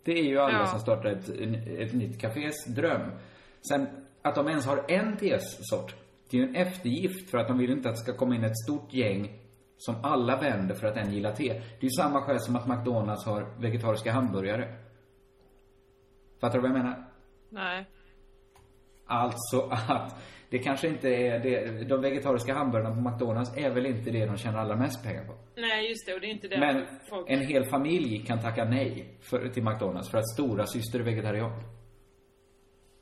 Det 0.04 0.12
är 0.20 0.24
ju 0.24 0.40
alla 0.40 0.58
Ja. 0.60 0.66
som 0.66 0.80
startar 0.80 1.10
ett, 1.10 1.30
ett 1.80 1.94
nytt 1.94 2.22
kafés 2.22 2.66
dröm. 2.66 3.12
Sen 3.70 3.88
att 4.22 4.36
de 4.36 4.48
ens 4.48 4.66
har 4.66 4.86
en 4.92 5.18
tesort, 5.18 5.96
det 6.30 6.38
är 6.38 6.42
ju 6.42 6.48
en 6.48 6.56
eftergift 6.56 7.30
för 7.32 7.38
att 7.38 7.48
de 7.48 7.58
vill 7.58 7.72
inte 7.72 7.90
att 7.90 7.96
det 7.96 8.02
ska 8.02 8.14
komma 8.14 8.36
in 8.36 8.44
ett 8.44 8.58
stort 8.58 8.94
gäng 8.94 9.40
Som 9.78 9.96
alla 10.04 10.40
vänder 10.42 10.76
för 10.76 10.88
att 10.88 10.98
en 10.98 11.14
gillar 11.14 11.32
te. 11.36 11.54
Det 11.54 11.80
är 11.80 11.84
ju 11.84 11.90
samma 11.90 12.22
skäl 12.22 12.40
som 12.40 12.56
att 12.56 12.68
McDonalds 12.68 13.26
har 13.26 13.62
vegetariska 13.62 14.12
hamburgare. 14.12 14.76
Fattar 16.42 16.54
du 16.54 16.62
vad 16.62 16.70
jag 16.72 16.78
menar? 16.78 17.06
Nej. 17.50 17.86
Alltså 19.06 19.70
att 19.72 20.16
det 20.50 20.60
kanske 20.60 20.88
inte 20.88 21.10
är 21.10 21.40
det, 21.40 21.84
de 21.84 22.02
vegetariska 22.02 22.54
hamburgarna 22.54 22.96
på 22.96 23.02
McDonalds 23.10 23.58
är 23.58 23.70
väl 23.70 23.86
inte 23.86 24.12
det 24.12 24.26
de 24.26 24.38
tjänar 24.38 24.60
allra 24.60 24.76
mest 24.76 25.04
pengar 25.04 25.26
på. 25.26 25.34
Nej, 25.56 25.90
just 25.90 26.08
det. 26.08 26.14
Och 26.14 26.20
det 26.22 26.28
är 26.28 26.32
inte 26.32 26.48
det 26.48 26.60
Men 26.60 26.86
folk... 27.10 27.30
en 27.30 27.40
hel 27.42 27.66
familj 27.66 28.26
kan 28.26 28.40
tacka 28.42 28.66
nej 28.66 29.18
för, 29.22 29.50
till 29.50 29.64
McDonalds 29.64 30.10
för 30.12 30.18
att 30.18 30.30
stora 30.30 30.66
syster 30.66 31.00
är 31.00 31.04
vegetarian. 31.04 31.52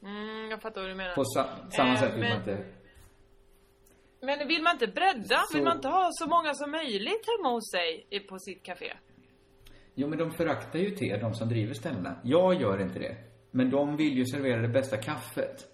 Mm, 0.04 0.50
jag 0.52 0.62
fattar 0.62 0.82
vad 0.82 0.90
du 0.90 0.96
menar. 0.96 1.16
På 1.16 1.26
sa, 1.26 1.46
samma 1.70 1.94
Eh, 1.94 2.00
sätt 2.00 2.14
vill 2.14 2.20
men- 2.20 2.30
man 2.30 2.38
inte... 2.40 2.66
Men 4.24 4.48
vill 4.48 4.62
man 4.64 4.74
inte 4.76 4.88
bredda? 4.88 5.38
Så- 5.50 5.58
Vill 5.58 5.64
man 5.64 5.76
inte 5.76 5.88
ha 5.88 6.10
så 6.12 6.28
många 6.30 6.54
som 6.54 6.72
möjligt 6.72 7.26
hemma 7.38 7.50
hos 7.54 7.72
sig 7.72 8.08
på 8.30 8.40
sitt 8.40 8.64
café? 8.64 8.94
Jo, 9.96 10.08
men 10.08 10.20
de 10.20 10.32
föraktar 10.32 10.80
ju 10.80 10.90
te, 10.90 11.18
de 11.18 11.34
som 11.34 11.50
driver 11.50 11.74
ställena. 11.74 12.16
Jag 12.24 12.62
gör 12.62 12.82
inte 12.82 13.00
det. 13.00 13.18
Men 13.52 13.70
de 13.70 13.98
vill 13.98 14.18
ju 14.18 14.26
servera 14.26 14.62
det 14.62 14.68
bästa 14.68 14.98
kaffet. 14.98 15.68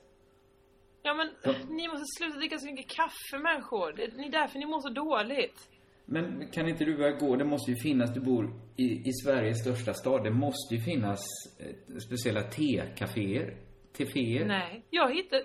Ja 1.04 1.14
men 1.14 1.28
ni 1.76 1.88
måste 1.88 2.04
sluta 2.18 2.38
dricka 2.38 2.58
så 2.58 2.66
mycket 2.66 2.90
kaffe 2.96 3.38
människor. 3.44 3.94
Det 3.94 4.04
är 4.04 4.32
därför 4.32 4.60
ni 4.60 4.66
mår 4.66 4.80
så 4.82 4.90
dåligt. 4.90 5.70
Men 6.06 6.48
kan 6.52 6.68
inte 6.70 6.86
du 6.86 6.98
börja 6.98 7.12
gå? 7.12 7.36
Det 7.36 7.46
måste 7.46 7.72
ju 7.72 7.78
finnas, 7.78 8.14
du 8.14 8.20
bor 8.20 8.54
i, 8.78 8.84
i 8.84 9.14
Sveriges 9.24 9.62
största 9.62 9.94
stad. 9.94 10.24
Det 10.24 10.32
måste 10.32 10.76
ju 10.76 10.82
finnas 10.82 11.20
eh, 11.60 11.98
speciella 12.08 12.42
tekaféer. 12.44 13.58
Teféer. 13.98 14.46
Nej, 14.46 14.84
jag 14.90 15.16
hittade... 15.16 15.44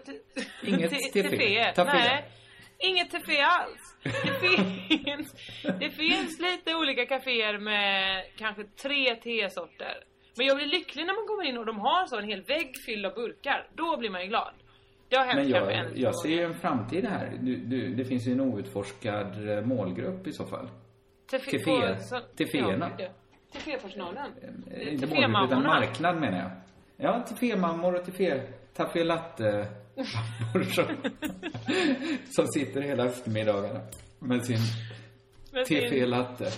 Inget 0.66 0.90
te- 1.12 1.22
tefé. 1.22 1.72
Nej, 1.84 2.24
inget 2.88 3.10
tefé 3.10 3.40
alls. 3.40 3.96
Det 4.02 4.40
finns, 5.04 5.34
det 5.80 5.90
finns 5.90 6.40
lite 6.40 6.74
olika 6.74 7.06
kaféer 7.06 7.58
med 7.58 8.24
kanske 8.36 8.64
tre 8.64 9.14
tesorter. 9.16 10.04
Men 10.36 10.46
jag 10.46 10.56
blir 10.56 10.66
lycklig 10.66 11.06
när 11.06 11.14
man 11.14 11.26
kommer 11.26 11.44
in 11.44 11.58
och 11.58 11.66
de 11.66 11.78
har 11.78 12.06
så 12.06 12.18
en 12.18 12.28
hel 12.28 12.42
vägg 12.42 12.74
fylld 12.86 13.06
av 13.06 13.14
burkar. 13.14 13.66
Då 13.74 13.96
blir 13.96 14.10
man 14.10 14.22
ju 14.22 14.28
glad. 14.28 14.54
Det 15.08 15.16
har 15.16 15.24
hänt 15.24 15.36
Men 15.36 15.48
jag, 15.48 15.72
en 15.72 15.86
jag 15.94 16.14
ser 16.16 16.28
ju 16.28 16.42
en 16.42 16.54
framtid 16.54 17.04
här. 17.04 17.32
Du, 17.40 17.56
du, 17.56 17.94
det 17.94 18.04
finns 18.04 18.26
ju 18.28 18.32
en 18.32 18.40
outforskad 18.40 19.48
eh, 19.48 19.64
målgrupp 19.64 20.26
i 20.26 20.32
så 20.32 20.44
fall. 20.46 20.68
Teféerna. 22.36 22.90
Tefépersonalen. 23.52 24.32
Eh, 24.70 24.92
Inte 24.92 25.06
målgrupp, 25.06 25.46
utan 25.46 25.62
marknad 25.62 26.16
menar 26.20 26.38
jag. 26.38 26.50
Ja, 26.96 27.20
tefémammor 27.28 27.94
och 27.94 28.04
tefé... 28.04 28.40
Tafé 28.74 29.04
latte 29.04 29.66
som, 32.34 32.46
sitter 32.54 32.80
hela 32.80 33.06
eftermiddagarna 33.06 33.80
med 34.18 34.44
sin 34.46 34.58
Med 35.52 35.66
sin- 35.66 35.80
tefé 35.80 36.06
latte. 36.06 36.50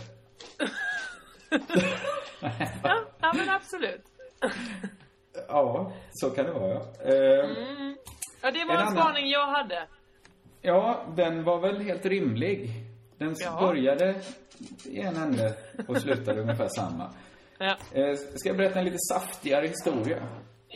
Ja, 2.83 3.01
ja 3.21 3.33
men 3.37 3.49
absolut. 3.49 4.03
Ja, 5.49 5.93
så 6.13 6.31
kan 6.31 6.45
det 6.45 6.53
vara 6.53 6.69
ja. 6.75 6.81
Eh, 7.05 7.51
Mm. 7.51 7.97
Ja, 8.43 8.51
det 8.51 8.65
var 8.65 8.75
En 8.75 8.81
en, 8.81 8.87
annan- 8.87 8.93
spaning 9.03 9.27
jag 9.31 9.47
hade. 9.47 9.87
Ja, 10.63 11.07
den 11.17 11.45
var 11.45 11.61
väl 11.61 11.81
helt 11.81 12.07
rimlig. 12.07 12.71
Den 13.19 13.35
Ja. 13.39 13.59
började 13.61 14.15
i 14.85 15.01
en 15.01 15.17
ände 15.17 15.55
och 15.89 15.97
slutade 16.01 16.41
ungefär 16.41 16.69
samma. 16.69 17.11
Ja. 17.59 17.77
Eh, 17.93 18.15
ska 18.35 18.49
jag 18.49 18.57
berätta 18.57 18.79
en 18.79 18.85
lite 18.85 18.99
saftigare 19.13 19.67
historia? 19.67 20.19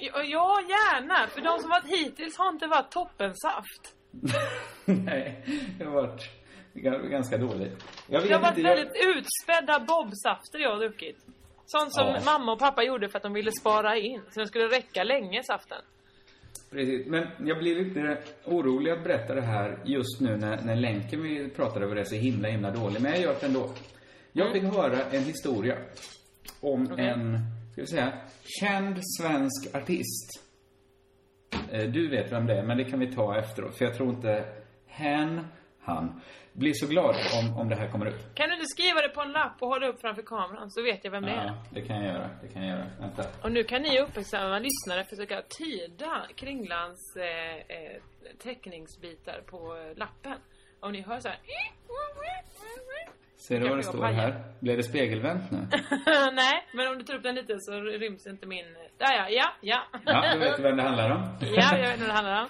Ja, 0.00 0.60
gärna. 0.68 1.26
För 1.26 1.40
de 1.40 1.58
som 1.58 1.70
varit 1.70 1.86
hittills 2.00 2.38
har 2.38 2.48
inte 2.48 2.66
varit 2.66 2.90
toppensaft. 2.90 3.94
Nej, 4.84 5.44
det 5.78 5.84
har 5.84 5.92
varit 5.92 6.30
ga- 6.74 7.08
ganska 7.08 7.36
dåligt. 7.38 7.84
Jag 8.08 8.22
Det 8.22 8.32
har 8.32 8.40
varit 8.40 8.58
inte, 8.58 8.68
jag- 8.70 8.76
väldigt 8.76 8.96
utspädda 9.16 9.80
bobsafter 9.80 10.58
jag 10.58 10.70
har 10.70 10.78
druckit. 10.78 11.16
Sånt 11.66 11.94
som 11.94 12.06
Ja. 12.06 12.20
mamma 12.24 12.52
och 12.52 12.58
pappa 12.58 12.82
gjorde 12.82 13.08
för 13.08 13.16
att 13.16 13.22
de 13.22 13.32
ville 13.32 13.52
spara 13.60 13.96
in. 13.96 14.22
Så 14.30 14.40
den 14.40 14.48
skulle 14.48 14.68
räcka 14.68 15.04
länge, 15.04 15.42
saften. 15.42 15.78
Precis, 16.70 17.06
men 17.06 17.26
jag 17.44 17.58
blir 17.58 17.84
lite 17.84 18.22
orolig 18.44 18.90
att 18.90 19.04
berätta 19.04 19.34
det 19.34 19.40
här 19.42 19.78
just 19.84 20.20
nu 20.20 20.36
när, 20.36 20.60
när 20.62 20.76
länken 20.76 21.22
vi 21.22 21.48
pratade 21.50 21.84
över 21.84 21.96
är 21.96 22.04
så 22.04 22.14
himla, 22.14 22.48
himla 22.48 22.70
dålig. 22.70 23.00
Men 23.02 23.12
jag 23.12 23.20
gör 23.20 23.36
det 23.40 23.46
ändå. 23.46 23.70
Jag 24.32 24.52
fick 24.52 24.62
höra 24.62 25.02
en 25.04 25.22
historia 25.24 25.76
om 26.60 26.88
Okej. 26.92 27.06
en, 27.08 27.38
ska 27.72 27.80
vi 27.80 27.86
säga, 27.86 28.12
känd 28.60 28.98
svensk 29.18 29.74
artist. 29.74 30.30
Eh, 31.72 31.82
Du 31.88 32.08
vet 32.10 32.32
vem 32.32 32.46
det 32.46 32.54
är, 32.58 32.62
men 32.62 32.76
det 32.78 32.84
kan 32.84 33.00
vi 33.00 33.14
ta 33.14 33.36
efteråt. 33.38 33.76
För 33.78 33.84
jag 33.84 33.94
tror 33.96 34.08
inte 34.10 34.44
hen, 34.86 35.46
han, 35.80 36.20
blir 36.52 36.72
så 36.72 36.86
glad 36.86 37.14
om, 37.42 37.58
om 37.60 37.68
det 37.68 37.76
här 37.76 37.88
kommer 37.90 38.06
ut. 38.06 38.34
Kan 38.34 38.48
du 38.48 38.54
inte 38.54 38.66
skriva 38.66 39.00
det 39.02 39.08
på 39.08 39.20
en 39.20 39.32
lapp 39.32 39.62
och 39.62 39.68
hålla 39.68 39.86
upp 39.88 40.00
framför 40.00 40.22
kameran 40.22 40.70
så 40.70 40.82
vet 40.82 41.04
jag 41.04 41.10
vem 41.10 41.22
det 41.22 41.30
är. 41.30 41.44
Ja, 41.46 41.64
det 41.70 41.80
kan 41.82 41.96
jag 41.96 42.06
göra. 42.14 42.30
Det 42.42 42.48
kan 42.48 42.62
jag 42.62 42.78
göra. 42.78 42.90
Vänta. 43.00 43.24
Och 43.42 43.52
nu 43.52 43.64
kan 43.64 43.82
ni 43.82 44.00
uppmärksamma 44.00 44.58
lyssnare 44.58 45.04
försöka 45.04 45.42
tyda 45.58 46.26
Kringlans 46.36 47.16
eh, 47.16 47.56
eh, 47.56 48.00
teckningsbitar 48.42 49.42
på 49.46 49.76
eh, 49.76 49.96
lappen. 49.96 50.36
Om 50.80 50.92
ni 50.92 51.00
hör 51.02 51.20
så 51.20 51.28
här. 51.28 51.38
Ser 53.46 53.60
du 53.60 53.68
vad 53.68 53.78
det 53.78 53.82
står 53.82 54.04
här? 54.04 54.44
Blev 54.60 54.76
det 54.76 54.82
spegelvänt 54.82 55.50
nu? 55.50 55.58
Nej, 56.32 56.66
men 56.72 56.88
om 56.88 56.98
du 56.98 57.04
tar 57.04 57.14
upp 57.14 57.22
den 57.22 57.34
lite 57.34 57.54
så 57.58 57.72
ryms 57.80 58.26
inte 58.26 58.46
min... 58.46 58.64
Där 58.98 59.12
ja, 59.16 59.28
ja, 59.30 59.52
ja. 59.60 59.78
Ja, 60.04 60.32
du 60.34 60.38
vet 60.38 60.58
vem 60.58 60.76
det 60.76 60.82
handlar 60.82 61.10
om. 61.10 61.22
ja, 61.40 61.78
jag 61.78 61.88
vet 61.90 62.00
vad 62.00 62.08
det 62.08 62.12
handlar 62.12 62.42
om. 62.42 62.48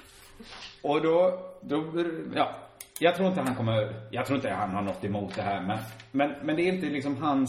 Och 0.82 1.02
då, 1.02 1.38
då, 1.62 2.04
ja. 2.34 2.56
Jag 3.00 3.16
tror 3.16 3.28
inte 3.28 3.40
han 3.40 3.54
kommer, 3.54 3.94
jag 4.10 4.26
tror 4.26 4.36
inte 4.36 4.50
han 4.50 4.70
har 4.70 4.82
något 4.82 5.04
emot 5.04 5.34
det 5.34 5.42
här 5.42 5.62
men, 5.62 5.78
men, 6.12 6.46
men 6.46 6.56
det 6.56 6.62
är 6.62 6.72
inte 6.72 6.86
liksom 6.86 7.16
hans, 7.22 7.48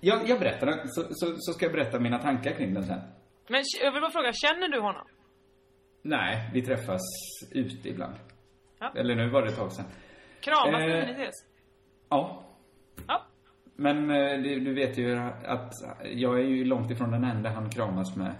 jag, 0.00 0.28
jag 0.28 0.38
berättar 0.40 0.66
den, 0.66 0.88
så, 0.88 1.02
så, 1.10 1.34
så 1.38 1.52
ska 1.52 1.64
jag 1.64 1.72
berätta 1.72 1.98
mina 2.00 2.18
tankar 2.18 2.52
kring 2.52 2.74
den 2.74 2.84
sen. 2.84 3.00
Men 3.48 3.62
jag 3.82 3.92
vill 3.92 4.00
bara 4.00 4.10
fråga, 4.10 4.32
känner 4.32 4.68
du 4.68 4.80
honom? 4.80 5.06
Nej, 6.02 6.50
vi 6.52 6.62
träffas 6.62 7.00
ute 7.52 7.88
ibland. 7.88 8.14
Ja. 8.80 8.92
Eller 8.96 9.14
nu 9.14 9.30
var 9.30 9.42
det 9.42 9.48
ett 9.48 9.56
tag 9.56 9.72
sedan. 9.72 9.84
Kramas 10.40 10.82
Eh, 10.82 10.88
ni 10.88 11.12
ses? 11.12 11.51
Ja. 12.12 12.42
Ja. 13.08 13.26
Men 13.76 14.10
eh, 14.10 14.42
du, 14.42 14.60
du 14.60 14.74
vet 14.74 14.98
ju 14.98 15.16
att 15.44 15.72
jag 16.04 16.40
är 16.40 16.44
ju 16.44 16.64
långt 16.64 16.90
ifrån 16.90 17.10
den 17.10 17.24
enda 17.24 17.50
han 17.50 17.70
kramas 17.70 18.16
med 18.16 18.34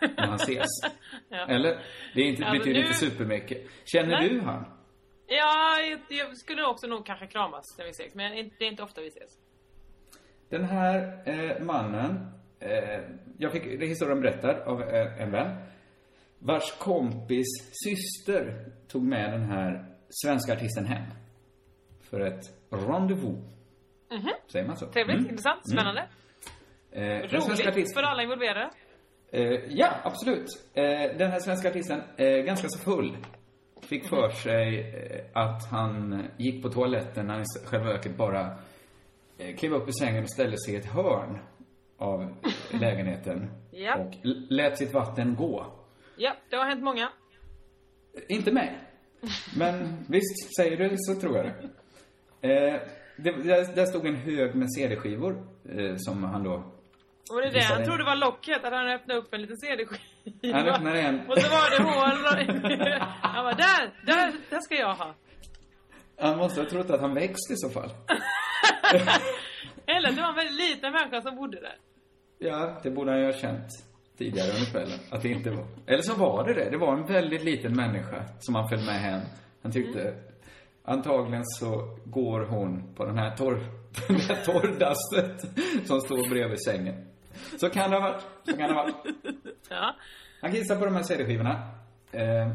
när 0.00 0.26
han 0.26 0.34
ses. 0.36 0.66
Ja. 1.28 1.46
Eller? 1.48 1.78
Det 2.14 2.20
är 2.20 2.24
inte, 2.24 2.44
Alltså, 2.44 2.58
betyder 2.58 2.80
nu- 2.80 2.86
inte 2.86 2.98
supermycket. 2.98 3.62
Känner 3.84 4.08
Nej. 4.20 4.28
du 4.28 4.40
han? 4.40 4.64
Ja, 5.26 5.78
jag, 5.90 6.00
jag 6.18 6.36
skulle 6.38 6.64
också 6.66 6.86
nog 6.86 7.06
kanske 7.06 7.26
kramas 7.26 7.64
när 7.78 7.84
vi 7.84 7.90
ses, 7.90 8.14
men 8.14 8.32
det 8.58 8.64
är 8.64 8.68
inte 8.70 8.82
ofta 8.82 9.00
vi 9.00 9.06
ses. 9.08 9.30
Den 10.48 10.64
här 10.64 11.22
eh, 11.28 11.62
mannen, 11.62 12.30
eh, 12.60 13.00
jag 13.38 13.52
fick 13.52 13.64
historien 13.64 14.20
berättad 14.20 14.56
av 14.62 14.82
eh, 14.82 15.22
en 15.22 15.30
vän, 15.30 15.56
vars 16.38 16.72
kompis 16.78 17.46
syster 17.84 18.64
tog 18.88 19.02
med 19.02 19.32
den 19.32 19.42
här 19.44 19.94
svenska 20.08 20.52
artisten 20.52 20.86
hem. 20.86 21.04
För 22.10 22.20
ett 22.20 22.44
rendezvous. 22.70 23.38
Mhm. 24.10 24.30
Säger 24.52 24.66
man 24.66 24.76
så? 24.76 24.86
Trevligt, 24.86 25.16
Mm. 25.18 25.30
intressant, 25.30 25.70
spännande. 25.72 26.00
Eh, 26.92 27.02
den 27.02 27.28
svenska 27.28 27.52
Roligt 27.52 27.66
artisten, 27.68 27.94
för 27.94 28.02
alla 28.02 28.22
involverade. 28.22 28.70
eh, 29.32 29.42
ja, 29.68 29.88
absolut. 30.04 30.46
Eh, 30.74 30.82
den 31.18 31.30
här 31.30 31.38
svenska 31.40 31.68
artisten, 31.68 32.02
eh, 32.16 32.28
ganska 32.28 32.68
så 32.68 32.78
full, 32.78 33.16
fick 33.82 34.08
för 34.08 34.28
sig 34.30 34.80
eh, 34.80 35.24
att 35.42 35.70
han 35.70 36.22
gick 36.36 36.62
på 36.62 36.68
toaletten 36.68 37.26
när 37.26 37.34
han 37.34 37.42
i 37.42 37.66
själva 37.66 37.86
verket 37.86 38.16
bara 38.16 38.56
eh, 39.38 39.56
klev 39.56 39.72
upp 39.74 39.88
ur 39.88 39.92
sängen 39.92 40.22
och 40.24 40.30
ställde 40.30 40.56
sig 40.58 40.74
i 40.74 40.76
ett 40.76 40.86
hörn 40.92 41.38
av 41.98 42.34
lägenheten 42.80 43.50
Ja. 43.70 43.96
och 43.98 44.12
lät 44.50 44.78
sitt 44.78 44.92
vatten 44.94 45.34
gå. 45.34 45.66
Ja, 46.16 46.32
det 46.50 46.56
har 46.56 46.64
hänt 46.64 46.82
många. 46.82 47.08
Inte 48.28 48.52
mig. 48.52 48.78
Men 49.56 50.04
visst, 50.08 50.56
säger 50.56 50.76
du 50.76 50.94
så 50.98 51.20
tror 51.20 51.36
jag 51.36 51.46
det. 51.46 51.54
Eh, 52.40 52.80
det 53.16 53.30
där, 53.30 53.74
där 53.74 53.86
stod 53.86 54.06
en 54.06 54.16
hög 54.16 54.54
med 54.54 54.72
CD-skivor 54.72 55.46
eh, 55.68 55.96
som 55.96 56.24
han 56.24 56.42
då... 56.42 56.72
Var 57.30 57.42
det 57.42 57.50
det? 57.50 57.60
Han 57.60 57.84
trodde 57.84 57.98
det 57.98 58.04
var 58.04 58.16
locket, 58.16 58.64
att 58.64 58.72
han 58.72 58.88
öppnade 58.88 59.20
upp 59.20 59.34
en 59.34 59.40
liten 59.40 59.56
CD-skiva. 59.56 60.56
Han 60.58 60.68
öppnade 60.68 61.00
en. 61.00 61.20
Och 61.28 61.38
så 61.38 61.48
var 61.48 61.70
det 61.70 61.82
hål. 61.82 63.00
Han 63.22 63.44
bara, 63.44 63.54
där, 63.54 63.90
där, 64.06 64.32
där 64.50 64.60
ska 64.60 64.74
jag 64.74 64.94
ha. 64.94 65.14
Han 66.18 66.38
måste 66.38 66.60
ha 66.60 66.68
trott 66.68 66.90
att 66.90 67.00
han 67.00 67.14
växt 67.14 67.50
i 67.50 67.56
så 67.56 67.68
fall. 67.68 67.90
Eller 69.86 70.12
det 70.12 70.22
var 70.22 70.28
en 70.28 70.34
väldigt 70.34 70.70
liten 70.70 70.92
människa 70.92 71.22
som 71.22 71.36
bodde 71.36 71.60
där. 71.60 71.76
Ja, 72.38 72.80
det 72.82 72.90
borde 72.90 73.10
han 73.10 73.20
ju 73.20 73.26
ha 73.26 73.32
känt 73.32 73.68
tidigare 74.18 74.48
under 74.50 74.70
kvällen. 74.70 74.98
Att 75.10 75.22
det 75.22 75.28
inte 75.28 75.50
var... 75.50 75.66
Eller 75.86 76.02
så 76.02 76.14
var 76.14 76.44
det 76.44 76.54
det. 76.54 76.70
Det 76.70 76.76
var 76.76 76.92
en 76.92 77.06
väldigt 77.06 77.44
liten 77.44 77.76
människa 77.76 78.24
som 78.38 78.54
han 78.54 78.68
följde 78.68 78.86
med 78.86 79.00
hem. 79.00 79.20
Han 79.62 79.72
tyckte... 79.72 80.14
Antagligen 80.90 81.44
så 81.44 81.98
går 82.04 82.40
hon 82.40 82.94
på 82.94 83.04
den 83.04 83.18
här 83.18 83.36
torr... 83.36 83.58
Det 84.08 84.14
här 84.34 84.44
torrdasset 84.44 85.40
som 85.86 86.00
står 86.00 86.28
bredvid 86.30 86.62
sängen. 86.64 87.06
Så 87.60 87.70
kan 87.70 87.90
det 87.90 87.96
ha 87.96 88.10
varit. 88.10 88.22
Så 88.44 88.56
kan 88.56 88.68
det 88.68 88.74
ha 88.74 88.82
varit. 88.82 88.94
Ja. 89.70 89.94
Han 90.40 90.52
kissar 90.52 90.76
på 90.78 90.84
de 90.84 90.94
här 90.94 91.02
CD-skivorna. 91.02 91.52
Eh, 92.12 92.48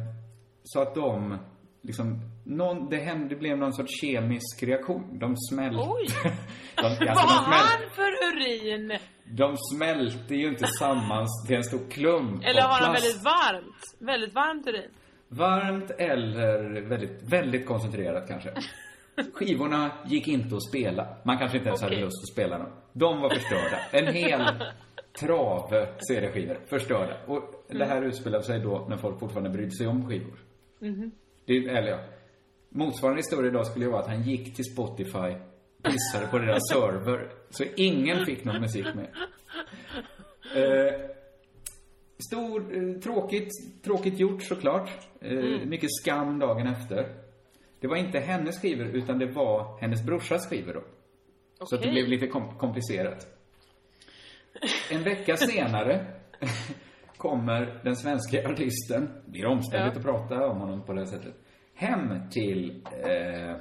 så 0.63 0.81
att 0.81 0.95
de 0.95 1.37
liksom, 1.81 2.21
någon, 2.45 2.89
det, 2.89 2.97
hände, 2.97 3.27
det 3.29 3.35
blev 3.35 3.57
någon 3.57 3.73
sorts 3.73 4.01
kemisk 4.01 4.63
reaktion. 4.63 5.19
De 5.19 5.37
smälte. 5.37 5.79
Oj! 5.87 6.07
de, 6.75 6.83
alltså, 6.85 7.05
Vad 7.05 7.15
har 7.15 7.53
han 7.53 7.89
för 7.95 8.11
urin? 8.27 8.97
de 9.25 9.55
smälte 9.57 10.35
ju 10.35 10.47
inte 10.47 10.67
samman 10.67 11.25
till 11.47 11.55
en 11.55 11.63
stor 11.63 11.91
klump 11.91 12.43
Eller 12.45 12.61
har 12.61 12.69
han 12.69 12.79
plast. 12.91 13.05
väldigt 13.05 13.23
varmt? 13.23 13.81
Väldigt 13.99 14.33
varmt 14.35 14.67
urin? 14.67 14.91
Varmt 15.37 15.91
eller 15.91 16.81
väldigt, 16.81 17.21
väldigt 17.23 17.65
koncentrerat 17.67 18.27
kanske. 18.27 18.53
Skivorna 19.33 19.91
gick 20.05 20.27
inte 20.27 20.55
att 20.55 20.63
spela. 20.69 21.07
Man 21.23 21.37
kanske 21.37 21.57
inte 21.57 21.67
ens 21.69 21.81
hade 21.81 21.95
Okej. 21.95 22.03
lust 22.05 22.23
att 22.23 22.33
spela 22.33 22.57
dem. 22.57 22.67
De 22.93 23.21
var 23.21 23.29
förstörda. 23.29 23.79
En 23.91 24.13
hel 24.13 24.41
trave 25.19 25.87
CD-skivor 26.07 26.57
förstörda. 26.67 27.17
Och 27.25 27.65
det 27.67 27.85
här 27.85 28.01
utspelade 28.01 28.43
sig 28.43 28.59
då 28.59 28.85
när 28.89 28.97
folk 28.97 29.19
fortfarande 29.19 29.49
brydde 29.49 29.71
sig 29.71 29.87
om 29.87 30.09
skivor. 30.09 30.39
Mhm. 30.79 31.11
Det, 31.45 31.57
eller 31.57 31.87
ja. 31.87 31.99
Motsvarande 32.69 33.19
historia 33.19 33.51
idag 33.51 33.67
skulle 33.67 33.85
ju 33.85 33.91
vara 33.91 34.01
att 34.01 34.07
han 34.07 34.21
gick 34.23 34.55
till 34.55 34.65
Spotify, 34.65 35.35
pissade 35.83 36.27
på 36.31 36.37
deras 36.39 36.61
server, 36.71 37.29
så 37.49 37.63
ingen 37.75 38.25
fick 38.25 38.43
någon 38.43 38.61
musik 38.61 38.85
med. 38.95 39.07
Eh, 40.55 40.93
stor, 42.17 42.77
eh, 42.77 42.99
tråkigt, 43.01 43.49
tråkigt 43.83 44.19
gjort 44.19 44.43
såklart. 44.43 44.89
Eh, 45.21 45.31
Mm. 45.31 45.69
Mycket 45.69 45.89
skam 46.01 46.39
dagen 46.39 46.67
efter. 46.67 47.13
Det 47.79 47.87
var 47.87 47.95
inte 47.95 48.19
hennes 48.19 48.61
skivor, 48.61 48.85
utan 48.85 49.19
det 49.19 49.25
var 49.25 49.77
hennes 49.81 50.03
brorsas 50.05 50.49
skivor 50.49 50.73
då. 50.73 50.83
Så 51.65 51.75
att 51.75 51.81
det 51.81 51.89
blev 51.91 52.07
lite 52.07 52.27
kom 52.27 52.57
komplicerat. 52.57 53.27
En 54.91 55.03
vecka 55.03 55.37
senare 55.37 56.05
kommer 57.17 57.79
den 57.83 57.95
svenska 57.95 58.49
artisten, 58.49 59.09
blir 59.25 59.45
omständigt 59.45 59.93
Ja. 59.93 59.99
att 59.99 60.05
prata 60.05 60.47
om 60.47 60.57
honom 60.57 60.85
på 60.85 60.93
det 60.93 61.07
sättet, 61.07 61.33
hem 61.73 62.29
till, 62.29 62.83
eh, 63.03 63.55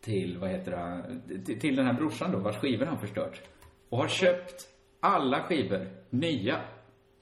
till, 0.00 0.38
vad 0.38 0.50
heter 0.50 0.70
det, 0.70 1.44
till, 1.44 1.60
till 1.60 1.76
den 1.76 1.86
här 1.86 1.92
brorsan 1.94 2.32
då, 2.32 2.38
vars 2.38 2.56
skivor 2.56 2.86
han 2.86 2.98
förstört. 3.00 3.40
Och 3.88 3.98
har 3.98 4.08
köpt 4.08 4.54
alla 5.00 5.42
skivor 5.42 5.88
nya. 6.10 6.60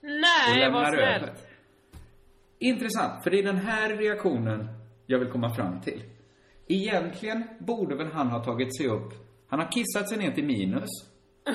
Nej, 0.03 0.71
vad 0.71 0.95
snällt. 0.95 1.47
Intressant, 2.59 3.23
för 3.23 3.31
det 3.31 3.39
är 3.39 3.43
den 3.43 3.57
här 3.57 3.97
reaktionen 3.97 4.69
jag 5.07 5.19
vill 5.19 5.31
komma 5.31 5.55
fram 5.55 5.81
till. 5.81 6.03
Egentligen 6.69 7.49
borde 7.59 7.95
väl 7.95 8.13
han 8.13 8.29
ha 8.29 8.45
tagit 8.45 8.77
sig 8.77 8.87
upp, 8.87 9.13
han 9.49 9.61
har 9.61 9.73
kissat 9.73 10.09
sig 10.09 10.19
ner 10.19 10.33
till 10.33 10.45
minus, 10.45 10.91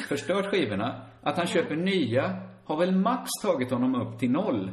förstört 0.07 0.51
skivorna. 0.51 1.05
Att 1.23 1.37
han 1.37 1.47
köper 1.47 1.75
nya 1.75 2.41
har 2.65 2.77
väl 2.77 2.91
max 2.91 3.29
tagit 3.41 3.71
honom 3.71 3.95
upp 3.95 4.19
till 4.19 4.31
noll. 4.31 4.71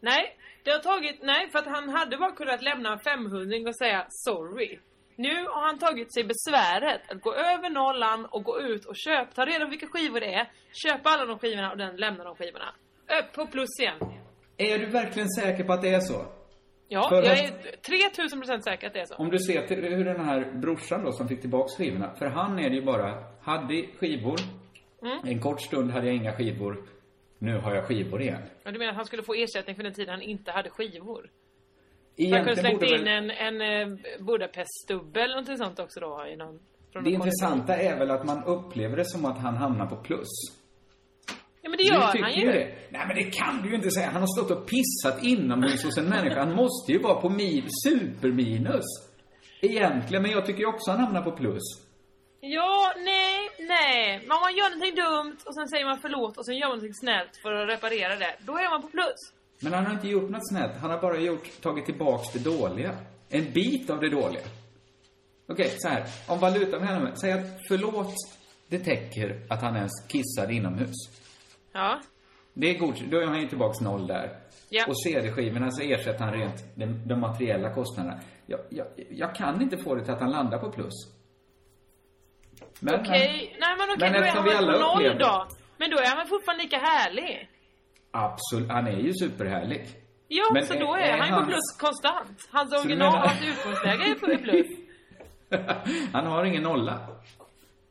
Nej, 0.00 0.36
det 0.62 0.70
har 0.70 0.78
tagit, 0.78 1.22
nej 1.22 1.50
för 1.50 1.58
att 1.58 1.66
han 1.66 1.88
hade 1.88 2.16
bara 2.16 2.32
kunnat 2.32 2.62
lämna 2.62 2.92
en 2.92 2.98
500 2.98 3.68
och 3.68 3.76
säga 3.76 4.06
sorry. 4.08 4.78
Nu 5.16 5.44
har 5.44 5.66
han 5.66 5.78
tagit 5.78 6.14
sig 6.14 6.24
besväret 6.24 7.10
att 7.10 7.20
gå 7.20 7.34
över 7.34 7.70
nollan 7.70 8.26
och 8.26 8.44
gå 8.44 8.60
ut 8.60 8.84
och 8.84 8.96
köpa, 8.96 9.32
ta 9.32 9.44
reda 9.44 9.64
på 9.64 9.70
vilka 9.70 9.86
skivor 9.86 10.20
det 10.20 10.34
är, 10.34 10.50
köpa 10.72 11.10
alla 11.10 11.26
de 11.26 11.38
skivorna 11.38 11.70
och 11.70 11.78
den 11.78 11.96
lämna 11.96 12.24
de 12.24 12.36
skivorna. 12.36 12.74
Upp 13.20 13.32
på 13.34 13.46
plus 13.46 13.80
igen. 13.80 13.98
Är 14.56 14.78
du 14.78 14.86
verkligen 14.86 15.28
säker 15.28 15.64
på 15.64 15.72
att 15.72 15.82
det 15.82 15.88
är 15.94 16.00
så? 16.00 16.24
Ja, 16.88 17.08
För 17.08 17.22
jag 17.22 17.38
är 17.38 17.50
3000 18.16 18.40
procent 18.40 18.64
säker 18.64 18.86
att 18.86 18.92
det 18.92 19.00
är 19.00 19.04
så. 19.06 19.14
Om 19.14 19.30
du 19.30 19.38
ser 19.38 19.66
till 19.66 19.84
hur 19.84 20.04
den 20.04 20.24
här 20.24 20.52
brorsan 20.54 21.04
då 21.04 21.12
som 21.12 21.28
fick 21.28 21.40
tillbaks 21.40 21.76
skivorna, 21.76 22.14
för 22.18 22.26
han 22.26 22.58
är 22.58 22.70
det 22.70 22.76
ju 22.76 22.82
bara, 22.84 23.24
hade 23.42 23.86
skivor, 23.98 24.36
Mm. 25.02 25.18
en 25.24 25.40
kort 25.40 25.60
stund 25.60 25.90
hade 25.90 26.06
jag 26.06 26.16
inga 26.16 26.32
skivor, 26.32 26.84
nu 27.38 27.58
har 27.58 27.74
jag 27.74 27.84
skivor 27.84 28.22
igen. 28.22 28.42
Ja, 28.64 28.70
du 28.70 28.78
menar 28.78 28.90
att 28.90 28.96
han 28.96 29.04
skulle 29.06 29.22
få 29.22 29.34
ersättning 29.34 29.76
för 29.76 29.82
den 29.82 29.92
tiden 29.94 30.08
han 30.14 30.22
inte 30.22 30.50
hade 30.50 30.70
skivor? 30.70 31.20
Han 31.22 31.30
Egentligen 32.26 32.44
kunde 32.44 32.60
slängt 32.60 32.80
borde 32.80 32.94
in 32.98 33.04
väl- 33.04 33.30
en, 33.30 33.60
en 33.60 33.92
eh, 33.92 33.98
Budapest-stubbe 34.20 35.20
eller 35.20 35.34
någonting 35.34 35.56
sånt 35.56 35.78
också 35.78 36.00
då 36.00 36.26
i 36.32 36.36
någon... 36.36 36.60
från 36.92 37.04
Det 37.04 37.10
intressanta 37.10 37.76
är 37.76 37.98
väl 37.98 38.10
att 38.10 38.24
man 38.24 38.44
upplever 38.44 38.96
det 38.96 39.04
som 39.04 39.24
att 39.24 39.38
han 39.38 39.56
hamnar 39.56 39.86
på 39.86 39.96
plus. 39.96 40.28
Ja 41.66 41.70
men 41.70 41.76
det 41.76 41.84
gör 41.84 42.22
han 42.22 42.34
ju. 42.34 42.46
det. 42.46 42.74
Nej 42.90 43.06
men 43.06 43.16
det 43.16 43.24
kan 43.24 43.62
du 43.62 43.68
ju 43.68 43.74
inte 43.74 43.90
säga. 43.90 44.10
Han 44.10 44.20
har 44.22 44.36
stått 44.36 44.50
och 44.50 44.68
pissat 44.68 45.24
inomhus 45.24 45.84
hos 45.84 45.98
en 45.98 46.08
människa. 46.08 46.40
Han 46.40 46.54
måste 46.54 46.92
ju 46.92 46.98
vara 46.98 47.20
på 47.20 47.28
min, 47.28 47.68
superminus. 47.84 48.84
Egentligen, 49.60 50.22
men 50.22 50.30
jag 50.30 50.46
tycker 50.46 50.66
också 50.66 50.90
han 50.90 51.00
hamnar 51.00 51.22
på 51.22 51.32
plus. 51.32 51.62
Ja, 52.40 52.92
nej, 52.96 53.50
nej. 53.58 54.18
Men 54.26 54.36
om 54.36 54.40
man 54.40 54.56
gör 54.56 54.70
någonting 54.70 54.94
dumt 54.94 55.38
och 55.46 55.54
sen 55.54 55.68
säger 55.68 55.84
man 55.84 55.98
förlåt 56.02 56.36
och 56.38 56.46
sen 56.46 56.56
gör 56.56 56.68
man 56.68 56.76
någonting 56.76 56.94
snällt 56.94 57.36
för 57.42 57.52
att 57.52 57.68
reparera 57.68 58.16
det. 58.16 58.34
Då 58.38 58.52
är 58.52 58.70
man 58.70 58.82
på 58.82 58.88
plus. 58.88 59.20
Men 59.60 59.72
han 59.72 59.86
har 59.86 59.92
inte 59.92 60.08
gjort 60.08 60.30
något 60.30 60.48
snällt. 60.48 60.76
Han 60.80 60.90
har 60.90 60.98
bara 60.98 61.18
gjort, 61.18 61.62
tagit 61.62 61.86
tillbaks 61.86 62.32
det 62.32 62.38
dåliga. 62.38 62.96
En 63.28 63.52
bit 63.52 63.90
av 63.90 64.00
det 64.00 64.10
dåliga. 64.10 64.42
Okej, 65.48 65.74
så 65.78 65.88
här. 65.88 66.04
Om 66.28 66.38
valutan 66.40 66.82
händer 66.82 67.12
säg 67.20 67.32
att 67.32 67.46
förlåt, 67.68 68.14
det 68.68 68.78
täcker 68.78 69.40
att 69.48 69.62
han 69.62 69.76
ens 69.76 69.92
kissade 70.08 70.54
inomhus. 70.54 71.25
Ja. 71.76 72.00
Det 72.54 72.66
är 72.70 72.78
god, 72.78 72.94
då 73.10 73.18
är 73.18 73.26
han 73.26 73.40
ju 73.40 73.48
tillbaks 73.48 73.80
noll 73.80 74.06
där. 74.06 74.36
Ja. 74.68 74.84
Och 74.88 75.00
CD-skivorna 75.02 75.70
så 75.70 75.82
ersätter 75.82 76.24
han 76.24 76.32
rent 76.32 76.64
de, 76.74 76.86
de 77.08 77.20
materiella 77.20 77.74
kostnaderna. 77.74 78.20
Jag, 78.46 78.60
jag, 78.70 78.86
jag 79.10 79.34
kan 79.34 79.62
inte 79.62 79.76
få 79.78 79.94
det 79.94 80.04
till 80.04 80.12
att 80.14 80.20
han 80.20 80.30
landar 80.30 80.58
på 80.58 80.70
plus. 80.72 80.92
Men, 82.80 82.94
Okej, 83.00 83.56
nej 83.60 83.74
men 83.78 83.90
okej, 83.96 84.10
Men 84.10 84.12
då 84.12 84.26
är 84.26 84.30
han 84.32 84.44
väl 84.44 84.56
på 84.72 84.78
noll 84.78 85.06
upplever- 85.06 85.18
då. 85.18 85.46
Men 85.78 85.90
då 85.90 85.96
är 85.98 86.06
han 86.06 86.16
väl 86.16 86.26
fortfarande 86.26 86.62
lika 86.64 86.78
härlig? 86.78 87.48
Absolut, 88.10 88.70
han 88.70 88.86
är 88.86 88.98
ju 88.98 89.12
superhärlig. 89.14 89.86
Ja, 90.28 90.44
Men 90.52 90.66
så 90.66 90.74
är- 90.74 90.80
då 90.80 90.94
är, 90.94 91.00
är 91.00 91.18
han 91.18 91.28
ju 91.28 91.32
han- 91.34 91.44
på 91.44 91.50
plus 91.50 91.76
konstant. 91.80 92.48
Hans 92.52 92.70
Så 92.70 92.80
original, 92.80 93.12
menar- 93.12 93.26
hans 93.28 93.42
utgångsläge 93.44 94.04
är 94.10 94.14
på 94.14 94.42
plus. 94.42 94.66
han 96.12 96.26
har 96.26 96.44
ingen 96.44 96.62
nolla. 96.62 96.92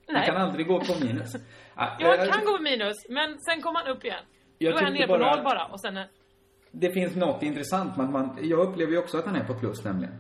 Han 0.08 0.16
Nej. 0.16 0.26
kan 0.26 0.38
aldrig 0.38 0.68
gå 0.68 0.80
på 0.80 0.94
minus. 1.06 1.34
Ah, 1.76 1.88
Ja, 2.00 2.16
eh, 2.16 2.32
kan 2.32 2.46
gå 2.46 2.58
på 2.58 2.64
minus, 2.64 2.96
men 3.10 3.40
sen 3.40 3.62
kommer 3.62 3.80
han 3.80 3.88
upp 3.98 4.04
igen. 4.06 4.24
Jag 4.58 4.74
då 4.74 4.78
är 4.78 4.84
han 4.84 4.94
tyckte 4.94 5.08
ner 5.08 5.20
på 5.20 5.26
noll 5.26 5.44
bara 5.44 5.66
och 5.66 5.82
sen 5.82 5.98
är... 5.98 6.08
Det 6.72 6.92
finns 6.92 7.16
något 7.16 7.44
intressant, 7.44 7.98
men 7.98 8.12
man, 8.12 8.38
jag 8.42 8.60
upplever 8.70 8.92
ju 8.92 8.98
också 8.98 9.18
att 9.18 9.26
han 9.26 9.36
är 9.36 9.44
på 9.44 9.54
plus 9.54 9.84
nämligen. 9.84 10.14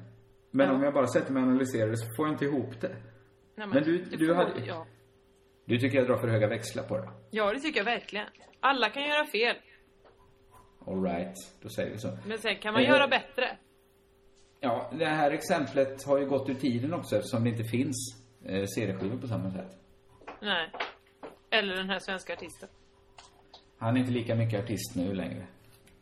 Men 0.51 0.69
om 0.71 0.83
jag 0.83 0.93
bara 0.93 1.07
sätter 1.07 1.33
mig 1.33 1.43
och 1.43 1.49
analyserar 1.49 1.89
det 1.89 1.97
så 1.97 2.05
får 2.17 2.25
jag 2.27 2.33
inte 2.33 2.45
ihop 2.45 2.81
det. 2.81 2.95
Nej, 3.55 3.67
Men 3.67 3.83
du- 3.83 3.97
det 4.03 4.17
du 4.17 4.27
får- 4.27 4.33
hade- 4.35 4.65
Ja. 4.65 4.85
Du 5.65 5.77
tycker 5.79 5.97
jag 5.97 6.07
drar 6.07 6.17
för 6.17 6.27
höga 6.27 6.47
växlar 6.47 6.83
på 6.83 6.97
det? 6.97 7.09
ja, 7.31 7.53
det 7.53 7.59
tycker 7.59 7.79
jag 7.79 7.85
verkligen. 7.85 8.25
Alla 8.59 8.89
kan 8.89 9.03
göra 9.03 9.25
fel, 9.25 9.55
All 10.87 11.03
right, 11.03 11.35
då 11.61 11.69
säger 11.69 11.91
vi 11.91 11.97
så. 11.97 12.17
men 12.27 12.37
sen 12.37 12.55
kan 12.55 12.73
man 12.73 12.81
Eh, 12.83 12.89
göra 12.89 13.07
bättre. 13.07 13.57
Ja, 14.59 14.91
det 14.99 15.05
här 15.05 15.31
exemplet 15.31 16.03
har 16.05 16.17
ju 16.19 16.25
gått 16.25 16.49
ur 16.49 16.53
tiden 16.53 16.93
också 16.93 17.15
eftersom 17.15 17.43
det 17.43 17.49
inte 17.49 17.63
finns 17.63 17.95
eh, 18.45 18.65
CD-skivor 18.75 19.17
på 19.17 19.27
samma 19.27 19.51
sätt. 19.51 19.71
Nej. 20.41 20.71
Eller 21.59 21.75
den 21.75 21.89
här 21.89 21.99
svenska 21.99 22.33
artisten. 22.33 22.69
Han 23.77 23.95
är 23.95 23.99
inte 23.99 24.11
lika 24.11 24.35
mycket 24.35 24.63
artist 24.63 24.95
nu 24.95 25.13
längre. 25.13 25.47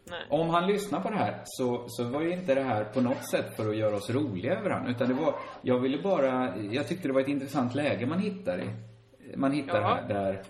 Nej. 0.06 0.26
Om 0.30 0.50
han 0.50 0.68
lyssnar 0.68 1.02
på 1.02 1.10
det 1.10 1.16
här 1.18 1.42
så, 1.46 1.86
så 1.88 2.04
var 2.04 2.22
ju 2.22 2.34
inte 2.34 2.56
det 2.56 2.64
här 2.64 2.84
på 2.84 3.02
något 3.02 3.30
sätt 3.30 3.56
för 3.56 3.70
att 3.70 3.78
göra 3.78 3.96
oss 3.96 4.10
roliga 4.10 4.54
över 4.60 4.70
han, 4.70 4.88
utan 4.88 5.08
det 5.08 5.14
var, 5.14 5.36
jag 5.62 5.80
ville 5.80 6.02
bara, 6.02 6.58
jag 6.58 6.88
tyckte 6.88 7.08
det 7.08 7.14
var 7.14 7.22
ett 7.22 7.28
intressant 7.28 7.76
läge 7.76 8.06
man 8.06 8.20
hittar 8.20 8.62
i. 8.64 8.70
Man 9.38 9.52
hittar 9.52 9.82
Ja. 9.82 9.88
här 9.96 10.08
där, 10.08 10.44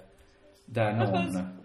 där 0.66 0.94
någon... 0.94 1.60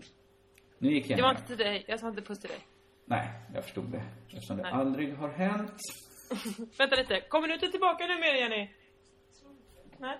Nu 0.78 0.92
gick 0.92 1.10
jag 1.10 1.18
Det 1.18 1.22
var 1.22 1.30
inte 1.30 1.46
till 1.46 1.56
dig, 1.56 1.84
jag 1.88 2.00
sa 2.00 2.08
inte 2.08 2.22
puss 2.22 2.40
till 2.40 2.50
dig. 2.50 2.60
Nej, 3.04 3.28
jag 3.54 3.64
förstod 3.64 3.90
det. 3.92 4.02
Eftersom 4.26 4.56
det 4.56 4.62
Nej. 4.62 4.72
aldrig 4.72 5.16
har 5.16 5.28
hänt. 5.28 5.72
Vänta 6.78 6.96
lite, 6.96 7.20
kommer 7.20 7.48
du 7.48 7.54
inte 7.54 7.68
tillbaka 7.68 8.06
nu 8.06 8.14
mer 8.20 8.34
Jenny? 8.34 8.70
Nej, 9.98 10.18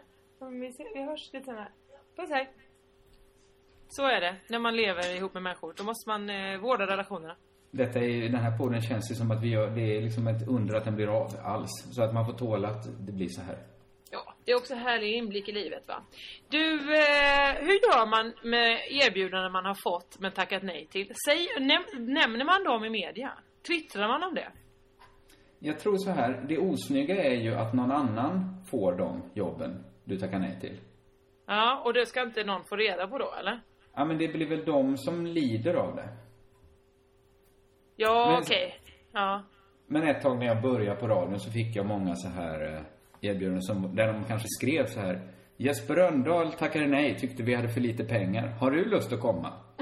vi, 0.61 0.73
ser, 0.73 0.95
vi 0.95 1.03
hörs 1.05 1.33
lite 1.33 1.45
senare. 1.45 1.69
Puss 2.17 2.31
hej. 2.31 2.53
Så 3.89 4.03
är 4.07 4.21
det, 4.21 4.37
när 4.49 4.59
man 4.59 4.77
lever 4.77 5.17
ihop 5.17 5.35
med 5.35 5.43
människor. 5.43 5.75
Då 5.77 5.85
måste 5.85 6.09
man 6.09 6.31
eh, 6.31 6.61
vårda 6.61 6.87
relationerna. 6.87 7.37
Detta 7.71 7.99
är, 7.99 8.29
den 8.29 8.41
här 8.41 8.59
podden 8.59 8.81
känns 8.81 9.11
ju 9.11 9.15
som 9.15 9.31
att 9.31 9.43
vi 9.43 9.49
gör, 9.49 9.71
det 9.71 9.97
är 9.97 10.03
liksom 10.03 10.27
ett 10.27 10.49
under 10.49 10.75
att 10.75 10.85
den 10.85 10.97
blir 10.97 11.07
av 11.09 11.29
alls. 11.45 11.71
Så 11.91 12.03
att 12.03 12.15
man 12.15 12.27
får 12.27 12.33
tåla 12.33 12.69
att 12.69 13.07
det 13.07 13.13
blir 13.13 13.29
så 13.29 13.41
här. 13.41 13.59
Ja, 14.11 14.35
det 14.45 14.53
är 14.53 14.57
också 14.57 14.75
härlig 14.75 15.15
inblick 15.15 15.49
i 15.49 15.53
livet 15.53 15.89
va. 15.89 16.03
Du, 16.49 16.75
eh, 16.75 17.55
hur 17.61 17.79
gör 17.87 18.07
man 18.07 18.33
med 18.51 18.81
erbjudanden 18.91 19.53
man 19.53 19.65
har 19.65 19.77
fått 19.83 20.19
men 20.19 20.33
tackat 20.33 20.63
nej 20.63 20.87
till? 20.91 21.13
Säg, 21.27 21.49
näm, 21.61 21.83
nämner 22.15 22.45
man 22.45 22.65
dem 22.65 22.85
i 22.85 22.91
media? 22.91 23.33
Twittrar 23.67 24.09
man 24.09 24.23
om 24.23 24.35
det? 24.35 24.49
Jag 25.59 25.79
tror 25.79 25.97
så 25.97 26.11
här, 26.11 26.45
det 26.49 26.59
osnygga 26.59 27.25
är 27.25 27.35
ju 27.35 27.55
att 27.55 27.75
någon 27.75 27.93
annan 27.93 28.65
får 28.71 28.93
de 28.93 29.23
jobben 29.35 29.85
du 30.05 30.19
tackar 30.19 30.39
nej 30.39 30.59
till. 30.61 30.81
Ja, 31.47 31.83
och 31.85 31.93
det 31.93 32.07
ska 32.07 32.23
inte 32.23 32.45
någon 32.45 32.65
få 32.65 32.77
reda 32.77 33.07
på 33.07 33.19
då 33.19 33.35
eller? 33.41 33.61
Ja, 33.99 34.05
men 34.05 34.19
det 34.19 34.29
blir 34.29 34.47
väl 34.47 34.65
de 34.65 34.97
som 34.97 35.27
lider 35.27 35.75
av 35.75 35.97
det. 35.97 36.09
Ja, 37.97 38.41
okej. 38.43 38.75
Ja. 39.13 39.43
Men 39.87 40.09
ett 40.09 40.23
tag 40.23 40.39
när 40.39 40.47
jag 40.47 40.63
började 40.63 41.01
på 41.01 41.09
radion 41.09 41.41
så 41.41 41.51
fick 41.51 41.77
jag 41.77 41.87
många 41.87 42.15
så 42.15 42.29
här 42.29 42.75
eh, 42.75 42.81
erbjudanden 43.31 43.63
som, 43.63 43.97
där 43.97 44.13
de 44.13 44.25
kanske 44.25 44.49
skrev 44.49 44.87
så 44.87 45.01
här. 45.01 45.21
Jesper 45.57 45.95
Röndahl 45.95 46.53
tackade 46.53 46.87
nej, 46.87 47.19
tyckte 47.19 47.43
vi 47.43 47.55
hade 47.55 47.69
för 47.69 47.81
lite 47.81 48.05
pengar. 48.05 48.49
Har 48.49 48.71
du 48.71 48.85
lust 48.85 49.13
att 49.13 49.21
komma? 49.21 49.53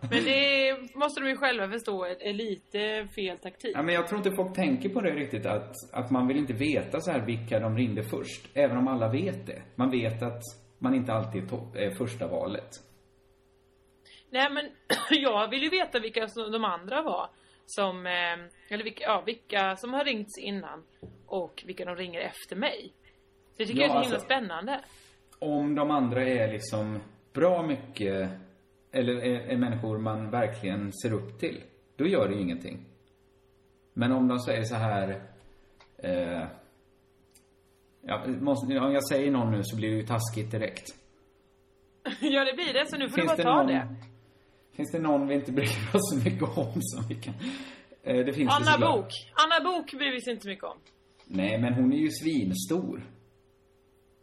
Men 0.00 0.24
det 0.24 0.76
måste 0.94 1.20
de 1.20 1.28
ju 1.28 1.36
själva 1.36 1.68
förstå 1.68 2.04
är 2.04 2.32
lite 2.32 3.08
fel 3.14 3.38
taktik. 3.38 3.72
Ja, 3.74 3.82
men 3.82 3.94
jag 3.94 4.08
tror 4.08 4.18
inte 4.18 4.30
folk 4.32 4.54
tänker 4.54 4.88
på 4.88 5.00
det 5.00 5.10
riktigt, 5.10 5.46
att, 5.46 5.74
att 5.92 6.10
man 6.10 6.26
vill 6.28 6.36
inte 6.36 6.52
veta 6.52 7.00
så 7.00 7.10
här 7.10 7.26
vilka 7.26 7.60
de 7.60 7.76
ringde 7.76 8.02
först. 8.02 8.50
Även 8.54 8.76
om 8.76 8.88
alla 8.88 9.08
vet 9.08 9.46
det. 9.46 9.62
Man 9.74 9.90
vet 9.90 10.22
att 10.22 10.42
man 10.82 10.94
inte 10.94 11.12
alltid 11.12 11.42
är, 11.44 11.48
topp, 11.48 11.76
är 11.76 11.90
första 11.90 12.26
valet. 12.26 12.68
Nej 14.30 14.50
men 14.50 14.70
jag 15.10 15.48
vill 15.50 15.62
ju 15.62 15.68
veta 15.68 16.00
vilka 16.00 16.28
som 16.28 16.52
de 16.52 16.64
andra 16.64 17.02
var. 17.02 17.28
Som, 17.66 18.06
eh, 18.06 18.72
eller 18.74 18.84
vilka, 18.84 19.04
ja, 19.04 19.22
vilka 19.26 19.76
som 19.76 19.92
har 19.94 20.04
ringts 20.04 20.38
innan. 20.38 20.84
Och 21.26 21.62
vilka 21.66 21.84
de 21.84 21.96
ringer 21.96 22.20
efter 22.20 22.56
mig. 22.56 22.92
Så 23.56 23.62
jag 23.62 23.68
tycker 23.68 23.80
Ja, 23.80 23.86
det 23.86 23.92
är 23.92 23.94
så 23.94 24.02
himla 24.02 24.14
alltså- 24.14 24.26
spännande. 24.26 24.80
Om 25.38 25.74
de 25.74 25.90
andra 25.90 26.24
är 26.24 26.52
liksom 26.52 27.00
bra 27.32 27.62
mycket, 27.62 28.30
eller 28.92 29.14
är, 29.14 29.40
är 29.40 29.56
människor 29.56 29.98
man 29.98 30.30
verkligen 30.30 30.92
ser 30.92 31.12
upp 31.12 31.38
till, 31.38 31.62
då 31.96 32.06
gör 32.06 32.28
det 32.28 32.34
ju 32.34 32.40
ingenting. 32.40 32.84
Men 33.92 34.12
om 34.12 34.28
de 34.28 34.38
säger 34.38 34.62
så 34.62 34.74
här, 34.74 35.22
eh, 35.98 36.42
ja, 38.02 38.24
måste, 38.26 38.78
om 38.78 38.92
jag 38.92 39.08
säger 39.08 39.30
någon 39.30 39.50
nu 39.50 39.60
så 39.64 39.76
blir 39.76 39.90
det 39.90 39.96
ju 39.96 40.06
taskigt 40.06 40.50
direkt. 40.50 40.86
ja 42.20 42.44
det 42.44 42.52
blir 42.54 42.72
det, 42.74 42.86
så 42.90 42.96
nu 42.96 43.08
får 43.08 43.16
Finns 43.16 43.30
du 43.30 43.36
det 43.36 43.44
bara 43.44 43.56
ta 43.56 43.62
någon- 43.62 43.66
det. 43.72 43.88
Finns 44.76 44.92
det 44.92 44.98
någon 44.98 45.28
vi 45.28 45.34
inte 45.34 45.52
bryr 45.52 45.64
oss 45.94 46.10
så 46.12 46.16
mycket 46.30 46.42
om 46.58 46.72
som 46.80 47.04
vi 47.08 47.14
kan... 47.14 47.34
Eh, 48.02 48.24
det 48.24 48.32
finns 48.32 48.48
det 48.50 48.56
Anna 48.56 48.64
såklart. 48.72 48.94
Bok. 48.96 49.08
Anna 49.34 49.70
Bok 49.72 49.90
bryr 49.92 50.12
vi 50.12 50.20
sig 50.20 50.32
inte 50.32 50.48
mycket 50.48 50.64
om. 50.64 50.76
Nej, 51.26 51.58
men 51.58 51.74
hon 51.74 51.92
är 51.92 51.96
ju 51.96 52.10
svinstor. 52.10 53.02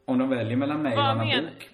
Om 0.06 0.20
de 0.20 0.30
väljer 0.30 0.58
mellan 0.58 0.82
mig 0.82 0.92
och 0.92 0.98
Vad 0.98 1.06
Anna 1.10 1.26
menar- 1.26 1.42
Bok. 1.52 1.70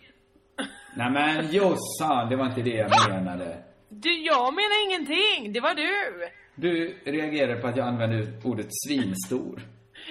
Nej 0.95 1.11
men 1.11 1.51
Jossan, 1.51 2.29
det 2.29 2.35
var 2.35 2.45
inte 2.45 2.61
det 2.61 2.75
jag 2.75 2.91
menade. 3.09 3.63
Du, 3.89 4.13
jag 4.23 4.53
menar 4.53 4.85
ingenting. 4.87 5.53
Det 5.53 5.59
var 5.59 5.75
du. 5.75 6.29
Du 6.55 6.97
reagerar 7.11 7.61
på 7.61 7.67
att 7.67 7.77
jag 7.77 7.87
använder 7.87 8.27
ordet 8.47 8.67
svinstor. 8.87 9.61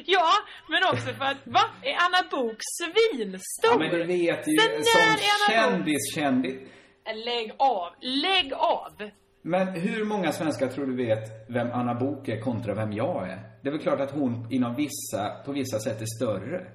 Ja, 0.06 0.30
men 0.68 0.82
också 0.92 1.14
för 1.14 1.24
att, 1.24 1.36
va? 1.44 1.60
Är 1.82 1.94
Anna 1.94 2.28
Bok 2.30 2.56
svinstor? 2.80 3.70
Ja, 3.70 3.78
men 3.78 3.90
det 3.90 4.04
vet 4.04 4.48
ju 4.48 4.58
Sen 4.58 4.70
när 4.70 4.82
som 4.82 5.54
kändis, 5.54 6.14
kändis. 6.14 6.54
Lägg 7.24 7.52
av. 7.58 7.92
Lägg 8.00 8.52
av. 8.52 9.10
Men 9.42 9.68
hur 9.68 10.04
många 10.04 10.32
svenskar 10.32 10.68
tror 10.68 10.86
du 10.86 10.96
vet 10.96 11.46
vem 11.48 11.72
Anna 11.72 11.94
Bok 11.94 12.28
är 12.28 12.40
kontra 12.40 12.74
vem 12.74 12.92
jag 12.92 13.28
är? 13.28 13.38
Det 13.62 13.68
är 13.68 13.72
väl 13.72 13.82
klart 13.82 14.00
att 14.00 14.10
hon 14.10 14.52
inom 14.52 14.74
vissa, 14.74 15.42
på 15.44 15.52
vissa 15.52 15.78
sätt 15.78 16.00
är 16.00 16.06
större. 16.16 16.66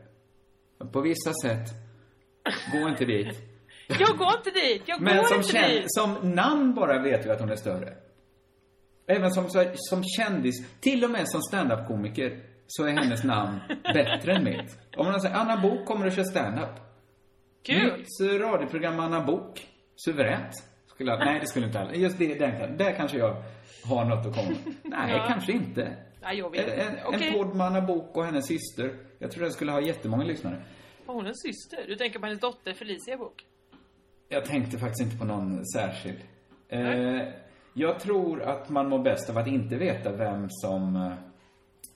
På 0.92 1.02
vissa 1.02 1.34
sätt, 1.44 1.70
gå 2.72 2.90
inte 2.90 3.06
dit. 3.06 3.28
Jag 4.00 4.18
går 4.18 4.28
inte 4.38 4.50
dit. 4.52 4.82
Jag 4.86 5.02
Men 5.02 5.18
går 5.18 5.24
som, 5.24 5.38
inte 5.38 5.50
känd, 5.52 5.72
dit. 5.74 5.84
som 5.88 6.14
namn 6.36 6.74
bara 6.76 7.02
vet 7.02 7.26
vi 7.26 7.30
att 7.30 7.40
hon 7.40 7.50
är 7.50 7.56
större. 7.56 7.94
Även 9.08 9.32
som, 9.32 9.50
som 9.76 10.04
kändis, 10.04 10.56
till 10.80 11.04
och 11.04 11.12
med 11.12 11.30
som 11.30 11.42
standup-komiker, 11.42 12.40
så 12.68 12.84
är 12.84 12.92
hennes 12.92 13.24
namn 13.24 13.60
bättre 13.94 14.34
än 14.36 14.44
mitt. 14.44 14.80
Om 14.98 15.06
man 15.06 15.22
säger 15.22 15.36
Anna 15.36 15.62
Bok 15.62 15.86
kommer 15.86 16.08
att 16.08 16.16
köra 16.16 16.26
standup. 16.26 16.70
Kul. 17.64 17.98
Mitt 17.98 18.42
radioprogram 18.42 19.00
Anna 19.00 19.22
Bok, 19.24 19.68
suveränt. 19.96 20.52
Skulle 20.88 21.12
jag, 21.12 21.20
nej, 21.20 21.40
det 21.40 21.48
skulle 21.48 21.66
inte 21.66 21.80
alla. 21.80 21.94
Just 21.96 22.18
det, 22.20 22.40
den, 22.40 22.78
där 22.78 22.94
kanske 22.96 23.18
jag 23.18 23.44
har 23.86 24.06
något 24.06 24.26
att 24.28 24.36
komma 24.36 24.50
med. 24.50 24.74
Nej, 24.84 25.12
Ja. 25.18 25.26
kanske 25.28 25.52
inte. 25.52 25.98
Ja, 26.22 26.34
jag 26.34 26.56
En, 26.58 26.66
vet 26.66 27.14
en, 27.14 27.22
en 27.28 27.34
podd 27.34 27.56
med 27.56 27.66
Anna 27.68 27.82
Bok 27.82 28.18
och 28.18 28.26
hennes 28.26 28.48
syster. 28.48 28.94
Jag 29.20 29.32
tror 29.32 29.44
den 29.44 29.52
skulle 29.52 29.72
ha 29.72 29.82
jättemånga 29.82 30.24
lyssnare. 30.24 30.62
Har 31.06 31.14
hon 31.14 31.26
en 31.28 31.36
syster? 31.36 31.86
Du 31.88 31.96
tänker 31.96 32.20
på 32.20 32.26
hennes 32.26 32.40
dotter 32.42 32.74
Felicia 32.74 33.18
Bok? 33.18 33.46
Jag 34.30 34.46
tänkte 34.46 34.78
faktiskt 34.78 35.02
inte 35.02 35.18
på 35.18 35.26
någon 35.26 35.66
särskild. 35.66 36.18
Eh, 36.70 37.28
jag 37.74 38.00
tror 38.00 38.42
att 38.42 38.70
man 38.70 38.90
mår 38.90 39.00
bäst 39.04 39.30
av 39.30 39.38
att 39.38 39.48
inte 39.48 39.76
veta 39.76 40.12
vem 40.12 40.48
som, 40.50 40.96
eh, 40.96 41.14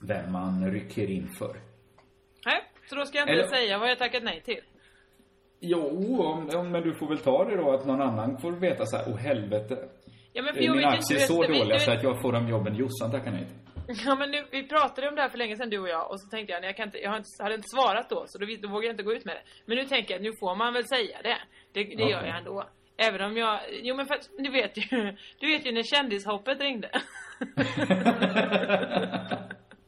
vem 0.08 0.32
man 0.32 0.70
rycker 0.70 1.10
in 1.10 1.28
för. 1.38 1.56
Nej, 2.46 2.62
så 2.88 2.94
då 2.94 3.04
ska 3.04 3.18
jag 3.18 3.28
inte 3.28 3.32
Eller- 3.32 3.48
säga 3.56 3.78
vad 3.78 3.90
jag 3.90 3.98
tackat 3.98 4.22
nej 4.22 4.40
till. 4.40 4.60
Jo, 5.60 6.22
om, 6.22 6.50
om, 6.56 6.70
men 6.72 6.82
du 6.82 6.94
får 6.94 7.08
väl 7.08 7.18
ta 7.18 7.44
det 7.44 7.56
då 7.56 7.70
att 7.70 7.86
någon 7.86 8.02
annan 8.02 8.38
får 8.38 8.52
veta 8.52 8.86
så 8.86 8.96
här, 8.96 9.04
åh 9.08 9.16
helvete. 9.16 9.88
Ja, 10.32 10.42
men 10.42 10.54
för 10.54 10.60
Mina 10.60 10.88
aktier 10.88 11.18
är 11.18 11.22
så 11.22 11.42
dåliga 11.42 11.78
så 11.78 11.90
att 11.92 12.02
jag 12.02 12.22
får 12.22 12.32
de 12.32 12.48
jobben 12.48 12.74
Jossan 12.74 13.10
tackar 13.10 13.30
nej 13.30 13.46
till. 13.46 13.56
Ja 14.06 14.14
men 14.14 14.30
nu, 14.30 14.44
vi 14.50 14.68
pratade 14.68 15.08
om 15.08 15.14
det 15.14 15.22
här 15.22 15.28
för 15.28 15.38
länge 15.38 15.56
sedan 15.56 15.70
du 15.70 15.78
och 15.78 15.88
jag 15.88 16.10
och 16.10 16.20
så 16.20 16.28
tänkte 16.28 16.52
jag, 16.52 16.60
nej, 16.60 16.68
jag, 16.68 16.76
kan 16.76 16.86
inte, 16.88 16.98
jag 16.98 17.10
har 17.10 17.16
inte, 17.16 17.28
hade 17.42 17.54
inte 17.54 17.68
svarat 17.68 18.10
då 18.10 18.24
så 18.26 18.38
då, 18.38 18.46
då 18.62 18.68
vågar 18.68 18.86
jag 18.86 18.92
inte 18.92 19.02
gå 19.02 19.12
ut 19.12 19.24
med 19.24 19.36
det. 19.36 19.42
Men 19.66 19.76
nu 19.76 19.84
tänker 19.84 20.14
jag 20.14 20.18
att 20.18 20.22
nu 20.24 20.32
får 20.40 20.54
man 20.56 20.72
väl 20.72 20.84
säga 20.86 21.22
det. 21.22 21.38
Det, 21.72 21.84
det 21.84 22.02
gör 22.02 22.18
Okej. 22.18 22.28
jag 22.28 22.38
ändå. 22.38 22.64
Även 22.96 23.20
om 23.20 23.36
jag, 23.36 23.60
jo 23.82 23.96
men 23.96 24.06
för 24.06 24.14
att, 24.14 24.28
du 24.38 24.50
vet 24.50 24.76
ju, 24.76 25.16
du 25.40 25.46
vet 25.46 25.66
ju 25.66 25.72
när 25.72 25.82
kändishoppet 25.82 26.60
ringde. 26.60 26.90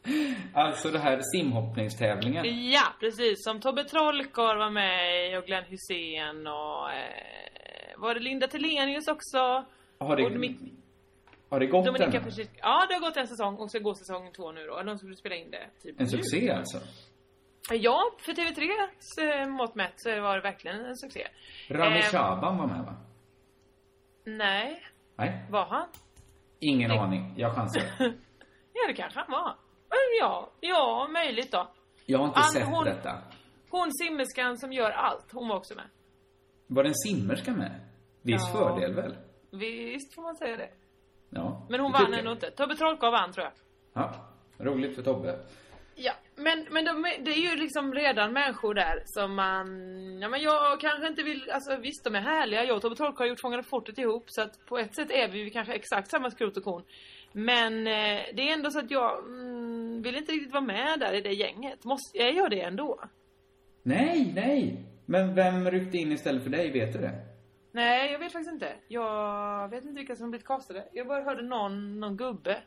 Alltså 0.54 0.90
det 0.90 0.98
här 0.98 1.20
simhoppningstävlingen. 1.22 2.70
ja, 2.70 2.82
precis. 3.00 3.44
Som 3.44 3.60
Tobbe 3.60 3.84
Trollkarl 3.84 4.58
var 4.58 4.70
med 4.70 5.32
i 5.32 5.36
och 5.36 5.44
Glenn 5.44 5.64
Hussein 5.64 6.46
och 6.46 6.90
eh, 6.92 7.98
var 7.98 8.14
det 8.14 8.20
Linda 8.20 8.46
Telenius 8.46 9.08
också? 9.08 9.38
Har 9.98 10.16
det, 10.16 10.24
och 10.24 10.30
har 11.50 11.60
det 11.60 11.66
gått 11.66 11.84
Dominika 11.86 12.18
än? 12.18 12.24
Persic- 12.24 12.48
Ja, 12.60 12.86
det 12.88 12.94
har 12.94 13.00
gått 13.00 13.16
en 13.16 13.26
säsong 13.28 13.56
och 13.56 13.70
ska 13.70 13.78
gå 13.78 13.94
säsong 13.94 14.32
två 14.36 14.52
nu 14.52 14.66
då. 14.66 14.82
De 14.82 14.98
skulle 14.98 15.16
spela 15.16 15.34
in 15.34 15.50
det 15.50 15.66
typ 15.82 16.00
En 16.00 16.04
nu. 16.04 16.10
succé 16.10 16.50
alltså? 16.50 16.78
Ja, 17.72 18.02
för 18.18 18.32
TV3s 18.32 19.40
eh, 19.42 19.48
mått 19.48 19.74
mätt 19.74 19.92
så 19.96 20.20
var 20.20 20.36
det 20.36 20.42
verkligen 20.42 20.84
en 20.84 20.96
succé. 20.96 21.26
Rami 21.70 21.98
Eh, 21.98 22.02
Shaban 22.04 22.58
var 22.58 22.66
med 22.66 22.84
va? 22.84 22.94
Nej, 24.24 24.82
Nej? 25.16 25.46
var 25.50 25.64
han? 25.66 25.88
Ingen 26.60 26.88
Nej. 26.88 26.98
aning. 26.98 27.34
Jag 27.36 27.54
chansar. 27.54 27.82
Ja, 28.76 28.86
det 28.88 28.94
kanske 28.94 29.18
han 29.20 29.30
var. 29.32 29.54
Ja, 30.20 30.50
ja, 30.60 31.08
möjligt 31.12 31.52
då. 31.52 31.68
Jag 32.06 32.18
har 32.18 32.26
inte 32.26 32.40
Han- 32.40 32.52
sett 32.52 32.66
hon- 32.66 32.84
detta. 32.84 33.18
Hon 33.70 33.92
simmerskan 33.92 34.58
som 34.58 34.72
gör 34.72 34.90
allt, 34.90 35.32
hon 35.32 35.48
var 35.48 35.56
också 35.56 35.74
med. 35.74 35.84
Var 36.66 36.82
det 36.82 36.88
en 36.88 36.94
simmerska 36.94 37.52
med? 37.52 37.80
Viss 38.22 38.42
Ja. 38.54 38.58
fördel 38.58 38.94
väl? 38.94 39.16
Visst 39.50 40.14
får 40.14 40.22
man 40.22 40.36
säga 40.36 40.56
det. 40.56 40.70
Ja. 41.30 41.66
Men 41.70 41.80
hon 41.80 41.92
vann 41.92 42.14
ändå 42.14 42.32
inte. 42.32 42.50
Tobbe 42.50 42.76
Trollkarl 42.76 43.12
vann 43.12 43.32
tror 43.32 43.44
jag. 43.44 43.52
Ja. 43.92 44.14
Roligt 44.58 44.94
för 44.94 45.02
Tobbe. 45.02 45.38
Ja, 45.94 46.12
men, 46.36 46.66
men 46.70 46.84
de, 46.84 47.02
det 47.02 47.30
är 47.30 47.50
ju 47.50 47.56
liksom 47.56 47.94
redan 47.94 48.32
människor 48.32 48.74
där 48.74 49.02
som 49.06 49.34
man... 49.34 49.66
Ja 50.20 50.28
men 50.28 50.42
jag 50.42 50.80
kanske 50.80 51.06
inte 51.08 51.22
vill... 51.22 51.50
Alltså 51.50 51.76
visst, 51.76 52.04
de 52.04 52.14
är 52.14 52.20
härliga. 52.20 52.64
Jag 52.64 52.76
och 52.76 52.82
Tobbe 52.82 52.96
Trollkarl 52.96 53.18
har 53.24 53.26
gjort 53.28 53.40
Fångarna 53.40 53.62
på 53.62 53.68
fortet 53.68 53.98
ihop 53.98 54.24
så 54.26 54.42
att 54.42 54.66
på 54.66 54.78
ett 54.78 54.94
sätt 54.96 55.10
är 55.10 55.28
vi 55.28 55.50
kanske 55.50 55.74
exakt 55.74 56.10
samma 56.10 56.30
skrot 56.30 56.56
och 56.56 56.64
korn. 56.64 56.82
Men 57.36 57.86
eh, 57.86 58.22
det 58.34 58.48
är 58.48 58.52
ändå 58.52 58.70
så 58.70 58.78
att 58.78 58.90
jag 58.90 59.18
mm, 59.18 60.02
vill 60.02 60.16
inte 60.16 60.32
riktigt 60.32 60.52
vara 60.52 60.64
med 60.64 60.98
där 61.00 61.12
i 61.12 61.20
det 61.20 61.32
gänget. 61.32 61.84
Måste, 61.84 62.18
är 62.18 62.32
jag 62.32 62.50
det 62.50 62.60
ändå? 62.60 63.00
Nej, 63.82 64.32
nej. 64.34 64.84
Men 65.06 65.34
vem 65.34 65.70
ryckte 65.70 65.98
in 65.98 66.12
istället 66.12 66.42
för 66.42 66.50
dig? 66.50 66.70
Vet 66.70 66.92
du 66.92 66.98
det? 66.98 67.20
Nej, 67.72 68.12
jag 68.12 68.18
vet 68.18 68.32
faktiskt 68.32 68.52
inte. 68.52 68.72
Jag 68.88 69.68
vet 69.68 69.84
inte 69.84 69.98
vilka 69.98 70.16
som 70.16 70.30
blivit 70.30 70.46
castade. 70.46 70.88
Jag 70.92 71.06
bara 71.06 71.22
hörde 71.24 71.42
någon, 71.42 72.00
någon 72.00 72.16
gubbe. 72.16 72.62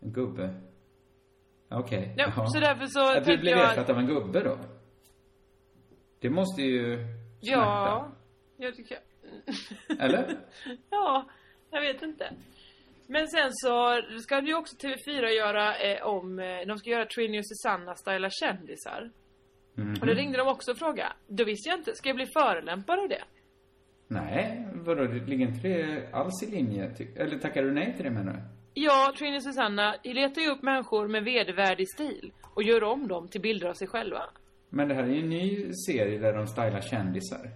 En 0.00 0.12
gubbe? 0.12 0.54
Okej. 1.68 2.14
Ja, 2.16 2.24
Jaha. 2.36 2.46
så 2.46 2.60
därför 2.60 2.86
så 2.86 3.16
Att 3.18 3.24
du 3.24 3.38
blev 3.38 3.56
jag- 3.58 3.72
ersatt 3.72 3.90
av 3.90 3.98
en 3.98 4.06
gubbe 4.06 4.40
då? 4.40 4.58
Det 6.20 6.30
måste 6.30 6.62
ju 6.62 6.96
smärta. 7.42 7.60
Ja, 7.60 8.10
jag 8.56 8.76
tycker... 8.76 8.98
Eller? 9.98 10.38
ja, 10.90 11.24
jag 11.70 11.80
vet 11.80 12.02
inte. 12.02 12.32
Men 13.14 13.28
sen 13.28 13.50
så 13.52 14.00
ska 14.22 14.46
ju 14.46 14.54
också 14.54 14.76
TV4 14.76 15.26
göra 15.28 15.76
eh, 15.76 16.06
om, 16.06 16.38
eh, 16.38 16.66
de 16.66 16.78
ska 16.78 16.90
göra 16.90 17.06
Trini 17.06 17.40
och 17.40 17.46
Susanna 17.46 17.94
styla 17.94 18.30
kändisar. 18.30 19.10
Mhm. 19.74 19.94
Och 20.00 20.06
då 20.06 20.12
ringde 20.12 20.38
de 20.38 20.48
också 20.48 20.70
och 20.70 20.78
frågade. 20.78 21.12
Då 21.28 21.44
visste 21.44 21.68
jag 21.68 21.78
inte, 21.78 21.94
ska 21.94 22.08
jag 22.08 22.16
bli 22.16 22.26
förolämpad 22.26 22.98
av 22.98 23.08
det? 23.08 23.22
Nej, 24.08 24.68
vadå? 24.74 25.02
Det 25.04 25.26
ligger 25.26 25.46
inte 25.46 25.68
det 25.68 26.08
alls 26.12 26.42
i 26.42 26.50
linje? 26.50 26.94
Eller 27.16 27.38
tackar 27.38 27.62
du 27.62 27.72
nej 27.72 27.94
till 27.96 28.04
det 28.04 28.10
menar 28.10 28.32
du? 28.32 28.40
Ja, 28.74 29.14
Trini 29.18 29.38
och 29.38 29.42
Susanna 29.42 29.94
letar 30.04 30.42
ju 30.42 30.48
upp 30.50 30.62
människor 30.62 31.08
med 31.08 31.24
vedervärdig 31.24 31.88
stil 31.88 32.32
och 32.54 32.62
gör 32.62 32.84
om 32.84 33.08
dem 33.08 33.28
till 33.28 33.40
bilder 33.40 33.68
av 33.68 33.74
sig 33.74 33.88
själva. 33.88 34.22
Men 34.68 34.88
det 34.88 34.94
här 34.94 35.02
är 35.02 35.08
ju 35.08 35.20
en 35.20 35.28
ny 35.28 35.72
serie 35.72 36.18
där 36.18 36.32
de 36.32 36.46
stylar 36.46 36.80
kändisar. 36.80 37.50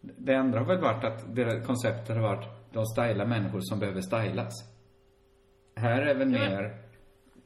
Det 0.00 0.34
andra 0.34 0.58
har 0.58 0.66
väl 0.66 0.80
varit 0.80 1.04
att 1.04 1.34
det 1.36 1.66
konceptet 1.66 2.16
har 2.16 2.22
varit 2.22 2.48
de 2.72 2.86
stylar 2.86 3.26
människor 3.26 3.60
som 3.60 3.78
behöver 3.78 4.00
stylas. 4.00 4.71
Här 5.74 6.02
är 6.02 6.14
väl 6.14 6.28
mer, 6.28 6.76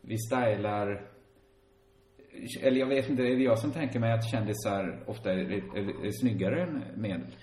vi 0.00 0.18
stylar 0.18 1.06
eller 2.62 2.80
jag 2.80 2.86
vet 2.86 3.08
inte, 3.08 3.22
är 3.22 3.36
det 3.36 3.42
jag 3.42 3.58
som 3.58 3.72
tänker 3.72 4.00
mig 4.00 4.12
att 4.12 4.30
kändisar 4.30 5.04
ofta 5.06 5.32
är, 5.32 5.36
är, 5.36 6.06
är 6.06 6.10
snyggare 6.10 6.62
än 6.62 6.84
medel? 6.96 7.36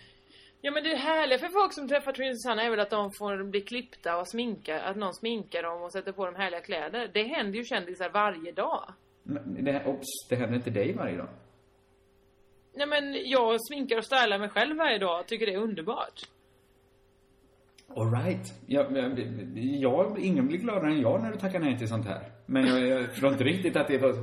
Ja 0.61 0.71
men 0.71 0.83
det 0.83 0.95
härliga 0.95 1.39
för 1.39 1.47
folk 1.47 1.73
som 1.73 1.87
träffar 1.87 2.11
Trini 2.11 2.31
och 2.31 2.41
Susanna 2.41 2.63
är 2.63 2.69
väl 2.69 2.79
att 2.79 2.89
de 2.89 3.11
får 3.19 3.43
bli 3.43 3.61
klippta 3.61 4.17
och 4.17 4.27
sminka, 4.27 4.81
att 4.81 4.97
någon 4.97 5.13
sminkar 5.13 5.63
dem 5.63 5.81
och 5.81 5.91
sätter 5.91 6.11
på 6.11 6.25
dem 6.25 6.35
härliga 6.35 6.61
kläder. 6.61 7.09
Det 7.13 7.23
händer 7.23 7.57
ju 7.57 7.63
kändisar 7.63 8.09
varje 8.09 8.51
dag. 8.51 8.93
Men 9.23 9.63
det, 9.65 9.85
ops, 9.85 10.27
det 10.29 10.35
händer 10.35 10.55
inte 10.55 10.69
dig 10.69 10.93
varje 10.93 11.17
dag. 11.17 11.29
Nej 12.73 12.87
men 12.87 13.29
jag 13.29 13.65
sminkar 13.67 13.97
och 13.97 14.05
stylar 14.05 14.39
mig 14.39 14.49
själv 14.49 14.77
varje 14.77 14.97
dag 14.97 15.27
tycker 15.27 15.45
det 15.45 15.53
är 15.53 15.57
underbart. 15.57 16.21
Alright. 17.95 18.53
Jag, 18.67 18.97
jag, 18.97 19.19
jag, 19.79 20.19
ingen 20.19 20.47
blir 20.47 20.57
gladare 20.57 20.91
än 20.91 21.01
jag 21.01 21.21
när 21.23 21.31
du 21.31 21.37
tackar 21.37 21.59
nej 21.59 21.77
till 21.77 21.87
sånt 21.87 22.05
här. 22.07 22.29
Men 22.45 22.67
jag, 22.67 22.87
jag 22.87 23.09
förstår 23.09 23.31
inte 23.31 23.43
riktigt 23.43 23.75
att 23.75 23.87
det 23.87 23.97
var 23.97 24.13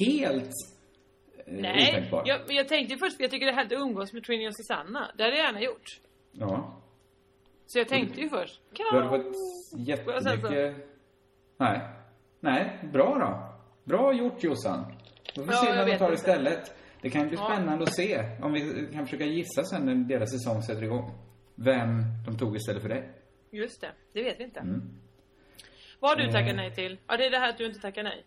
helt 0.00 0.50
eh, 1.46 1.52
Nej, 1.52 1.88
otänkbart. 1.92 2.28
jag, 2.28 2.40
jag 2.48 2.68
tänkte 2.68 2.96
först, 2.96 3.16
för 3.16 3.24
jag 3.24 3.30
tycker 3.30 3.46
det 3.46 3.52
är 3.52 3.56
härligt 3.56 3.72
att 3.72 3.78
umgås 3.82 4.12
med 4.12 4.24
Trini 4.24 4.48
och 4.48 4.56
Susanna. 4.56 5.10
Det 5.16 5.22
hade 5.22 5.36
jag 5.36 5.44
gärna 5.46 5.60
gjort. 5.62 6.00
Ja. 6.32 6.80
Så 7.66 7.78
jag 7.78 7.88
tänkte 7.88 8.20
ju 8.20 8.28
först, 8.28 8.60
Du 8.76 8.84
hade 8.98 9.08
kan 9.08 9.22
fått 9.22 9.36
jättemycket... 9.88 10.76
Nej. 11.58 11.80
Nej, 12.40 12.88
bra 12.92 13.18
då. 13.18 13.54
Bra 13.84 14.12
gjort 14.12 14.44
Jossan. 14.44 14.84
Då 15.34 15.42
får 15.44 15.48
vi 15.48 15.52
Ja, 15.56 15.62
se 15.72 15.76
vad 15.78 15.86
de 15.86 15.96
tar 15.98 16.04
inte. 16.10 16.14
istället. 16.14 16.74
Det 17.02 17.10
kan 17.10 17.28
bli 17.28 17.36
Ja. 17.36 17.44
spännande 17.52 17.84
att 17.84 17.94
se 17.94 18.24
om 18.42 18.52
vi 18.52 18.88
kan 18.92 19.04
försöka 19.04 19.24
gissa 19.24 19.62
sen 19.64 19.86
när 19.86 19.94
deras 19.94 20.30
säsong 20.30 20.62
sätter 20.62 20.82
igång. 20.84 21.10
Vem 21.54 22.02
de 22.26 22.38
tog 22.38 22.56
istället 22.56 22.82
för 22.82 22.88
dig. 22.88 23.10
Just 23.50 23.80
det, 23.80 23.92
det 24.12 24.22
vet 24.22 24.40
vi 24.40 24.44
inte. 24.44 24.60
Mm. 24.60 24.82
Vad 26.00 26.10
har 26.10 26.16
du 26.16 26.24
Eh. 26.24 26.32
tackat 26.32 26.56
nej 26.56 26.74
till? 26.74 26.98
Ja, 27.06 27.16
det 27.16 27.26
är 27.26 27.30
det 27.30 27.38
här 27.38 27.48
att 27.48 27.58
du 27.58 27.66
inte 27.66 27.80
tackar 27.80 28.02
nej. 28.02 28.24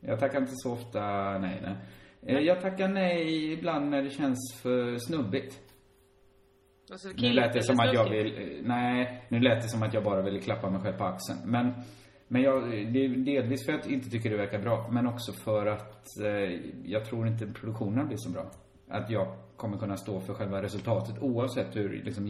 Jag 0.00 0.20
tackar 0.20 0.38
inte 0.38 0.52
så 0.54 0.72
ofta 0.72 1.00
nej, 1.38 1.60
nej. 1.62 1.76
Eh, 2.36 2.38
Jag 2.46 2.60
tackar 2.60 2.88
nej 2.88 3.52
ibland 3.52 3.90
när 3.90 4.02
det 4.02 4.10
känns 4.10 4.60
för 4.62 4.96
snubbigt. 4.96 5.60
Alltså, 6.90 7.08
Nu 7.16 7.32
lät 7.32 7.52
det 7.52 7.62
som 7.62 7.80
att 7.80 7.94
jag 7.94 8.10
vill, 8.10 8.26
eh, 8.38 8.62
nej, 8.62 9.24
nu 9.28 9.40
lät 9.40 9.62
det 9.62 9.68
som 9.68 9.82
att 9.82 9.94
jag 9.94 10.04
bara 10.04 10.22
ville 10.22 10.40
klappa 10.40 10.70
mig 10.70 10.80
själv 10.80 10.96
på 10.98 11.04
axeln. 11.04 11.38
Men, 11.44 11.72
men 12.28 12.42
jag, 12.42 12.70
det 12.70 13.04
är 13.04 13.08
delvis 13.08 13.66
för 13.66 13.72
att 13.72 13.84
jag 13.84 13.94
inte 13.94 14.10
tycker 14.10 14.30
det 14.30 14.36
verkar 14.36 14.58
bra, 14.62 14.88
men 14.92 15.06
också 15.06 15.32
för 15.32 15.66
att 15.66 16.04
eh, 16.24 16.60
jag 16.84 17.04
tror 17.04 17.26
inte 17.28 17.46
produktionen 17.46 18.06
blir 18.06 18.16
så 18.16 18.30
bra. 18.30 18.50
Att 18.88 19.10
jag 19.10 19.36
kommer 19.56 19.78
kunna 19.78 19.96
stå 19.96 20.20
för 20.20 20.34
själva 20.34 20.62
resultatet 20.62 21.18
oavsett 21.22 21.76
hur 21.76 22.02
liksom 22.04 22.26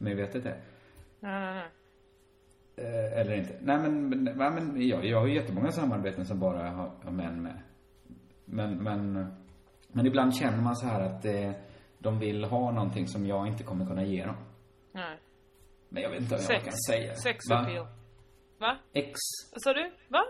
genusmedvetet 0.00 0.46
är. 0.46 0.60
Nej, 1.20 1.40
nej, 1.40 1.54
nej. 1.54 1.68
Eh, 2.76 3.20
eller 3.20 3.34
inte. 3.34 3.58
Nej 3.60 3.78
men, 3.78 4.08
men, 4.08 4.24
nej, 4.24 4.50
men 4.50 4.88
jag, 4.88 5.04
jag 5.04 5.20
har 5.20 5.26
ju 5.26 5.34
jättemånga 5.34 5.70
samarbeten 5.70 6.26
som 6.26 6.40
bara 6.40 6.70
har, 6.70 6.90
har 7.02 7.10
män 7.10 7.42
med. 7.42 7.62
Men, 8.44 8.82
men, 8.82 9.12
men 9.88 10.06
ibland 10.06 10.34
känner 10.36 10.62
man 10.62 10.76
så 10.76 10.86
här 10.86 11.00
att 11.00 11.24
eh, 11.24 11.52
de 11.98 12.18
vill 12.18 12.44
ha 12.44 12.70
någonting 12.72 13.06
som 13.06 13.26
jag 13.26 13.46
inte 13.46 13.64
kommer 13.64 13.86
kunna 13.86 14.04
ge 14.04 14.24
dem. 14.26 14.36
nej. 14.92 15.18
Men 15.92 16.02
jag 16.02 16.10
vet 16.10 16.20
inte 16.20 16.38
Sex. 16.38 16.50
jag 16.50 16.64
kan 16.64 16.72
säga. 16.88 17.14
Sex 17.14 17.38
Va? 17.50 17.56
appeal. 17.56 17.86
Va? 18.58 18.78
Ex. 18.92 19.18
Vad 19.52 19.62
sa 19.62 19.72
du? 19.72 19.90
Va? 20.08 20.22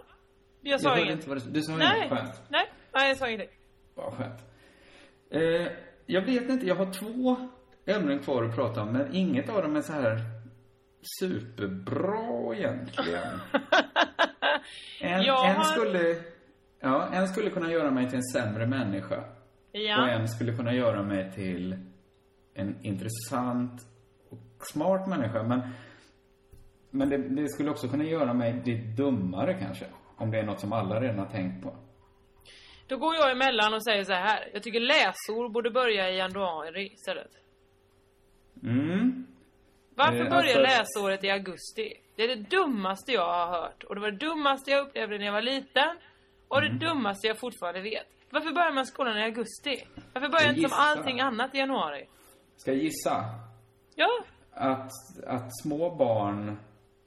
Jag 0.61 0.81
sa 0.81 0.89
jag 0.89 1.01
inget. 1.01 1.15
inte 1.15 1.29
vad 1.29 1.45
du, 1.45 1.51
du 1.51 1.63
sa 1.63 1.77
Nej. 1.77 1.99
inget 1.99 2.09
skönt. 2.11 2.43
Nej, 2.49 2.67
nej, 2.95 3.09
jag 3.09 3.17
sa 3.17 3.29
ingenting. 3.29 3.57
Vad 3.95 4.15
skönt. 4.15 4.41
Eh, 5.31 5.73
jag 6.07 6.23
vet 6.23 6.49
inte, 6.51 6.67
jag 6.67 6.75
har 6.75 6.93
två 6.93 7.37
ämnen 7.91 8.19
kvar 8.19 8.45
att 8.45 8.55
prata 8.55 8.83
om, 8.83 8.93
men 8.93 9.15
inget 9.15 9.49
av 9.49 9.63
dem 9.63 9.77
är 9.77 9.81
så 9.81 9.93
här 9.93 10.19
superbra 11.21 12.55
egentligen. 12.55 13.41
En, 15.01 15.23
Jag 15.23 15.51
en 15.51 15.65
skulle, 15.65 16.17
ja, 16.81 17.09
en 17.13 17.29
skulle 17.29 17.51
kunna 17.51 17.73
göra 17.73 17.91
mig 17.91 18.07
till 18.09 18.17
en 18.17 18.23
sämre 18.23 18.67
människa. 18.67 19.25
Ja. 19.73 20.03
Och 20.03 20.09
en 20.09 20.29
skulle 20.29 20.57
kunna 20.57 20.75
göra 20.75 21.03
mig 21.03 21.33
till 21.33 21.79
en 22.55 22.77
intressant 22.83 23.73
och 24.31 24.67
smart 24.73 25.09
människa. 25.09 25.43
Men, 25.43 25.61
men 26.91 27.09
det, 27.09 27.17
det 27.17 27.49
skulle 27.49 27.71
också 27.71 27.89
kunna 27.89 28.05
göra 28.05 28.35
mig 28.35 28.63
lite 28.65 29.03
dummare 29.03 29.55
kanske. 29.55 29.87
Om 30.17 30.31
det 30.31 30.39
är 30.39 30.43
något 30.43 30.61
som 30.61 30.73
alla 30.73 31.01
redan 31.01 31.19
har 31.19 31.27
tänkt 31.27 31.63
på. 31.63 31.77
Då 32.87 32.97
går 32.97 33.15
jag 33.15 33.31
emellan 33.31 33.75
och 33.75 33.85
säger 33.85 34.05
så 34.05 34.13
här. 34.13 34.51
Jag 34.53 34.63
tycker 34.63 34.81
läsår 34.81 35.49
borde 35.49 35.71
börja 35.71 36.11
i 36.11 36.17
januari 36.19 36.93
istället. 36.93 37.40
Mm. 38.63 39.27
Varför 39.95 40.25
Eh, 40.25 40.31
börjar 40.31 40.61
alltså- 40.61 40.61
läsåret 41.01 41.25
i 41.25 41.31
augusti? 41.31 41.93
Det 42.17 42.23
är 42.25 42.29
det 42.37 42.51
dummaste 42.51 43.13
jag 43.13 43.27
har 43.27 43.47
hört. 43.63 43.85
Och 43.85 43.95
det 43.95 44.01
var 44.01 44.11
det 44.11 44.17
dummaste 44.27 44.71
jag 44.71 44.87
upplevde 44.87 45.19
när 45.19 45.25
jag 45.25 45.33
var 45.33 45.43
liten. 45.43 45.97
Och 46.49 46.59
Mm. 46.63 46.79
det 46.79 46.87
dummaste 46.87 47.27
jag 47.27 47.39
fortfarande 47.39 47.81
vet. 47.81 48.07
Varför 48.31 48.53
börjar 48.53 48.73
man 48.73 48.87
skolan 48.87 49.19
i 49.19 49.23
augusti? 49.23 49.87
Varför 50.13 50.29
börjar 50.29 50.49
inte 50.55 50.69
som 50.69 50.79
allting 50.79 51.21
annat 51.21 51.55
i 51.55 51.59
januari? 51.59 52.07
Ska 52.57 52.73
jag 52.73 52.83
gissa? 52.83 53.25
Ja, 53.95 54.25
Att, 54.53 54.91
att 55.27 55.61
små 55.63 55.95
barn, 55.95 56.59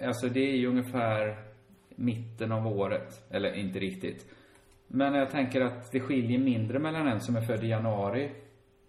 alltså 0.04 0.28
det 0.28 0.40
är 0.40 0.56
ju 0.58 0.68
ungefär 0.68 1.38
mitten 1.90 2.52
av 2.52 2.68
året. 2.68 3.32
Eller 3.32 3.54
inte 3.54 3.80
riktigt. 3.80 4.26
Men 4.88 5.14
jag 5.14 5.30
tänker 5.32 5.62
att 5.62 5.92
det 5.92 6.00
skiljer 6.00 6.40
mindre 6.40 6.80
mellan 6.80 7.08
en 7.08 7.22
som 7.22 7.36
är 7.36 7.42
född 7.42 7.64
i 7.64 7.68
januari 7.68 8.32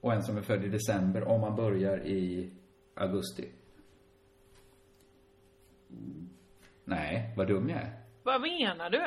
och 0.05 0.13
en 0.13 0.23
som 0.23 0.37
är 0.37 0.43
född 0.43 0.65
i 0.65 0.69
december 0.69 1.29
om 1.29 1.41
man 1.41 1.57
börjar 1.57 2.07
i 2.07 2.51
augusti. 2.95 3.49
Nej, 6.85 7.33
vad 7.37 7.49
dum 7.49 7.69
jag 7.69 7.79
är. 7.79 7.93
vad 8.23 8.41
menar 8.41 8.91
du? 8.91 9.03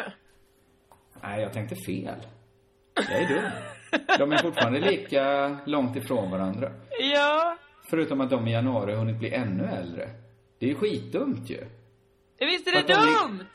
Nej, 1.24 1.42
jag 1.42 1.54
tänkte 1.54 1.76
fel. 1.76 2.28
Jag 2.96 3.22
är 3.22 3.28
dum. 3.28 3.52
De 4.20 4.32
är 4.32 4.38
fortfarande 4.38 4.80
lika 4.80 5.58
långt 5.66 5.96
ifrån 5.96 6.32
varandra. 6.32 6.72
Ja, 7.14 7.58
Förutom 7.90 8.22
att 8.22 8.30
de 8.30 8.48
i 8.48 8.52
januari 8.52 8.92
har 8.92 9.00
hunnit 9.00 9.20
bli 9.20 9.34
ännu 9.34 9.64
äldre. 9.66 10.10
Det 10.60 10.66
är 10.66 10.70
ju 10.70 10.76
skitdumt 10.76 11.50
ju. 11.50 11.66
visst 12.40 12.68
är 12.68 12.72
det 12.72 12.88
de 12.88 12.94
är- 12.94 13.28
dumt? 13.28 13.46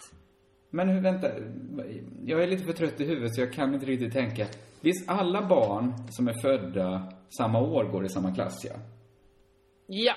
Men 0.70 0.88
hur, 0.88 1.00
vänta. 1.00 1.30
Jag 2.24 2.42
är 2.42 2.46
lite 2.46 2.64
för 2.64 2.72
trött 2.72 3.00
i 3.00 3.04
huvudet 3.06 3.34
så 3.34 3.40
jag 3.40 3.52
kan 3.52 3.74
inte 3.74 3.86
riktigt 3.86 4.12
tänka. 4.12 4.46
Visst, 4.82 5.10
alla 5.10 5.48
barn 5.48 5.94
som 6.10 6.28
är 6.28 6.40
födda 6.42 7.12
samma 7.38 7.60
år 7.60 7.84
går 7.84 8.04
i 8.04 8.08
samma 8.08 8.34
klass, 8.34 8.64
ja? 8.64 8.74
Ja. 9.86 10.14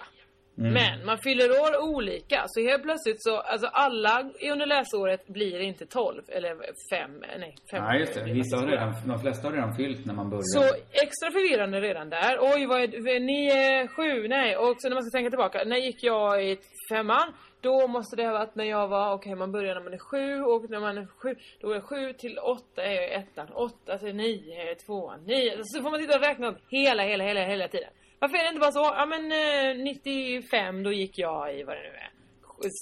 Mm. 0.58 0.74
Men 0.74 1.06
man 1.06 1.18
fyller 1.18 1.50
år 1.50 1.96
olika, 1.96 2.44
så 2.48 2.62
helt 2.62 2.84
plötsligt 2.84 3.24
så, 3.24 3.38
alltså 3.38 3.68
alla 3.68 4.32
under 4.52 4.66
läsåret 4.66 5.28
blir 5.28 5.60
inte 5.60 5.86
12 5.86 6.22
eller 6.28 6.50
5, 6.92 7.12
nej 7.40 7.56
5 7.72 7.84
Nej, 7.84 8.00
just 8.00 8.14
det. 8.14 8.24
Vissa 8.34 8.58
har 8.58 8.68
redan, 8.68 8.94
de 9.08 9.20
flesta 9.20 9.48
har 9.48 9.54
redan 9.56 9.76
fyllt 9.76 10.06
när 10.06 10.14
man 10.14 10.30
börjar. 10.30 10.42
Så 10.42 10.64
extra 10.92 11.32
förvirrande 11.32 11.82
redan 11.82 12.10
där. 12.10 12.38
Oj, 12.42 12.66
vad 12.66 12.82
är, 12.82 13.20
ni 13.20 13.46
är 13.48 13.88
sju, 13.88 14.28
nej. 14.28 14.58
Och 14.58 14.76
så 14.78 14.90
när 14.90 14.96
man 14.96 15.04
ska 15.04 15.18
tänka 15.18 15.30
tillbaka, 15.30 15.64
när 15.66 15.78
gick 15.78 16.04
jag 16.04 16.46
i 16.46 16.58
femman? 16.92 17.28
Då 17.66 17.88
måste 17.88 18.16
det 18.16 18.26
ha 18.26 18.34
varit 18.34 18.56
när 18.56 18.66
jag 18.66 18.88
var, 18.88 19.14
okej 19.14 19.36
man 19.36 19.52
börjar 19.52 19.76
när 19.76 19.82
man 19.84 19.94
är 19.94 19.98
sju 19.98 20.42
och 20.42 20.70
när 20.70 20.80
man 20.80 20.98
är 20.98 21.06
sju, 21.06 21.36
då 21.62 21.72
är 21.72 21.82
sju 21.82 22.14
till 22.14 22.38
åtta 22.40 22.84
är 22.84 23.20
ettan, 23.20 23.48
åtta 23.54 23.98
till 23.98 24.16
nio 24.16 24.72
är 24.72 24.76
tvåan, 24.76 25.20
nio. 25.26 25.58
Så 25.64 25.82
får 25.84 25.92
man 25.92 26.00
sitta 26.00 26.16
och 26.16 26.24
räkna 26.24 26.48
upp 26.48 26.58
hela, 26.70 27.04
hela, 27.04 27.24
hela, 27.24 27.46
hela 27.46 27.68
tiden. 27.68 27.90
Varför 28.20 28.38
är 28.38 28.44
det 28.44 28.50
inte 28.50 28.60
bara 28.60 28.72
så, 28.72 28.80
ja 28.80 29.06
men 29.06 29.32
eh, 29.32 29.84
95 29.84 30.84
då 30.84 30.92
gick 30.92 31.18
jag 31.18 31.60
i 31.60 31.64
vad 31.64 31.76
det 31.76 31.82
nu 31.82 31.88
är, 31.90 32.12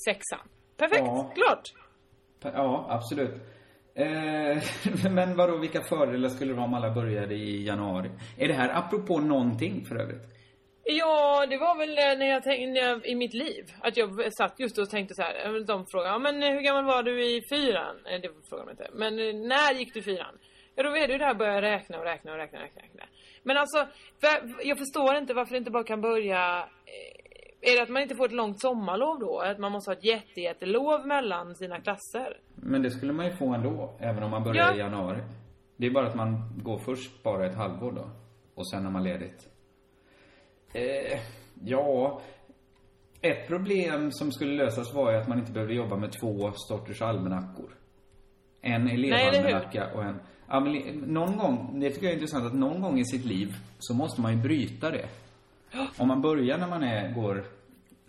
sexan. 0.06 0.48
Perfekt, 0.78 1.04
Ja. 1.06 1.32
klart. 1.36 1.74
Ja, 2.56 2.86
absolut. 2.90 3.36
Eh, 3.96 4.64
men 5.12 5.36
vadå, 5.38 5.58
vilka 5.58 5.82
fördelar 5.82 6.30
skulle 6.30 6.52
det 6.52 6.56
vara 6.56 6.66
om 6.66 6.74
alla 6.74 6.92
började 6.92 7.36
i 7.36 7.66
januari? 7.66 8.12
Är 8.38 8.48
det 8.48 8.54
här 8.54 8.70
apropå 8.78 9.20
någonting 9.20 9.86
för 9.86 9.96
övrigt? 9.96 10.33
Ja, 10.86 11.46
det 11.50 11.58
var 11.58 11.78
väl 11.78 11.90
eh, 11.90 12.20
när 12.20 12.26
jag 12.26 12.44
tänkte 12.44 12.68
när 12.82 12.90
jag, 12.90 13.06
i 13.06 13.16
mitt 13.16 13.34
liv. 13.34 13.74
Att 13.82 13.98
jag 13.98 14.34
satt 14.34 14.60
just 14.60 14.78
och 14.78 14.90
tänkte 14.90 15.16
så 15.16 15.22
här. 15.22 15.46
eh, 15.46 15.52
De 15.54 15.86
frågade, 15.86 16.10
ja, 16.10 16.20
men 16.20 16.44
eh, 16.44 16.50
hur 16.50 16.62
gammal 16.62 16.86
var 16.86 17.04
du 17.04 17.24
i 17.26 17.42
fyran? 17.50 17.96
Nej, 18.04 18.20
det 18.20 18.30
frågade 18.50 18.68
de 18.68 18.72
inte. 18.72 18.90
Men 18.94 19.16
när 19.48 19.74
gick 19.74 19.94
du 19.94 20.00
i 20.00 20.04
fyran? 20.04 20.38
Ja, 20.76 20.84
då 20.84 20.90
är 20.98 21.08
det 21.08 21.14
ju 21.14 21.18
det 21.20 21.26
här 21.26 21.34
börja 21.34 21.62
räkna 21.62 21.98
och 21.98 22.04
räkna 22.04 22.32
och 22.32 22.38
räkna 22.38 22.60
och 22.60 22.64
räkna. 22.64 23.04
Men 23.44 23.58
alltså, 23.58 23.88
jag 24.64 24.78
förstår 24.78 25.16
inte 25.16 25.34
varför 25.34 25.52
det 25.52 25.58
inte 25.58 25.72
bara 25.72 25.84
kan 25.84 26.02
börja... 26.02 26.68
Är 27.62 27.76
det 27.76 27.82
att 27.84 27.90
man 27.90 28.02
inte 28.02 28.16
får 28.16 28.26
ett 28.26 28.32
långt 28.32 28.62
sommarlov 28.62 29.20
då? 29.20 29.40
Att 29.40 29.60
man 29.60 29.72
måste 29.72 29.92
ha 29.92 29.96
ett 29.96 30.04
jätte, 30.04 30.42
jättelov 30.42 31.08
mellan 31.08 31.56
sina 31.56 31.80
klasser? 31.82 32.38
Men 32.56 32.82
det 32.82 32.92
skulle 32.92 33.14
man 33.14 33.26
ju 33.26 33.32
få 33.32 33.54
ändå, 33.54 33.94
även 34.00 34.24
om 34.24 34.32
man 34.32 34.44
börjar 34.44 34.68
Ja. 34.68 34.76
i 34.76 34.80
januari. 34.80 35.18
Det 35.78 35.86
är 35.88 35.92
bara 35.92 36.08
att 36.08 36.16
man 36.16 36.60
går 36.64 36.78
först 36.78 37.24
bara 37.24 37.46
ett 37.46 37.56
halvår 37.56 37.92
då. 37.92 38.10
Och 38.56 38.68
sen 38.70 38.84
har 38.86 38.92
man 38.92 39.04
ledigt. 39.04 39.50
Eh, 40.74 41.20
ja. 41.64 42.22
Ett 43.22 43.48
problem 43.48 44.12
som 44.12 44.32
skulle 44.32 44.54
lösas 44.64 44.94
var 44.94 45.12
ju 45.12 45.18
att 45.18 45.28
man 45.28 45.40
inte 45.40 45.52
behövde 45.52 45.74
jobba 45.74 45.96
med 45.98 46.12
två 46.12 46.52
sorters 46.56 47.02
almanackor. 47.02 47.70
En 48.62 48.88
elevalmanacka 48.88 49.94
och 49.94 50.04
en... 50.04 50.20
Ja, 50.48 50.60
men 50.60 50.72
li- 50.74 51.02
någon 51.06 51.38
gång, 51.38 51.80
det 51.80 51.90
tycker 51.90 52.04
jag 52.06 52.12
är 52.12 52.16
intressant 52.16 52.46
att 52.46 52.54
någon 52.54 52.82
gång 52.82 53.00
i 53.00 53.06
sitt 53.06 53.26
liv 53.26 53.56
så 53.80 53.94
måste 53.94 54.22
man 54.22 54.36
ju 54.36 54.42
bryta 54.42 54.92
det. 54.92 55.06
Om 55.98 56.08
man 56.08 56.22
börjar 56.22 56.58
när 56.58 56.68
man 56.68 56.84
är, 56.84 57.14
går, 57.14 57.46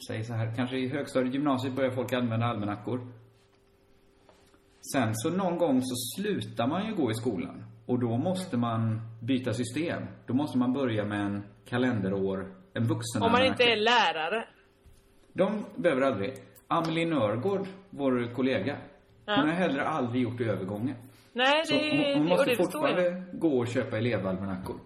säg 0.06 0.24
så 0.24 0.32
här, 0.32 0.54
kanske 0.56 0.76
i 0.78 0.88
högstadiet, 0.88 1.34
gymnasiet 1.34 1.74
börjar 1.74 1.90
folk 1.90 2.12
använda 2.12 2.46
almanackor. 2.46 3.06
Sen 4.92 5.14
så 5.14 5.30
någon 5.30 5.58
gång 5.58 5.82
så 5.82 5.94
slutar 6.22 6.66
man 6.66 6.86
ju 6.86 6.94
gå 6.94 7.10
i 7.10 7.14
skolan. 7.14 7.64
Och 7.86 7.98
då 7.98 8.16
måste 8.16 8.56
man 8.56 9.00
byta 9.22 9.52
system. 9.52 10.02
Då 10.26 10.34
måste 10.34 10.58
man 10.58 10.72
börja 10.72 11.04
med 11.04 11.20
en 11.20 11.44
kalenderår, 11.68 12.54
en 12.74 12.84
vuxen 12.84 13.22
Om 13.22 13.32
man 13.32 13.44
inte 13.46 13.64
är 13.64 13.76
lärare. 13.76 14.44
De 15.32 15.64
behöver 15.76 16.02
aldrig. 16.02 16.34
Amelie 16.68 17.06
Nörgård, 17.06 17.66
vår 17.90 18.34
kollega, 18.34 18.76
Ja. 19.26 19.36
hon 19.36 19.48
har 19.48 19.54
heller 19.56 19.80
aldrig 19.80 20.22
gjort 20.22 20.40
övergången. 20.40 20.96
Nej, 21.32 21.66
Så 21.66 21.74
det, 21.74 21.90
hon, 21.90 22.14
hon 22.14 22.22
och 22.22 22.28
måste 22.28 22.50
det 22.50 22.56
fortfarande 22.56 23.22
gå 23.32 23.58
och 23.58 23.68
köpa 23.68 23.98
elevalmanackor. 23.98 24.80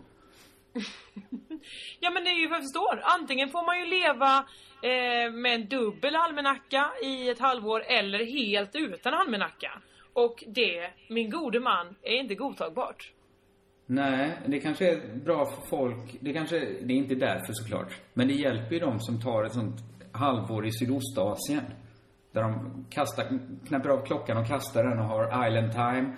Ja 2.00 2.10
men 2.10 2.24
det 2.24 2.30
är 2.30 2.34
ju 2.40 2.48
vad 2.48 2.56
jag 2.56 2.62
förstår. 2.64 3.00
Antingen 3.20 3.48
får 3.48 3.66
man 3.66 3.80
ju 3.80 3.86
leva 3.86 4.36
eh, 4.82 5.32
med 5.32 5.54
en 5.54 5.68
dubbel 5.68 6.16
almanacka 6.16 6.90
i 7.04 7.28
ett 7.28 7.38
halvår 7.38 7.82
eller 7.86 8.18
helt 8.24 8.70
utan 8.76 9.14
almanacka. 9.14 9.70
Och 10.12 10.44
det, 10.46 10.90
min 11.08 11.30
gode 11.30 11.60
man, 11.60 11.96
är 12.02 12.16
inte 12.16 12.34
godtagbart. 12.34 13.12
Nej, 13.86 14.38
det 14.46 14.60
kanske 14.60 14.90
är 14.92 15.16
bra 15.24 15.46
för 15.46 15.68
folk. 15.68 16.16
Det 16.20 16.32
kanske, 16.32 16.58
det 16.58 16.92
är 16.92 16.96
inte 16.96 17.14
därför 17.14 17.52
såklart. 17.52 18.00
Men 18.14 18.28
det 18.28 18.34
hjälper 18.34 18.74
ju 18.74 18.80
de 18.80 19.00
som 19.00 19.20
tar 19.20 19.44
ett 19.44 19.52
sånt 19.52 19.80
halvår 20.12 20.66
i 20.66 20.72
Sydostasien. 20.72 21.64
Där 22.32 22.42
de 22.42 22.84
kastar, 22.90 23.38
knäpper 23.68 23.88
av 23.88 24.06
klockan 24.06 24.36
och 24.36 24.46
kastar 24.46 24.84
den 24.84 24.98
och 24.98 25.04
har 25.04 25.48
island 25.48 25.72
time. 25.72 26.16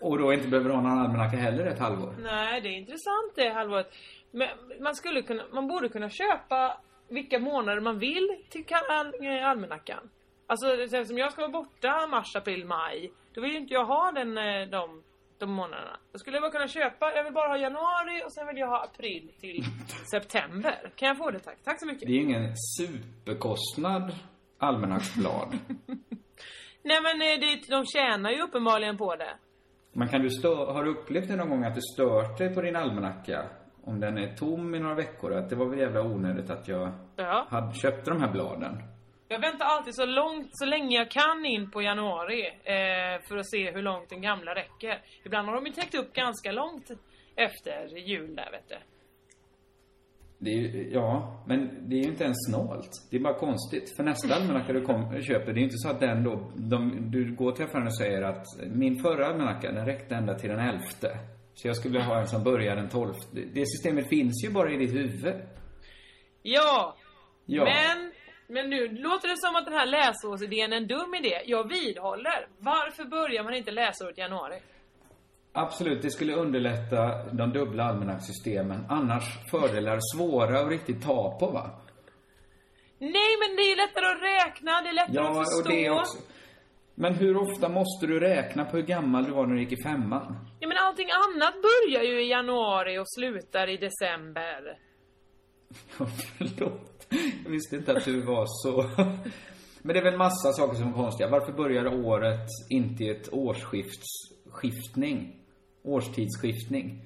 Och 0.00 0.18
då 0.18 0.32
inte 0.32 0.48
behöver 0.48 0.70
ha 0.70 0.80
någon 0.80 0.98
almanacka 0.98 1.36
heller 1.36 1.66
ett 1.66 1.78
halvår. 1.78 2.14
Nej, 2.22 2.60
det 2.60 2.68
är 2.68 2.78
intressant 2.78 3.32
det 3.34 3.48
halvåret. 3.48 3.94
Men 4.30 4.48
man 4.80 4.94
skulle 4.94 5.22
kunna, 5.22 5.42
man 5.52 5.68
borde 5.68 5.88
kunna 5.88 6.10
köpa 6.10 6.80
vilka 7.08 7.38
månader 7.38 7.80
man 7.80 7.98
vill 7.98 8.28
till 8.48 8.64
eh, 8.70 9.48
almanackan. 9.48 10.10
Alltså 10.46 10.66
sen 10.90 11.06
som 11.06 11.18
jag 11.18 11.32
ska 11.32 11.40
vara 11.40 11.52
borta 11.52 12.06
mars, 12.06 12.36
april, 12.36 12.64
maj. 12.66 13.12
Då 13.34 13.40
vill 13.40 13.50
ju 13.52 13.58
inte 13.58 13.74
jag 13.74 13.84
ha 13.84 14.12
den, 14.12 14.38
eh, 14.38 14.68
de, 14.70 15.02
de 15.38 15.50
månaderna. 15.50 15.96
Då 16.12 16.18
skulle 16.18 16.36
jag 16.36 16.42
bara 16.42 16.52
kunna 16.52 16.68
köpa, 16.68 17.12
jag 17.14 17.24
vill 17.24 17.32
bara 17.32 17.48
ha 17.48 17.56
januari 17.56 18.22
och 18.26 18.32
sen 18.32 18.46
vill 18.46 18.56
jag 18.58 18.66
ha 18.68 18.84
april 18.84 19.32
till 19.40 19.64
september. 20.10 20.92
Kan 20.96 21.08
jag 21.08 21.18
få 21.18 21.30
det 21.30 21.38
tack? 21.38 21.58
Tack 21.64 21.80
så 21.80 21.86
mycket. 21.86 22.00
Det 22.08 22.12
är 22.12 22.16
ju 22.16 22.22
ingen 22.22 22.54
superkostnad 22.78 24.14
almanacksblad. 24.58 25.48
Nej 26.82 26.98
men 27.02 27.22
eh, 27.22 27.40
det, 27.40 27.68
de 27.76 27.84
tjänar 27.86 28.30
ju 28.30 28.42
uppenbarligen 28.42 28.96
på 28.96 29.16
det. 29.16 29.34
Men 29.92 30.08
kan 30.08 30.22
du 30.22 30.28
stö- 30.28 30.72
har 30.72 30.84
du 30.84 30.90
upplevt 30.90 31.28
det 31.28 31.36
någon 31.36 31.50
gång 31.50 31.64
att 31.64 31.74
du 31.74 31.80
stört 31.94 32.38
dig 32.38 32.54
på 32.54 32.60
din 32.62 32.76
almanacka? 32.76 33.44
Om 33.84 34.00
den 34.00 34.18
är 34.18 34.36
tom 34.36 34.74
i 34.74 34.78
några 34.80 34.94
veckor? 34.94 35.32
Att 35.32 35.50
det 35.50 35.56
var 35.56 35.66
väl 35.66 35.78
jävla 35.78 36.02
onödigt 36.02 36.50
att 36.50 36.68
jag 36.68 36.92
Ja. 37.16 37.46
hade, 37.50 37.74
köpte 37.74 38.10
de 38.10 38.20
här 38.20 38.32
bladen? 38.32 38.82
Jag 39.34 39.40
väntar 39.40 39.64
alltid 39.64 39.94
så 39.94 40.06
långt, 40.06 40.48
så 40.50 40.64
länge 40.64 40.96
jag 40.96 41.10
kan 41.10 41.46
in 41.46 41.70
på 41.70 41.82
januari 41.82 42.46
eh, 42.46 43.22
för 43.28 43.36
att 43.36 43.50
se 43.50 43.70
hur 43.70 43.82
långt 43.82 44.08
den 44.08 44.22
gamla 44.22 44.54
räcker. 44.54 45.02
Ibland 45.24 45.48
har 45.48 45.54
de 45.54 45.66
ju 45.66 45.72
täckt 45.72 45.94
upp 45.94 46.12
ganska 46.12 46.52
långt 46.52 46.90
efter 47.36 47.96
jul 47.96 48.36
där 48.36 48.50
vet 48.50 48.68
du. 48.68 48.76
Det 50.38 50.50
är 50.50 50.54
ju, 50.54 50.90
ja, 50.92 51.42
men 51.46 51.88
det 51.88 51.96
är 51.96 52.02
ju 52.02 52.08
inte 52.08 52.24
ens 52.24 52.36
snålt. 52.50 52.90
Det 53.10 53.16
är 53.16 53.20
bara 53.20 53.38
konstigt. 53.38 53.96
För 53.96 54.02
nästa 54.02 54.34
almanacka 54.40 54.72
du 54.72 54.80
kom, 54.84 55.22
köper, 55.22 55.46
det 55.46 55.58
är 55.58 55.62
ju 55.62 55.64
inte 55.64 55.78
så 55.78 55.88
att 55.90 56.00
den 56.00 56.24
då, 56.24 56.52
de, 56.56 57.10
du 57.10 57.34
går 57.34 57.52
till 57.52 57.64
affären 57.64 57.86
och 57.86 57.96
säger 57.96 58.22
att 58.22 58.46
min 58.74 59.02
förra 59.02 59.26
almanacka, 59.26 59.72
den 59.72 59.86
räckte 59.86 60.14
ända 60.14 60.34
till 60.34 60.50
den 60.50 60.60
elfte. 60.60 61.18
Så 61.54 61.68
jag 61.68 61.76
skulle 61.76 61.92
vilja 61.92 62.06
ha 62.06 62.20
en 62.20 62.26
som 62.26 62.44
börjar 62.44 62.76
den 62.76 62.88
tolfte. 62.88 63.40
Det 63.54 63.66
systemet 63.66 64.08
finns 64.08 64.44
ju 64.44 64.50
bara 64.50 64.72
i 64.72 64.76
ditt 64.76 64.94
huvud. 64.94 65.34
Ja! 66.42 66.96
Ja. 67.46 67.64
Men, 67.64 68.12
men 68.46 68.70
nu 68.70 68.88
låter 68.88 69.28
det 69.28 69.36
som 69.36 69.56
att 69.56 69.64
den 69.64 69.74
här 69.74 69.86
läsårsidén 69.86 70.72
är 70.72 70.76
en 70.76 70.86
dum 70.86 71.14
idé. 71.14 71.40
Jag 71.46 71.68
vidhåller. 71.68 72.46
Varför 72.58 73.04
börjar 73.04 73.44
man 73.44 73.54
inte 73.54 73.70
läsåret 73.70 74.18
i 74.18 74.20
januari? 74.20 74.58
Absolut, 75.52 76.02
det 76.02 76.10
skulle 76.10 76.34
underlätta 76.34 77.24
de 77.32 77.52
dubbla 77.52 77.84
almanacksystemen. 77.84 78.86
Annars 78.88 79.24
fördelar 79.50 79.98
svåra 80.16 80.60
att 80.60 80.68
riktigt 80.70 81.02
ta 81.02 81.38
på 81.38 81.46
va? 81.50 81.70
Nej 82.98 83.36
men 83.40 83.56
det 83.56 83.62
är 83.62 83.76
lättare 83.76 84.06
att 84.06 84.22
räkna, 84.46 84.80
det 84.82 84.88
är 84.88 84.92
lättare 84.92 85.14
Ja, 85.16 85.30
att 85.30 85.36
förstå. 85.36 85.58
och 85.58 85.76
det 85.76 85.90
också. 85.90 86.18
Men 86.94 87.14
hur 87.14 87.36
ofta 87.36 87.68
måste 87.68 88.06
du 88.06 88.20
räkna 88.20 88.64
på 88.64 88.76
hur 88.76 88.84
gammal 88.84 89.24
du 89.24 89.30
var 89.30 89.46
när 89.46 89.54
du 89.54 89.60
gick 89.60 89.72
i 89.72 89.82
femman? 89.82 90.36
Ja 90.60 90.68
men 90.68 90.78
allting 90.78 91.08
annat 91.10 91.54
börjar 91.62 92.02
ju 92.02 92.22
i 92.24 92.30
januari 92.30 92.98
och 92.98 93.08
slutar 93.08 93.68
i 93.68 93.76
december. 93.76 94.78
Ja, 95.98 96.06
förlåt. 96.38 96.93
Jag 97.44 97.50
visste 97.50 97.76
inte 97.76 97.92
att 97.96 98.04
du 98.04 98.20
var 98.20 98.44
så... 98.46 98.84
Men 99.82 99.94
det 99.94 100.00
är 100.00 100.04
väl 100.04 100.16
massa 100.16 100.52
saker 100.52 100.74
som 100.74 100.88
är 100.88 100.92
konstiga. 100.92 101.28
Varför 101.30 101.52
börjar 101.52 101.86
året 102.04 102.48
inte 102.70 103.04
i 103.04 103.08
ett 103.08 103.28
årsskiftning? 103.32 105.36
Årstidsskiftning. 105.82 107.00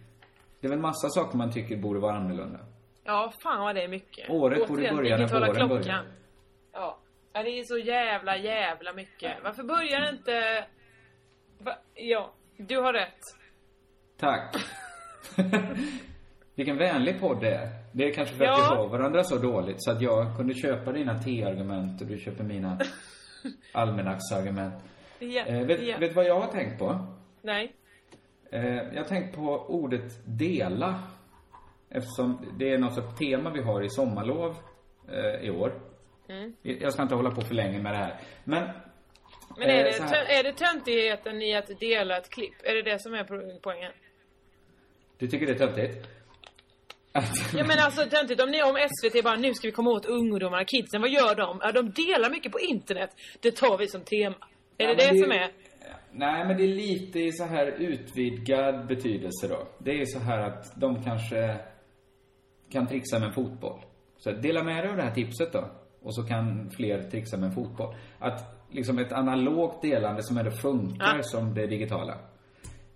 Det 0.61 0.66
är 0.66 0.70
väl 0.70 0.78
massa 0.78 1.09
saker 1.09 1.38
man 1.38 1.53
tycker 1.53 1.76
borde 1.76 2.01
vara 2.01 2.16
annorlunda. 2.16 2.59
Ja, 3.05 3.32
fan 3.42 3.61
vad 3.61 3.74
det 3.74 3.82
är 3.82 3.88
mycket. 3.88 4.30
Året 4.30 4.68
borde 4.68 4.72
Återigen, 4.82 4.96
börja 4.96 5.16
när 5.16 5.28
våren 5.28 5.55
klockan. 5.55 5.68
börjar. 5.68 6.05
Ja. 6.72 6.99
ja, 7.32 7.42
det 7.42 7.51
är 7.51 7.64
så 7.64 7.78
jävla, 7.78 8.36
jävla 8.36 8.92
mycket. 8.92 9.32
Varför 9.44 9.62
börjar 9.62 10.01
det 10.01 10.09
inte... 10.11 10.66
Va? 11.59 11.74
Ja, 11.94 12.32
du 12.57 12.78
har 12.80 12.92
rätt. 12.92 13.20
Tack. 14.16 14.57
Vilken 16.55 16.78
vänlig 16.78 17.20
podd 17.20 17.40
det 17.40 17.55
är. 17.55 17.68
Det 17.99 18.05
är 18.09 18.12
kanske 18.12 18.34
för 18.34 18.44
att 18.44 18.59
Ja. 18.59 18.68
vi 18.70 18.76
har 18.76 18.88
varandra 18.88 19.24
så 19.24 19.36
dåligt 19.36 19.76
så 19.78 19.90
att 19.90 20.03
jag 20.03 20.36
kunde 20.36 20.55
köpa 20.55 20.92
dina 20.92 21.18
T-argument 21.18 22.01
och 22.01 22.07
du 22.07 22.18
köper 22.18 22.44
mina 22.44 22.78
almanacksargument. 23.72 24.74
Ja, 25.18 25.44
Eh, 25.46 25.66
vet, 25.66 25.82
ja. 25.82 25.99
vet 25.99 26.11
du 26.11 26.14
vad 26.14 26.24
jag 26.26 26.40
har 26.40 26.53
tänkt 26.53 26.78
på? 26.78 27.07
Nej. 27.42 27.72
Eh, 28.53 28.64
jag 28.76 28.96
har 28.96 29.05
tänkt 29.05 29.36
på 29.36 29.42
ordet 29.68 30.20
dela. 30.24 31.03
Eftersom 31.90 32.46
det 32.59 32.72
är 32.72 32.78
något 32.78 32.94
sorts 32.94 33.18
tema 33.18 33.51
vi 33.51 33.62
har 33.62 33.82
i 33.82 33.88
sommarlov 33.90 34.57
eh, 35.09 35.46
i 35.46 35.51
år. 35.51 35.72
Mm. 36.28 36.53
Jag 36.62 36.92
ska 36.92 37.03
inte 37.03 37.14
hålla 37.14 37.30
på 37.30 37.40
för 37.40 37.55
länge 37.55 37.78
med 37.82 37.92
det 37.92 37.99
här. 37.99 38.20
Men... 38.44 38.68
Men 39.59 39.68
är 39.68 39.78
eh, 39.86 40.11
det, 40.11 40.34
är 40.38 40.42
det 40.42 40.53
töntigheten 40.53 41.42
i 41.42 41.57
att 41.57 41.80
dela 41.80 42.16
ett 42.18 42.30
klipp? 42.30 42.55
Är 42.62 42.74
det 42.74 42.82
det 42.82 42.99
som 42.99 43.14
är 43.14 43.24
po- 43.24 43.59
poängen? 43.62 43.92
Du 45.18 45.26
tycker 45.26 45.46
det 45.46 45.53
är 45.53 45.66
töntigt? 45.66 46.09
Ja 47.13 47.65
men 47.67 47.79
alltså 47.79 48.05
töntigt, 48.05 48.43
om 48.43 48.51
ni 48.51 48.63
om 48.63 48.77
SVT 49.01 49.25
bara 49.25 49.37
nu 49.37 49.55
ska 49.55 49.69
vi 49.69 49.73
komma 49.73 49.91
åt 49.91 50.07
ungdomarna, 50.07 50.65
kidsen, 50.65 51.01
vad 51.01 51.11
gör 51.11 51.35
de? 51.35 51.59
Ja, 51.63 51.73
de 51.73 51.91
delar 51.91 52.31
mycket 52.31 52.53
på 52.53 52.61
internet. 52.61 53.11
Det 53.41 53.51
tar 53.57 53.79
vi 53.79 53.89
som 53.89 54.01
tema. 54.01 54.37
Är 54.79 54.89
Ja, 54.89 54.95
det 54.95 54.95
det, 54.95 55.13
det- 55.13 55.19
som 55.23 55.33
är? 55.33 55.51
Nej, 56.13 56.45
men 56.47 56.57
det 56.57 56.63
är 56.63 56.69
lite 56.69 57.19
i 57.21 57.33
så 57.33 57.45
här 57.45 57.67
utvidgad 57.67 58.87
betydelse 58.87 59.49
då. 59.49 59.69
Det 59.79 60.01
är 60.01 60.05
så 60.05 60.19
här 60.19 60.39
att 60.39 60.81
de 60.81 61.03
kanske 61.05 61.57
kan 62.73 62.87
trixa 62.87 63.19
med 63.19 63.35
fotboll. 63.35 63.81
Så 64.19 64.31
dela 64.33 64.63
med 64.63 64.85
dig 64.85 64.91
av 64.91 64.97
det 64.97 65.03
här 65.03 65.15
tipset 65.15 65.53
då. 65.53 65.71
Och 66.03 66.15
så 66.15 66.23
kan 66.23 66.71
fler 66.71 67.03
trixa 67.11 67.37
med 67.37 67.55
fotboll. 67.55 67.95
Att 68.19 68.67
liksom 68.71 68.99
ett 68.99 69.13
analogt 69.13 69.83
delande 69.83 70.23
som 70.23 70.39
ändå 70.39 70.51
funkar 70.51 71.17
Ja. 71.17 71.23
som 71.23 71.55
det 71.55 71.67
digitala. 71.67 72.19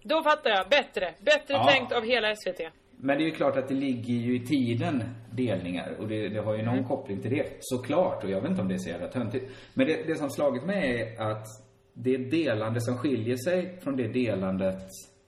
Då 0.02 0.22
fattar 0.22 0.50
jag. 0.50 0.68
Bättre. 0.68 1.14
Bättre 1.20 1.54
Ja. 1.54 1.64
tänkt 1.70 1.92
av 1.92 2.04
hela 2.04 2.36
SVT. 2.36 2.60
Men 3.04 3.18
det 3.18 3.24
är 3.24 3.26
ju 3.26 3.30
klart 3.34 3.56
att 3.56 3.68
det 3.68 3.74
ligger 3.74 4.14
ju 4.14 4.36
i 4.36 4.46
tiden, 4.46 5.02
delningar. 5.32 5.96
Och 5.98 6.08
det, 6.08 6.28
det 6.28 6.40
har 6.40 6.54
ju 6.56 6.62
någon 6.62 6.74
Mm. 6.74 6.88
koppling 6.88 7.20
till 7.20 7.30
det, 7.30 7.46
såklart. 7.60 8.24
Och 8.24 8.30
jag 8.30 8.40
vet 8.40 8.50
inte 8.50 8.62
om 8.62 8.68
det 8.68 8.74
är 8.74 8.78
så 8.78 8.88
jävla 8.90 9.08
töntigt. 9.08 9.50
Men 9.74 9.86
det, 9.86 10.06
det 10.06 10.14
som 10.14 10.30
slagit 10.30 10.64
mig 10.64 11.00
är 11.18 11.22
att 11.30 11.46
det 11.94 12.16
delande 12.16 12.80
som 12.80 12.96
skiljer 12.98 13.36
sig 13.36 13.80
från 13.80 13.96
det 13.96 14.08
delandet 14.08 14.82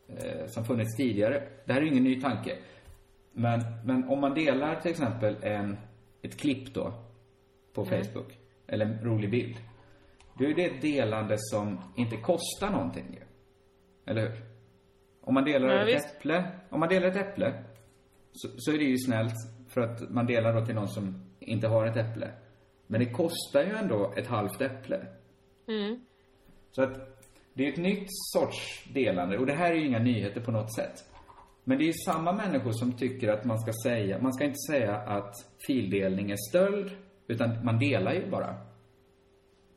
eh, 0.09 0.47
som 0.47 0.65
funnits 0.65 0.97
tidigare. 0.97 1.43
Det 1.65 1.73
här 1.73 1.81
är 1.81 1.85
ju 1.85 1.91
ingen 1.91 2.05
ny 2.05 2.21
tanke. 2.21 2.57
Men, 3.33 3.61
men 3.85 4.09
om 4.09 4.21
man 4.21 4.35
delar 4.35 4.81
till 4.81 4.91
exempel 4.91 5.37
en, 5.43 5.77
ett 6.23 6.37
klipp 6.41 6.75
då, 6.75 6.93
på 7.75 7.83
Mm. 7.83 8.05
Facebook. 8.05 8.39
Eller 8.67 8.87
en 8.87 8.99
rolig 9.05 9.31
bild. 9.31 9.57
Då 10.39 10.45
är 10.45 10.55
det 10.55 10.65
ett 10.65 10.83
delande 10.83 11.35
som 11.39 11.81
inte 11.97 12.17
kostar 12.17 12.71
någonting. 12.71 13.19
Eller 14.07 14.23
hur? 14.23 14.33
Om 15.27 15.35
man 15.35 15.45
delar 15.45 15.69
Ja, 15.69 15.89
ett 15.89 16.17
äpple, 16.17 16.45
om 16.71 16.81
man 16.81 16.89
delar 16.89 17.09
ett 17.09 17.17
äpple 17.17 17.65
så, 18.33 18.49
så 18.57 18.73
är 18.73 18.79
det 18.79 18.85
ju 18.85 18.99
snällt 18.99 19.35
för 19.69 19.81
att 19.81 20.11
man 20.11 20.27
delar 20.27 20.61
då 20.61 20.67
till 20.67 20.75
någon 20.75 20.89
som 20.89 21.25
inte 21.41 21.69
har 21.69 21.87
ett 21.87 21.97
äpple. 21.97 22.31
Men 22.87 23.01
det 23.01 23.11
kostar 23.11 23.63
ju 23.63 23.71
ändå 23.71 24.15
ett 24.17 24.27
halvt 24.27 24.61
äpple. 24.61 25.07
Mm. 25.69 26.01
Så 26.71 26.83
att 26.83 27.21
det 27.55 27.67
är 27.67 27.73
ett 27.73 27.79
nytt 27.79 28.07
sorts 28.09 28.85
delande 28.95 29.39
och 29.39 29.47
det 29.47 29.53
här 29.53 29.71
är 29.71 29.75
ju 29.75 29.87
inga 29.87 29.99
nyheter 29.99 30.41
på 30.41 30.51
något 30.51 30.75
sätt. 30.75 31.05
Men 31.65 31.79
det 31.79 31.85
är 31.85 31.87
ju 31.87 31.93
samma 31.93 32.33
människor 32.33 32.73
som 32.73 32.93
tycker 32.93 33.29
att 33.29 33.45
man 33.45 33.59
ska 33.59 33.73
säga, 33.85 34.19
man 34.23 34.33
ska 34.33 34.45
inte 34.45 34.59
säga 34.71 34.97
att 34.97 35.35
fildelning 35.67 36.31
är 36.31 36.37
stöld, 36.51 36.91
utan 37.27 37.65
man 37.65 37.79
delar 37.79 38.13
ju 38.13 38.31
bara. 38.31 38.55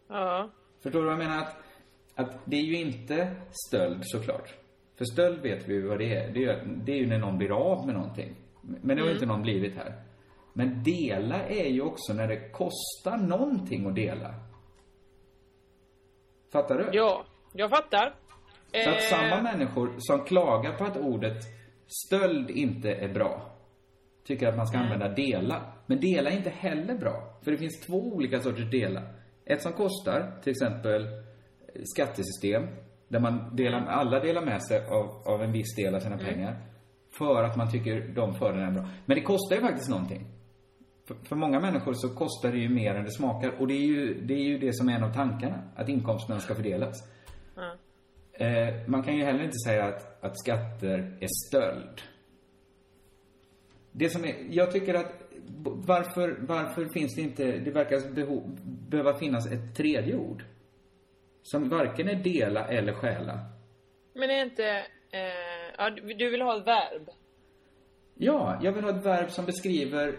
Ja. 0.09 0.49
Förstår 0.83 0.99
du 0.99 1.05
vad 1.05 1.13
jag 1.13 1.19
menar? 1.19 1.41
Att, 1.41 1.55
att 2.15 2.37
det 2.45 2.55
är 2.55 2.63
ju 2.63 2.79
inte 2.79 3.35
stöld 3.67 4.01
såklart. 4.03 4.53
För 4.97 5.05
stöld 5.05 5.41
vet 5.41 5.67
vi 5.67 5.73
ju 5.73 5.87
vad 5.87 5.99
det 5.99 6.15
är. 6.15 6.31
Det 6.33 6.43
är, 6.45 6.65
det 6.85 6.91
är 6.91 6.95
ju 6.97 7.07
när 7.07 7.19
någon 7.19 7.37
blir 7.37 7.51
av 7.51 7.85
med 7.85 7.95
någonting. 7.95 8.35
Men 8.61 8.87
det 8.97 9.01
har 9.01 9.09
Mm. 9.09 9.13
inte 9.13 9.25
någon 9.25 9.41
blivit 9.41 9.75
här. 9.75 10.01
Men 10.53 10.83
dela 10.83 11.43
är 11.43 11.69
ju 11.69 11.81
också 11.81 12.13
när 12.13 12.27
det 12.27 12.49
kostar 12.49 13.17
någonting 13.17 13.87
att 13.87 13.95
dela. 13.95 14.33
Fattar 16.51 16.77
du? 16.77 16.89
Ja, 16.97 17.25
jag 17.53 17.69
fattar. 17.69 18.15
Så 18.83 18.89
att 18.89 18.95
Eh, 18.95 19.01
samma 19.09 19.41
människor 19.41 19.95
som 19.97 20.23
klagar 20.25 20.73
på 20.77 20.83
att 20.83 20.97
ordet 20.97 21.43
stöld 22.07 22.49
inte 22.49 22.91
är 22.93 23.13
bra 23.13 23.51
tycker 24.23 24.47
att 24.47 24.57
man 24.57 24.67
ska 24.67 24.77
använda 24.77 25.09
dela. 25.09 25.73
Men 25.85 25.99
dela 25.99 26.29
är 26.29 26.37
inte 26.37 26.49
heller 26.49 26.97
bra. 26.97 27.39
För 27.43 27.51
det 27.51 27.57
finns 27.57 27.79
två 27.87 27.97
olika 28.13 28.39
sorters 28.39 28.71
dela. 28.71 29.01
Ett 29.45 29.61
som 29.61 29.73
kostar, 29.73 30.39
till 30.43 30.51
exempel 30.51 31.07
skattesystem, 31.95 32.63
där 33.07 33.19
man 33.19 33.55
delar, 33.55 33.85
alla 33.85 34.19
delar 34.19 34.45
med 34.45 34.63
sig 34.63 34.85
av, 34.85 35.33
av 35.33 35.43
en 35.43 35.51
viss 35.51 35.75
del 35.75 35.95
av 35.95 35.99
sina 35.99 36.17
pengar. 36.17 36.55
för 37.17 37.43
att 37.43 37.57
man 37.57 37.71
tycker 37.71 38.07
de 38.15 38.35
fören 38.35 38.59
är 38.59 38.71
bra. 38.71 38.89
Men 39.05 39.15
det 39.17 39.23
kostar 39.23 39.55
ju 39.55 39.61
faktiskt 39.61 39.89
någonting. 39.89 40.25
För, 41.07 41.15
för 41.15 41.35
många 41.35 41.59
människor 41.59 41.93
så 41.93 42.09
kostar 42.09 42.51
det 42.51 42.57
ju 42.57 42.69
mer 42.69 42.95
än 42.95 43.03
det 43.03 43.11
smakar. 43.11 43.61
Och 43.61 43.67
det 43.67 43.73
är 43.73 43.85
ju 43.85 44.21
det, 44.21 44.33
är 44.33 44.43
ju 44.43 44.57
det 44.57 44.73
som 44.73 44.89
är 44.89 44.93
en 44.93 45.03
av 45.03 45.13
tankarna. 45.13 45.63
Att 45.75 45.89
inkomsterna 45.89 46.39
ska 46.39 46.55
fördelas. 46.55 47.09
Ja. 47.55 47.75
Eh, 48.45 48.87
man 48.87 49.03
kan 49.03 49.15
ju 49.15 49.23
heller 49.23 49.43
inte 49.43 49.57
säga 49.67 49.85
att, 49.85 50.23
att 50.23 50.39
skatter 50.39 51.17
är 51.21 51.27
stöld. 51.47 52.01
Det 53.91 54.09
som 54.09 54.25
är, 54.25 54.35
jag 54.49 54.71
tycker 54.71 54.93
att, 54.93 55.13
varför, 55.63 56.37
varför 56.41 56.85
finns 56.85 57.15
det 57.15 57.21
inte, 57.21 57.43
det 57.43 57.71
verkar 57.71 58.13
beho, 58.13 58.41
behöva 58.89 59.13
finnas 59.13 59.51
ett 59.51 59.75
tredje 59.75 60.15
ord. 60.15 60.43
Som 61.51 61.69
varken 61.69 62.09
är 62.09 62.15
dela 62.15 62.67
eller 62.67 62.93
stjäla. 62.93 63.39
Men 64.13 64.29
är 64.29 64.43
inte... 64.43 64.67
Eh, 65.11 65.73
ja, 65.77 65.89
du 65.89 66.29
vill 66.29 66.41
ha 66.41 66.57
ett 66.57 66.67
verb? 66.67 67.09
Ja, 68.15 68.59
jag 68.61 68.71
vill 68.71 68.83
ha 68.83 68.91
ett 68.97 69.05
verb 69.05 69.31
som 69.31 69.45
beskriver 69.45 70.17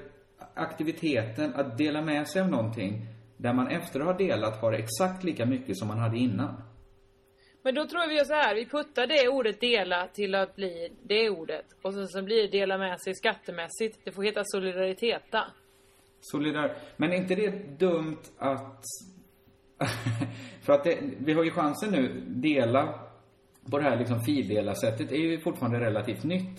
aktiviteten 0.55 1.55
att 1.55 1.79
dela 1.79 2.03
med 2.03 2.29
sig 2.29 2.43
av 2.43 2.49
någonting 2.49 3.07
där 3.37 3.53
man 3.53 3.69
efter 3.69 4.01
att 4.01 4.07
ha 4.07 4.13
delat 4.13 4.61
har 4.61 4.73
exakt 4.73 5.25
lika 5.25 5.47
mycket 5.47 5.79
som 5.79 5.89
man 5.89 5.99
hade 5.99 6.19
innan. 6.19 6.63
Men 7.63 7.75
då 7.75 7.87
tror 7.87 8.03
jag 8.03 8.09
vi 8.09 8.25
så 8.25 8.35
här. 8.35 8.55
Vi 8.55 8.67
puttar 8.67 9.07
det 9.07 9.29
ordet 9.29 9.61
dela 9.61 10.09
till 10.09 10.35
att 10.35 10.57
bli 10.57 10.93
det 11.03 11.31
ordet. 11.31 11.67
Och 11.83 11.95
sen 11.95 12.09
så 12.09 12.23
blir 12.23 12.43
det 12.43 12.59
dela 12.59 12.79
med 12.79 13.01
sig 13.01 13.15
skattemässigt. 13.15 13.99
Det 14.05 14.13
får 14.13 14.23
heta 14.23 14.43
solidariteta. 14.45 15.45
Solidar... 16.21 16.77
Men 16.97 17.13
är 17.13 17.17
inte 17.17 17.35
det 17.35 17.79
dumt 17.79 18.23
att... 18.39 18.83
För 20.63 20.73
att 20.73 20.85
det, 20.85 20.99
vi 21.19 21.33
har 21.33 21.45
ju 21.45 21.51
chansen 21.51 21.91
nu, 21.91 22.23
dela 22.27 22.95
på 23.71 23.79
det 23.79 23.85
här 23.85 23.97
liksom 23.99 24.21
fildela-sättet 24.21 25.13
är 25.13 25.17
ju 25.17 25.41
fortfarande 25.41 25.81
relativt 25.81 26.25
nytt. 26.25 26.57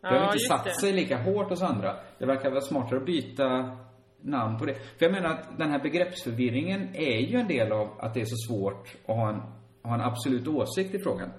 Det 0.00 0.08
har 0.08 0.16
Ja, 0.16 0.26
inte 0.26 0.38
satt 0.38 0.64
det. 0.64 0.74
sig 0.80 0.92
lika 0.92 1.16
hårt 1.22 1.50
hos 1.50 1.62
andra. 1.62 1.96
Det 2.18 2.26
verkar 2.26 2.50
vara 2.50 2.60
smartare 2.60 2.98
att 3.00 3.06
byta 3.06 3.76
namn 4.20 4.58
på 4.58 4.64
det. 4.66 4.74
För 4.74 5.04
jag 5.06 5.12
menar 5.12 5.28
att 5.30 5.58
den 5.58 5.70
här 5.70 5.78
begreppsförvirringen 5.82 6.94
är 6.94 7.18
ju 7.18 7.38
en 7.38 7.48
del 7.48 7.72
av 7.72 7.88
att 8.00 8.14
det 8.14 8.20
är 8.20 8.24
så 8.24 8.36
svårt 8.48 8.94
att 9.06 9.16
ha 9.16 9.28
en, 9.28 9.40
ha 9.82 9.94
en 9.94 10.00
absolut 10.00 10.48
åsikt 10.48 10.94
i 10.94 10.98
frågan. 10.98 11.30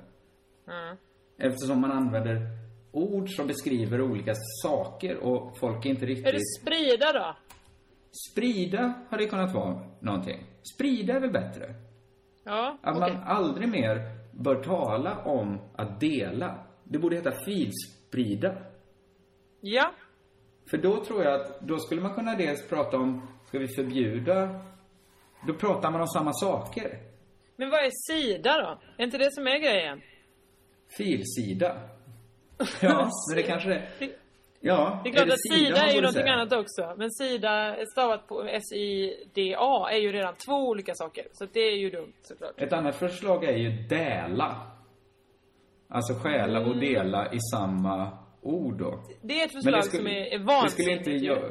Mm. 0.67 0.97
Eftersom 1.37 1.81
man 1.81 1.91
använder 1.91 2.47
ord 2.91 3.29
som 3.29 3.47
beskriver 3.47 4.01
olika 4.01 4.33
saker 4.63 5.17
och 5.17 5.57
folk 5.59 5.85
är 5.85 5.89
inte 5.89 6.05
Är 6.05 6.07
riktigt... 6.07 6.25
det 6.33 6.61
sprida 6.61 7.11
då? 7.13 7.35
Sprida 8.31 8.93
hade 9.09 9.25
kunnat 9.25 9.53
vara 9.53 9.79
någonting. 9.99 10.43
Sprida 10.74 11.13
är 11.13 11.20
väl 11.20 11.32
bättre? 11.32 11.74
Ja, 12.43 12.78
Att 12.82 12.97
okej. 12.97 13.13
man 13.13 13.24
aldrig 13.24 13.70
mer 13.70 14.01
bör 14.32 14.63
tala 14.63 15.18
om 15.24 15.59
att 15.76 15.99
dela. 15.99 16.63
Det 16.84 16.99
borde 16.99 17.16
heta 17.16 17.32
filsprida. 17.45 18.55
Ja. 19.61 19.91
För 20.70 20.78
då 20.78 21.03
tror 21.05 21.24
jag 21.24 21.41
att, 21.41 21.61
då 21.61 21.78
skulle 21.80 22.01
man 22.01 22.13
kunna 22.13 22.36
dels 22.36 22.68
prata 22.70 22.97
om, 22.97 23.28
ska 23.47 23.59
vi 23.59 23.68
förbjuda? 23.68 24.59
Då 25.47 25.53
pratar 25.53 25.91
man 25.91 26.01
om 26.01 26.07
samma 26.07 26.34
saker. 26.34 26.99
Men 27.55 27.70
vad 27.70 27.80
är 27.80 27.91
sida 28.13 28.51
då? 28.61 28.82
Är 28.97 29.05
inte 29.05 29.18
det 29.18 29.32
som 29.34 29.47
är 29.47 29.57
grejen? 29.59 30.01
Filsida. 30.97 31.89
Ja, 32.82 33.09
men 33.30 33.38
det 33.38 33.43
kanske 33.43 33.70
det 33.70 33.88
Ja, 34.68 34.99
Det 35.03 35.09
är 35.09 35.13
klart 35.13 35.28
det 35.28 35.34
att 35.34 35.57
sida 35.59 35.76
man 35.80 35.89
är 35.89 35.93
ju 35.93 36.01
någonting 36.01 36.22
säga? 36.22 36.34
annat 36.34 36.53
också. 36.53 36.93
Men 36.97 37.11
sida 37.11 37.76
stavat 37.91 38.28
på 38.28 38.43
S-I-D-A 38.43 39.89
är 39.91 39.97
ju 39.97 40.11
redan 40.11 40.34
två 40.36 40.53
olika 40.70 40.93
saker. 40.95 41.26
Så 41.34 41.45
det 41.53 41.59
är 41.59 41.78
ju 41.78 41.89
dumt 41.89 42.13
såklart. 42.22 42.51
Ett 42.61 42.74
annat 42.74 42.95
förslag 42.95 43.43
är 43.43 43.57
ju 43.57 43.70
däla. 43.88 44.55
Alltså 45.88 46.13
stjäla 46.13 46.59
och 46.59 46.68
Mm. 46.68 46.80
dela 46.80 47.34
i 47.34 47.38
samma 47.53 48.18
ord 48.41 48.78
då. 48.80 49.03
Det 49.22 49.41
är 49.41 49.45
ett 49.45 49.51
förslag 49.51 49.84
skulle- 49.86 49.97
som 50.03 50.07
är, 50.07 50.11
är 50.16 50.24
det 50.24 50.26
skulle, 50.30 50.43
vansinnigt 50.43 51.07
inte 51.07 51.26
göra, 51.26 51.49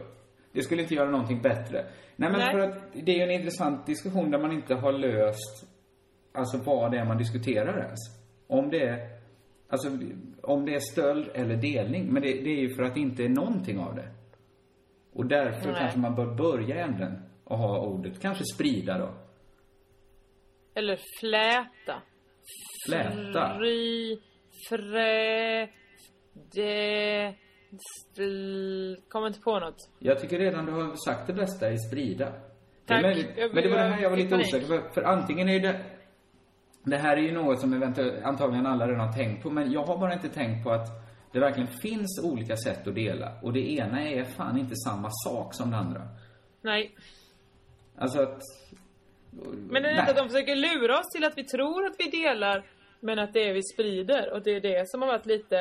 det 0.53 0.63
skulle 0.63 0.83
inte 0.83 0.95
göra 0.95 1.11
någonting 1.11 1.43
bättre. 1.43 1.85
Nej, 2.17 2.31
men 2.31 2.41
Nej. 2.41 2.53
för 2.53 2.59
att 2.61 2.93
det 2.93 3.13
är 3.13 3.17
ju 3.17 3.23
en 3.23 3.31
intressant 3.31 3.87
diskussion 3.87 4.31
där 4.31 4.39
man 4.39 4.53
inte 4.53 4.75
har 4.75 4.93
löst, 4.93 5.69
alltså 6.33 6.57
vad 6.59 6.91
det 6.91 6.99
är 6.99 7.05
man 7.05 7.19
diskuterar 7.19 7.79
ens. 7.79 8.01
Om 8.47 8.71
det 8.71 8.83
är, 8.83 9.09
alltså 9.69 9.89
om 10.45 10.65
det 10.67 10.75
är 10.75 10.81
stöld 10.81 11.31
eller 11.35 11.57
delning. 11.57 12.13
Men 12.13 12.23
det, 12.23 12.29
det 12.29 12.51
är 12.51 12.61
ju 12.61 12.75
för 12.75 12.83
att 12.83 12.95
det 12.95 13.01
inte 13.01 13.25
är 13.25 13.29
någonting 13.29 13.79
av 13.79 13.95
det. 13.95 14.09
Och 15.13 15.27
därför 15.27 15.71
Nej. 15.71 15.81
kanske 15.81 15.99
man 15.99 16.15
bör 16.15 16.35
börja 16.35 16.85
änden 16.85 17.23
och 17.45 17.59
ha 17.59 17.81
ordet, 17.81 18.21
kanske 18.21 18.45
sprida 18.55 18.99
då. 18.99 19.15
Eller 20.75 20.99
fläta. 21.21 22.03
Fläta. 22.87 23.57
Fri, 23.59 24.19
frä, 24.69 25.69
de, 26.55 27.35
stil, 28.11 28.97
kommer 29.09 29.27
inte 29.27 29.41
på 29.41 29.59
något. 29.59 29.77
Jag 29.99 30.21
tycker 30.21 30.39
redan 30.39 30.67
du 30.67 30.73
har 30.73 30.95
sagt 31.11 31.27
det 31.27 31.33
bästa 31.33 31.71
i 31.71 31.79
sprida. 31.79 32.25
Det 32.25 32.41
Tack. 32.87 32.99
är 32.99 33.03
möjligt, 33.03 33.37
men 33.37 33.63
det 33.63 33.69
var 33.69 33.77
det 33.77 33.83
här 33.83 34.03
jag 34.03 34.11
var 34.11 34.17
lite 34.17 34.35
osäker 34.35 34.67
på. 34.67 34.95
För 34.95 35.03
antingen 35.03 35.49
är 35.49 35.61
det... 35.61 35.81
Det 36.85 36.97
här 36.97 37.17
är 37.17 37.21
ju 37.21 37.33
något 37.33 37.61
som 37.61 37.95
antagligen 38.25 38.67
alla 38.67 38.89
redan 38.89 39.07
har 39.09 39.13
tänkt 39.13 39.43
på, 39.43 39.51
men 39.51 39.73
jag 39.73 39.85
har 39.85 39.99
bara 39.99 40.13
inte 40.13 40.29
tänkt 40.29 40.65
på 40.65 40.71
att 40.71 40.89
det 41.33 41.41
verkligen 41.41 41.69
finns 41.69 42.21
olika 42.25 42.57
sätt 42.57 42.87
att 42.87 42.95
dela. 42.95 43.33
Och 43.43 43.53
det 43.53 43.73
ena 43.73 44.09
är 44.09 44.25
fan 44.25 44.59
inte 44.59 44.75
samma 44.77 45.11
sak 45.11 45.55
som 45.55 45.71
det 45.71 45.77
andra. 45.77 46.03
Nej. 46.63 46.95
Alltså 47.99 48.23
att... 48.23 48.41
Men 49.31 49.85
är 49.85 49.89
det 49.89 49.95
Nej. 49.95 50.01
inte 50.01 50.11
att 50.11 50.17
de 50.17 50.29
försöker 50.29 50.57
lura 50.57 50.99
oss 50.99 51.11
till 51.13 51.25
att 51.25 51.39
vi 51.39 51.45
tror 51.45 51.87
att 51.87 51.95
vi 51.99 52.11
delar, 52.11 52.67
men 53.01 53.19
att 53.19 53.33
det 53.33 53.49
är 53.49 53.55
vi 53.55 53.63
sprider? 53.63 54.33
Och 54.33 54.43
det 54.43 54.51
är 54.51 54.61
det 54.61 54.89
som 54.91 55.03
har 55.03 55.09
varit 55.09 55.27
lite 55.27 55.59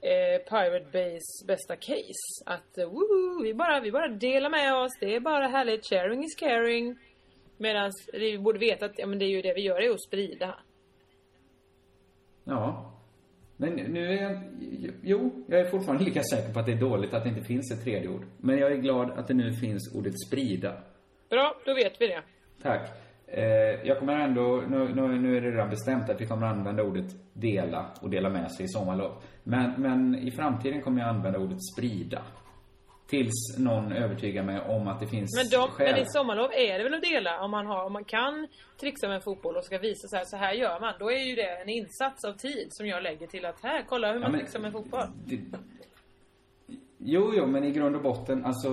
eh, 0.00 0.38
Pirate 0.48 0.86
Bays 0.92 1.46
bästa 1.46 1.76
case. 1.76 2.44
Att 2.46 2.78
woohoo, 2.78 3.42
vi 3.42 3.54
bara, 3.54 3.80
vi 3.80 3.92
bara 3.92 4.08
delar 4.08 4.50
med 4.50 4.74
oss, 4.74 4.92
det 5.00 5.14
är 5.16 5.20
bara 5.20 5.48
härligt, 5.48 5.88
sharing 5.88 6.24
is 6.24 6.36
caring. 6.36 6.98
Medan 7.62 7.90
vi 8.12 8.38
borde 8.38 8.58
veta 8.58 8.86
att 8.86 8.98
ja, 8.98 9.06
men 9.06 9.18
det 9.18 9.24
är 9.24 9.28
ju 9.28 9.42
det 9.42 9.54
vi 9.54 9.60
gör, 9.60 9.80
är 9.80 9.90
att 9.90 10.02
sprida. 10.02 10.58
Ja. 12.44 12.92
Men 13.56 13.72
nu 13.72 14.06
är 14.06 14.22
jag... 14.22 14.40
Jo, 15.02 15.44
jag 15.48 15.60
är 15.60 15.64
fortfarande 15.64 16.04
lika 16.04 16.22
säker 16.22 16.52
på 16.52 16.60
att 16.60 16.66
det 16.66 16.72
är 16.72 16.80
dåligt 16.80 17.14
att 17.14 17.22
det 17.22 17.28
inte 17.28 17.42
finns 17.42 17.72
ett 17.72 17.84
tredje 17.84 18.08
ord. 18.08 18.24
Men 18.36 18.58
jag 18.58 18.72
är 18.72 18.76
glad 18.76 19.10
att 19.10 19.28
det 19.28 19.34
nu 19.34 19.52
finns 19.52 19.94
ordet 19.94 20.20
sprida. 20.26 20.82
Bra, 21.28 21.54
då 21.64 21.74
vet 21.74 22.00
vi 22.00 22.06
det. 22.06 22.22
Tack. 22.62 22.90
Eh, 23.26 23.88
jag 23.88 23.98
kommer 23.98 24.18
ändå, 24.18 24.62
nu, 24.68 24.94
nu, 24.94 25.20
nu 25.20 25.36
är 25.36 25.40
det 25.40 25.50
redan 25.50 25.70
bestämt 25.70 26.10
att 26.10 26.20
vi 26.20 26.26
kommer 26.26 26.46
använda 26.46 26.82
ordet 26.82 27.16
dela 27.32 27.86
och 28.00 28.10
dela 28.10 28.28
med 28.28 28.52
sig 28.52 28.64
i 28.64 28.68
sommarlov. 28.68 29.12
Men, 29.44 29.72
men 29.76 30.14
i 30.14 30.30
framtiden 30.30 30.82
kommer 30.82 31.00
jag 31.00 31.08
använda 31.08 31.38
ordet 31.38 31.58
sprida. 31.74 32.22
Tills 33.12 33.58
någon 33.58 33.92
övertygar 33.92 34.42
mig 34.42 34.60
om 34.60 34.88
att 34.88 35.00
det 35.00 35.06
finns 35.06 35.30
Men, 35.36 35.60
de, 35.60 35.68
skäl. 35.70 35.92
men 35.92 36.02
i 36.02 36.04
sommarlov 36.06 36.50
är 36.52 36.78
det 36.78 36.84
väl 36.84 36.94
att 36.94 37.02
dela 37.02 37.40
om 37.44 37.50
man, 37.50 37.66
har, 37.66 37.84
om 37.84 37.92
man 37.92 38.04
kan 38.04 38.48
trixa 38.80 39.08
med 39.08 39.22
fotboll 39.24 39.56
och 39.56 39.64
ska 39.64 39.78
visa 39.78 40.08
så 40.08 40.16
här, 40.16 40.24
så 40.24 40.36
här 40.36 40.52
gör 40.52 40.80
man. 40.80 40.94
Då 40.98 41.10
är 41.10 41.18
ju 41.28 41.34
det 41.34 41.60
en 41.62 41.68
insats 41.68 42.24
av 42.24 42.32
tid 42.32 42.66
som 42.70 42.86
jag 42.86 43.02
lägger 43.02 43.26
till 43.26 43.44
att 43.44 43.62
här, 43.62 43.84
kolla 43.88 44.06
hur 44.08 44.14
Ja, 44.14 44.20
man 44.20 44.30
men- 44.32 44.40
trixar 44.40 44.60
med 44.60 44.72
fotboll. 44.72 45.06
Jo, 46.98 47.32
jo, 47.36 47.46
men 47.46 47.64
i 47.64 47.70
grund 47.70 47.96
och 47.96 48.02
botten, 48.02 48.44
alltså... 48.44 48.68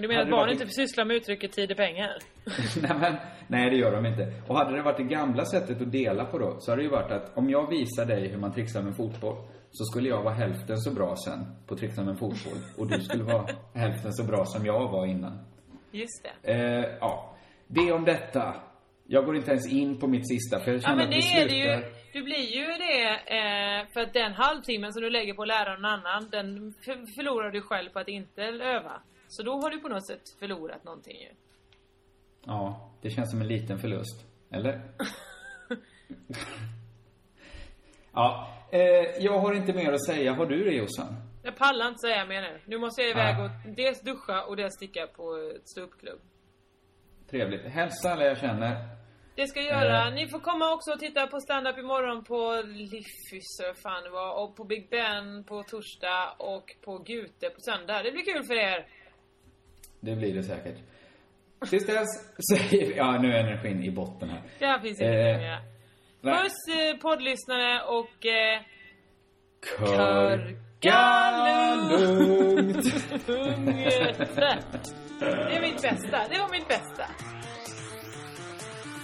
Du 0.00 0.08
menar 0.08 0.20
att 0.20 0.26
det 0.26 0.30
barn 0.30 0.40
varit 0.40 0.52
inte 0.52 0.64
i- 0.64 0.66
får 0.66 0.72
syssla 0.72 1.04
med 1.04 1.16
uttrycket 1.16 1.52
tid 1.52 1.70
är 1.70 1.74
pengar? 1.74 2.18
nej, 2.82 2.90
men, 3.00 3.16
nej, 3.48 3.70
det 3.70 3.76
gör 3.76 3.92
de 3.92 4.06
inte. 4.06 4.32
Och 4.48 4.56
hade 4.58 4.76
det 4.76 4.82
varit 4.82 4.96
det 4.96 5.02
gamla 5.02 5.44
sättet 5.44 5.82
att 5.82 5.92
dela 5.92 6.24
på 6.24 6.38
då, 6.38 6.56
så 6.60 6.70
hade 6.70 6.82
det 6.82 6.84
ju 6.84 6.90
varit 6.90 7.12
att 7.12 7.36
om 7.38 7.50
jag 7.50 7.70
visar 7.70 8.06
dig 8.06 8.28
hur 8.28 8.38
man 8.38 8.52
trixar 8.52 8.82
med 8.82 8.96
fotboll, 8.96 9.36
så 9.70 9.84
skulle 9.84 10.08
jag 10.08 10.22
vara 10.22 10.34
hälften 10.34 10.78
så 10.78 10.94
bra 10.94 11.16
sen 11.16 11.46
på 11.66 11.74
att 11.74 11.80
trixa 11.80 12.04
med 12.04 12.18
fotboll. 12.18 12.58
Och 12.78 12.86
du 12.86 13.00
skulle 13.00 13.24
vara 13.24 13.46
hälften 13.74 14.12
så 14.12 14.24
bra 14.24 14.44
som 14.44 14.66
jag 14.66 14.88
var 14.88 15.06
innan. 15.06 15.38
Just 15.90 16.26
det. 16.42 16.52
Eh, 16.52 16.96
ja, 17.00 17.36
det 17.66 17.92
om 17.92 18.04
detta. 18.04 18.54
Jag 19.06 19.24
går 19.24 19.36
inte 19.36 19.50
ens 19.50 19.72
in 19.72 19.98
på 19.98 20.06
mitt 20.06 20.28
sista, 20.28 20.60
för 20.60 20.70
jag 20.70 20.76
Ja 20.76 20.82
känner 20.82 20.96
men 20.96 21.04
att 21.04 21.10
det 21.10 21.32
är 21.32 21.48
det 21.48 21.54
ju. 21.54 21.92
Du 22.12 22.22
blir 22.22 22.56
ju 22.56 22.66
det 22.66 23.10
eh, 23.10 23.86
för 23.92 24.00
att 24.00 24.12
den 24.12 24.32
halvtimmen 24.32 24.92
som 24.92 25.02
du 25.02 25.10
lägger 25.10 25.34
på 25.34 25.42
att 25.42 25.48
lära 25.48 25.74
någon 25.74 25.84
annan, 25.84 26.30
den 26.30 26.74
förlorar 27.16 27.50
du 27.50 27.62
själv 27.62 27.90
på 27.90 27.98
att 27.98 28.08
inte 28.08 28.42
öva. 28.42 29.02
Så 29.28 29.42
då 29.42 29.52
har 29.52 29.70
du 29.70 29.80
på 29.80 29.88
något 29.88 30.06
sätt 30.06 30.22
förlorat 30.38 30.84
någonting 30.84 31.16
ju. 31.16 31.28
Ja, 32.46 32.90
det 33.02 33.10
känns 33.10 33.30
som 33.30 33.40
en 33.40 33.48
liten 33.48 33.78
förlust. 33.78 34.26
Eller? 34.50 34.80
ja, 38.12 38.57
eh, 38.70 38.80
jag 39.24 39.38
har 39.38 39.54
inte 39.54 39.72
mer 39.72 39.92
att 39.92 40.04
säga. 40.06 40.32
Har 40.32 40.46
du 40.46 40.64
det, 40.64 40.74
Jossan? 40.74 41.16
Jag 41.42 41.56
pallar 41.56 41.88
inte 41.88 41.98
säga 41.98 42.26
mer 42.26 42.42
nu. 42.42 42.60
Nu 42.66 42.78
måste 42.78 43.02
jag 43.02 43.10
iväg 43.10 43.36
Ah. 43.36 43.44
och 43.44 43.50
dels 43.76 44.00
duscha 44.02 44.42
och 44.44 44.56
dels 44.56 44.74
sticka 44.74 45.06
på 45.06 45.52
ståuppklubb. 45.64 46.20
Trevligt. 47.30 47.64
Hälsa 47.66 48.10
alla 48.12 48.24
jag 48.24 48.38
känner. 48.38 48.76
Det 49.36 49.46
ska 49.46 49.60
jag 49.60 49.68
göra. 49.84 50.08
Eh. 50.08 50.14
Ni 50.14 50.28
får 50.28 50.38
komma 50.40 50.74
också 50.74 50.90
och 50.92 50.98
titta 51.00 51.26
på 51.26 51.40
stand-up 51.40 51.78
imorgon 51.78 52.24
på 52.24 52.62
Liffys, 52.66 53.50
fan 53.82 54.02
det 54.04 54.10
var, 54.10 54.42
och 54.44 54.56
på 54.56 54.64
Big 54.64 54.90
Ben 54.90 55.44
på 55.44 55.62
torsdag 55.62 56.34
och 56.38 56.64
på 56.84 56.98
Gute 56.98 57.50
på 57.50 57.60
söndag. 57.60 58.02
Det 58.02 58.12
blir 58.12 58.24
kul 58.34 58.44
för 58.44 58.54
er. 58.54 58.86
Det 60.00 60.16
blir 60.16 60.34
det 60.34 60.42
säkert. 60.42 60.76
Tills 61.70 61.86
dess 61.86 62.08
säger 62.70 62.86
vi... 62.86 62.96
Ja, 62.96 63.18
nu 63.22 63.32
är 63.32 63.38
energin 63.44 63.82
i 63.82 63.90
botten 63.90 64.28
här. 64.30 64.42
Det 64.58 64.66
här 64.66 64.78
finns 64.80 65.00
inte 65.00 65.12
Eh, 65.14 65.38
mer. 65.38 65.58
Puss 66.30 66.68
eh, 66.68 66.96
poddlyssnare 66.96 67.82
och 67.82 68.26
eh, 68.26 68.60
Kör. 69.78 70.56
lugnt. 71.90 72.84
Det 75.20 75.56
är 75.56 75.60
mitt 75.60 75.82
bästa. 75.82 76.28
Det 76.30 76.38
var 76.38 76.50
mitt 76.50 76.68
bästa. 76.68 77.04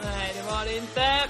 Nej, 0.05 0.33
det 0.35 0.43
var 0.51 0.65
det 0.65 0.77
inte. 0.77 1.29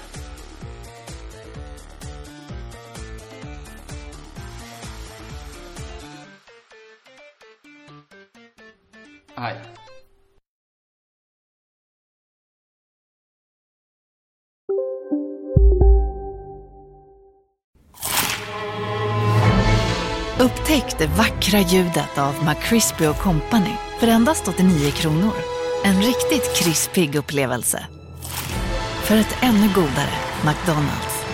Nej. 9.35 9.61
Upptäck 20.45 20.97
det 20.97 21.07
vackra 21.07 21.59
ljudet 21.59 22.17
av 22.17 22.33
McCrispy 22.43 23.13
Company 23.13 23.75
för 23.99 24.07
endast 24.07 24.47
89 24.47 24.91
kronor. 24.91 25.33
En 25.83 26.01
riktigt 26.01 26.55
krispig 26.55 27.15
upplevelse. 27.15 27.85
För 29.03 29.15
ett 29.17 29.35
ännu 29.41 29.69
godare 29.75 30.13
McDonalds. 30.45 31.25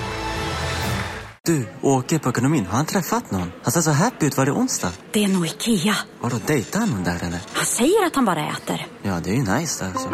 Du, 1.44 1.68
åker 1.82 2.20
på 2.20 2.30
ekonomin. 2.30 2.66
Har 2.66 2.78
han 2.78 2.86
träffat 2.86 3.32
någon? 3.32 3.52
Han 3.64 3.72
ser 3.72 3.82
så 3.82 3.92
happy 3.92 4.26
ut. 4.26 4.38
Var 4.38 4.46
det 4.46 4.52
onsdag? 4.52 4.92
Det 5.12 5.24
är 5.24 5.28
nog 5.28 5.46
Ikea. 5.46 5.96
Har 6.22 6.30
du 6.30 6.40
dejtat 6.48 6.90
någon 6.90 7.04
där 7.04 7.16
eller? 7.16 7.40
Han 7.54 7.66
säger 7.66 8.06
att 8.06 8.16
han 8.16 8.26
bara 8.26 8.48
äter. 8.50 8.88
Ja, 9.04 9.20
det 9.24 9.30
är 9.30 9.36
ju 9.36 9.44
nice 9.44 9.86
alltså. 9.86 10.10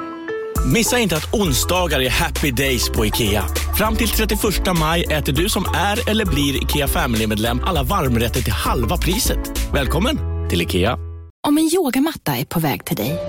Missa 0.73 0.99
inte 0.99 1.15
att 1.15 1.33
onsdagar 1.33 2.01
är 2.01 2.09
happy 2.09 2.51
days 2.51 2.89
på 2.89 3.05
IKEA. 3.05 3.45
Fram 3.78 3.95
till 3.95 4.09
31 4.09 4.39
maj 4.80 5.03
äter 5.03 5.34
du 5.34 5.49
som 5.49 5.65
är 5.75 6.09
eller 6.09 6.25
blir 6.25 6.63
IKEA 6.63 6.88
Family-medlem 6.88 7.61
alla 7.65 7.84
varmrätter 7.84 8.41
till 8.41 8.53
halva 8.53 8.97
priset. 8.97 9.71
Välkommen 9.73 10.17
till 10.49 10.61
IKEA. 10.61 10.97
Om 11.47 11.57
en 11.57 11.69
yogamatta 11.73 12.36
är 12.36 12.45
på 12.45 12.59
väg 12.59 12.86
till 12.86 12.95
dig, 12.95 13.19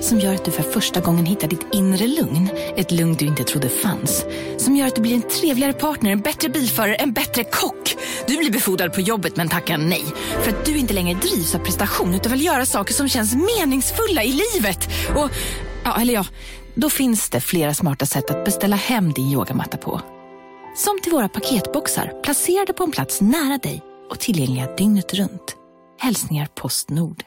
som 0.00 0.20
gör 0.20 0.34
att 0.34 0.44
du 0.44 0.50
för 0.50 0.62
första 0.62 1.00
gången 1.00 1.26
hittar 1.26 1.48
ditt 1.48 1.66
inre 1.72 2.06
lugn, 2.06 2.48
ett 2.76 2.92
lugn 2.92 3.14
du 3.14 3.26
inte 3.26 3.44
trodde 3.44 3.68
fanns, 3.68 4.24
som 4.58 4.76
gör 4.76 4.86
att 4.86 4.94
du 4.94 5.02
blir 5.02 5.14
en 5.14 5.22
trevligare 5.22 5.72
partner, 5.72 6.10
en 6.10 6.20
bättre 6.20 6.48
bilförare, 6.48 6.94
en 6.94 7.12
bättre 7.12 7.44
kock. 7.44 7.96
Du 8.26 8.36
blir 8.36 8.50
befordrad 8.50 8.92
på 8.92 9.00
jobbet 9.00 9.36
men 9.36 9.48
tackar 9.48 9.78
nej, 9.78 10.04
för 10.42 10.50
att 10.50 10.64
du 10.64 10.76
inte 10.76 10.94
längre 10.94 11.18
drivs 11.20 11.54
av 11.54 11.58
prestation 11.58 12.14
utan 12.14 12.32
vill 12.32 12.44
göra 12.44 12.66
saker 12.66 12.94
som 12.94 13.08
känns 13.08 13.34
meningsfulla 13.34 14.22
i 14.22 14.40
livet. 14.54 14.88
Och, 15.14 15.30
ja, 15.84 16.00
eller 16.00 16.14
ja, 16.14 16.24
då 16.76 16.90
finns 16.90 17.30
det 17.30 17.40
flera 17.40 17.74
smarta 17.74 18.06
sätt 18.06 18.30
att 18.30 18.44
beställa 18.44 18.76
hem 18.76 19.12
din 19.12 19.32
yogamatta 19.32 19.76
på. 19.76 20.00
Som 20.74 21.00
till 21.00 21.12
våra 21.12 21.28
paketboxar 21.28 22.22
placerade 22.22 22.72
på 22.72 22.84
en 22.84 22.90
plats 22.90 23.20
nära 23.20 23.58
dig 23.58 23.82
och 24.10 24.20
tillgängliga 24.20 24.74
dygnet 24.76 25.14
runt. 25.14 25.56
Hälsningar 25.98 26.48
Postnord. 26.54 27.22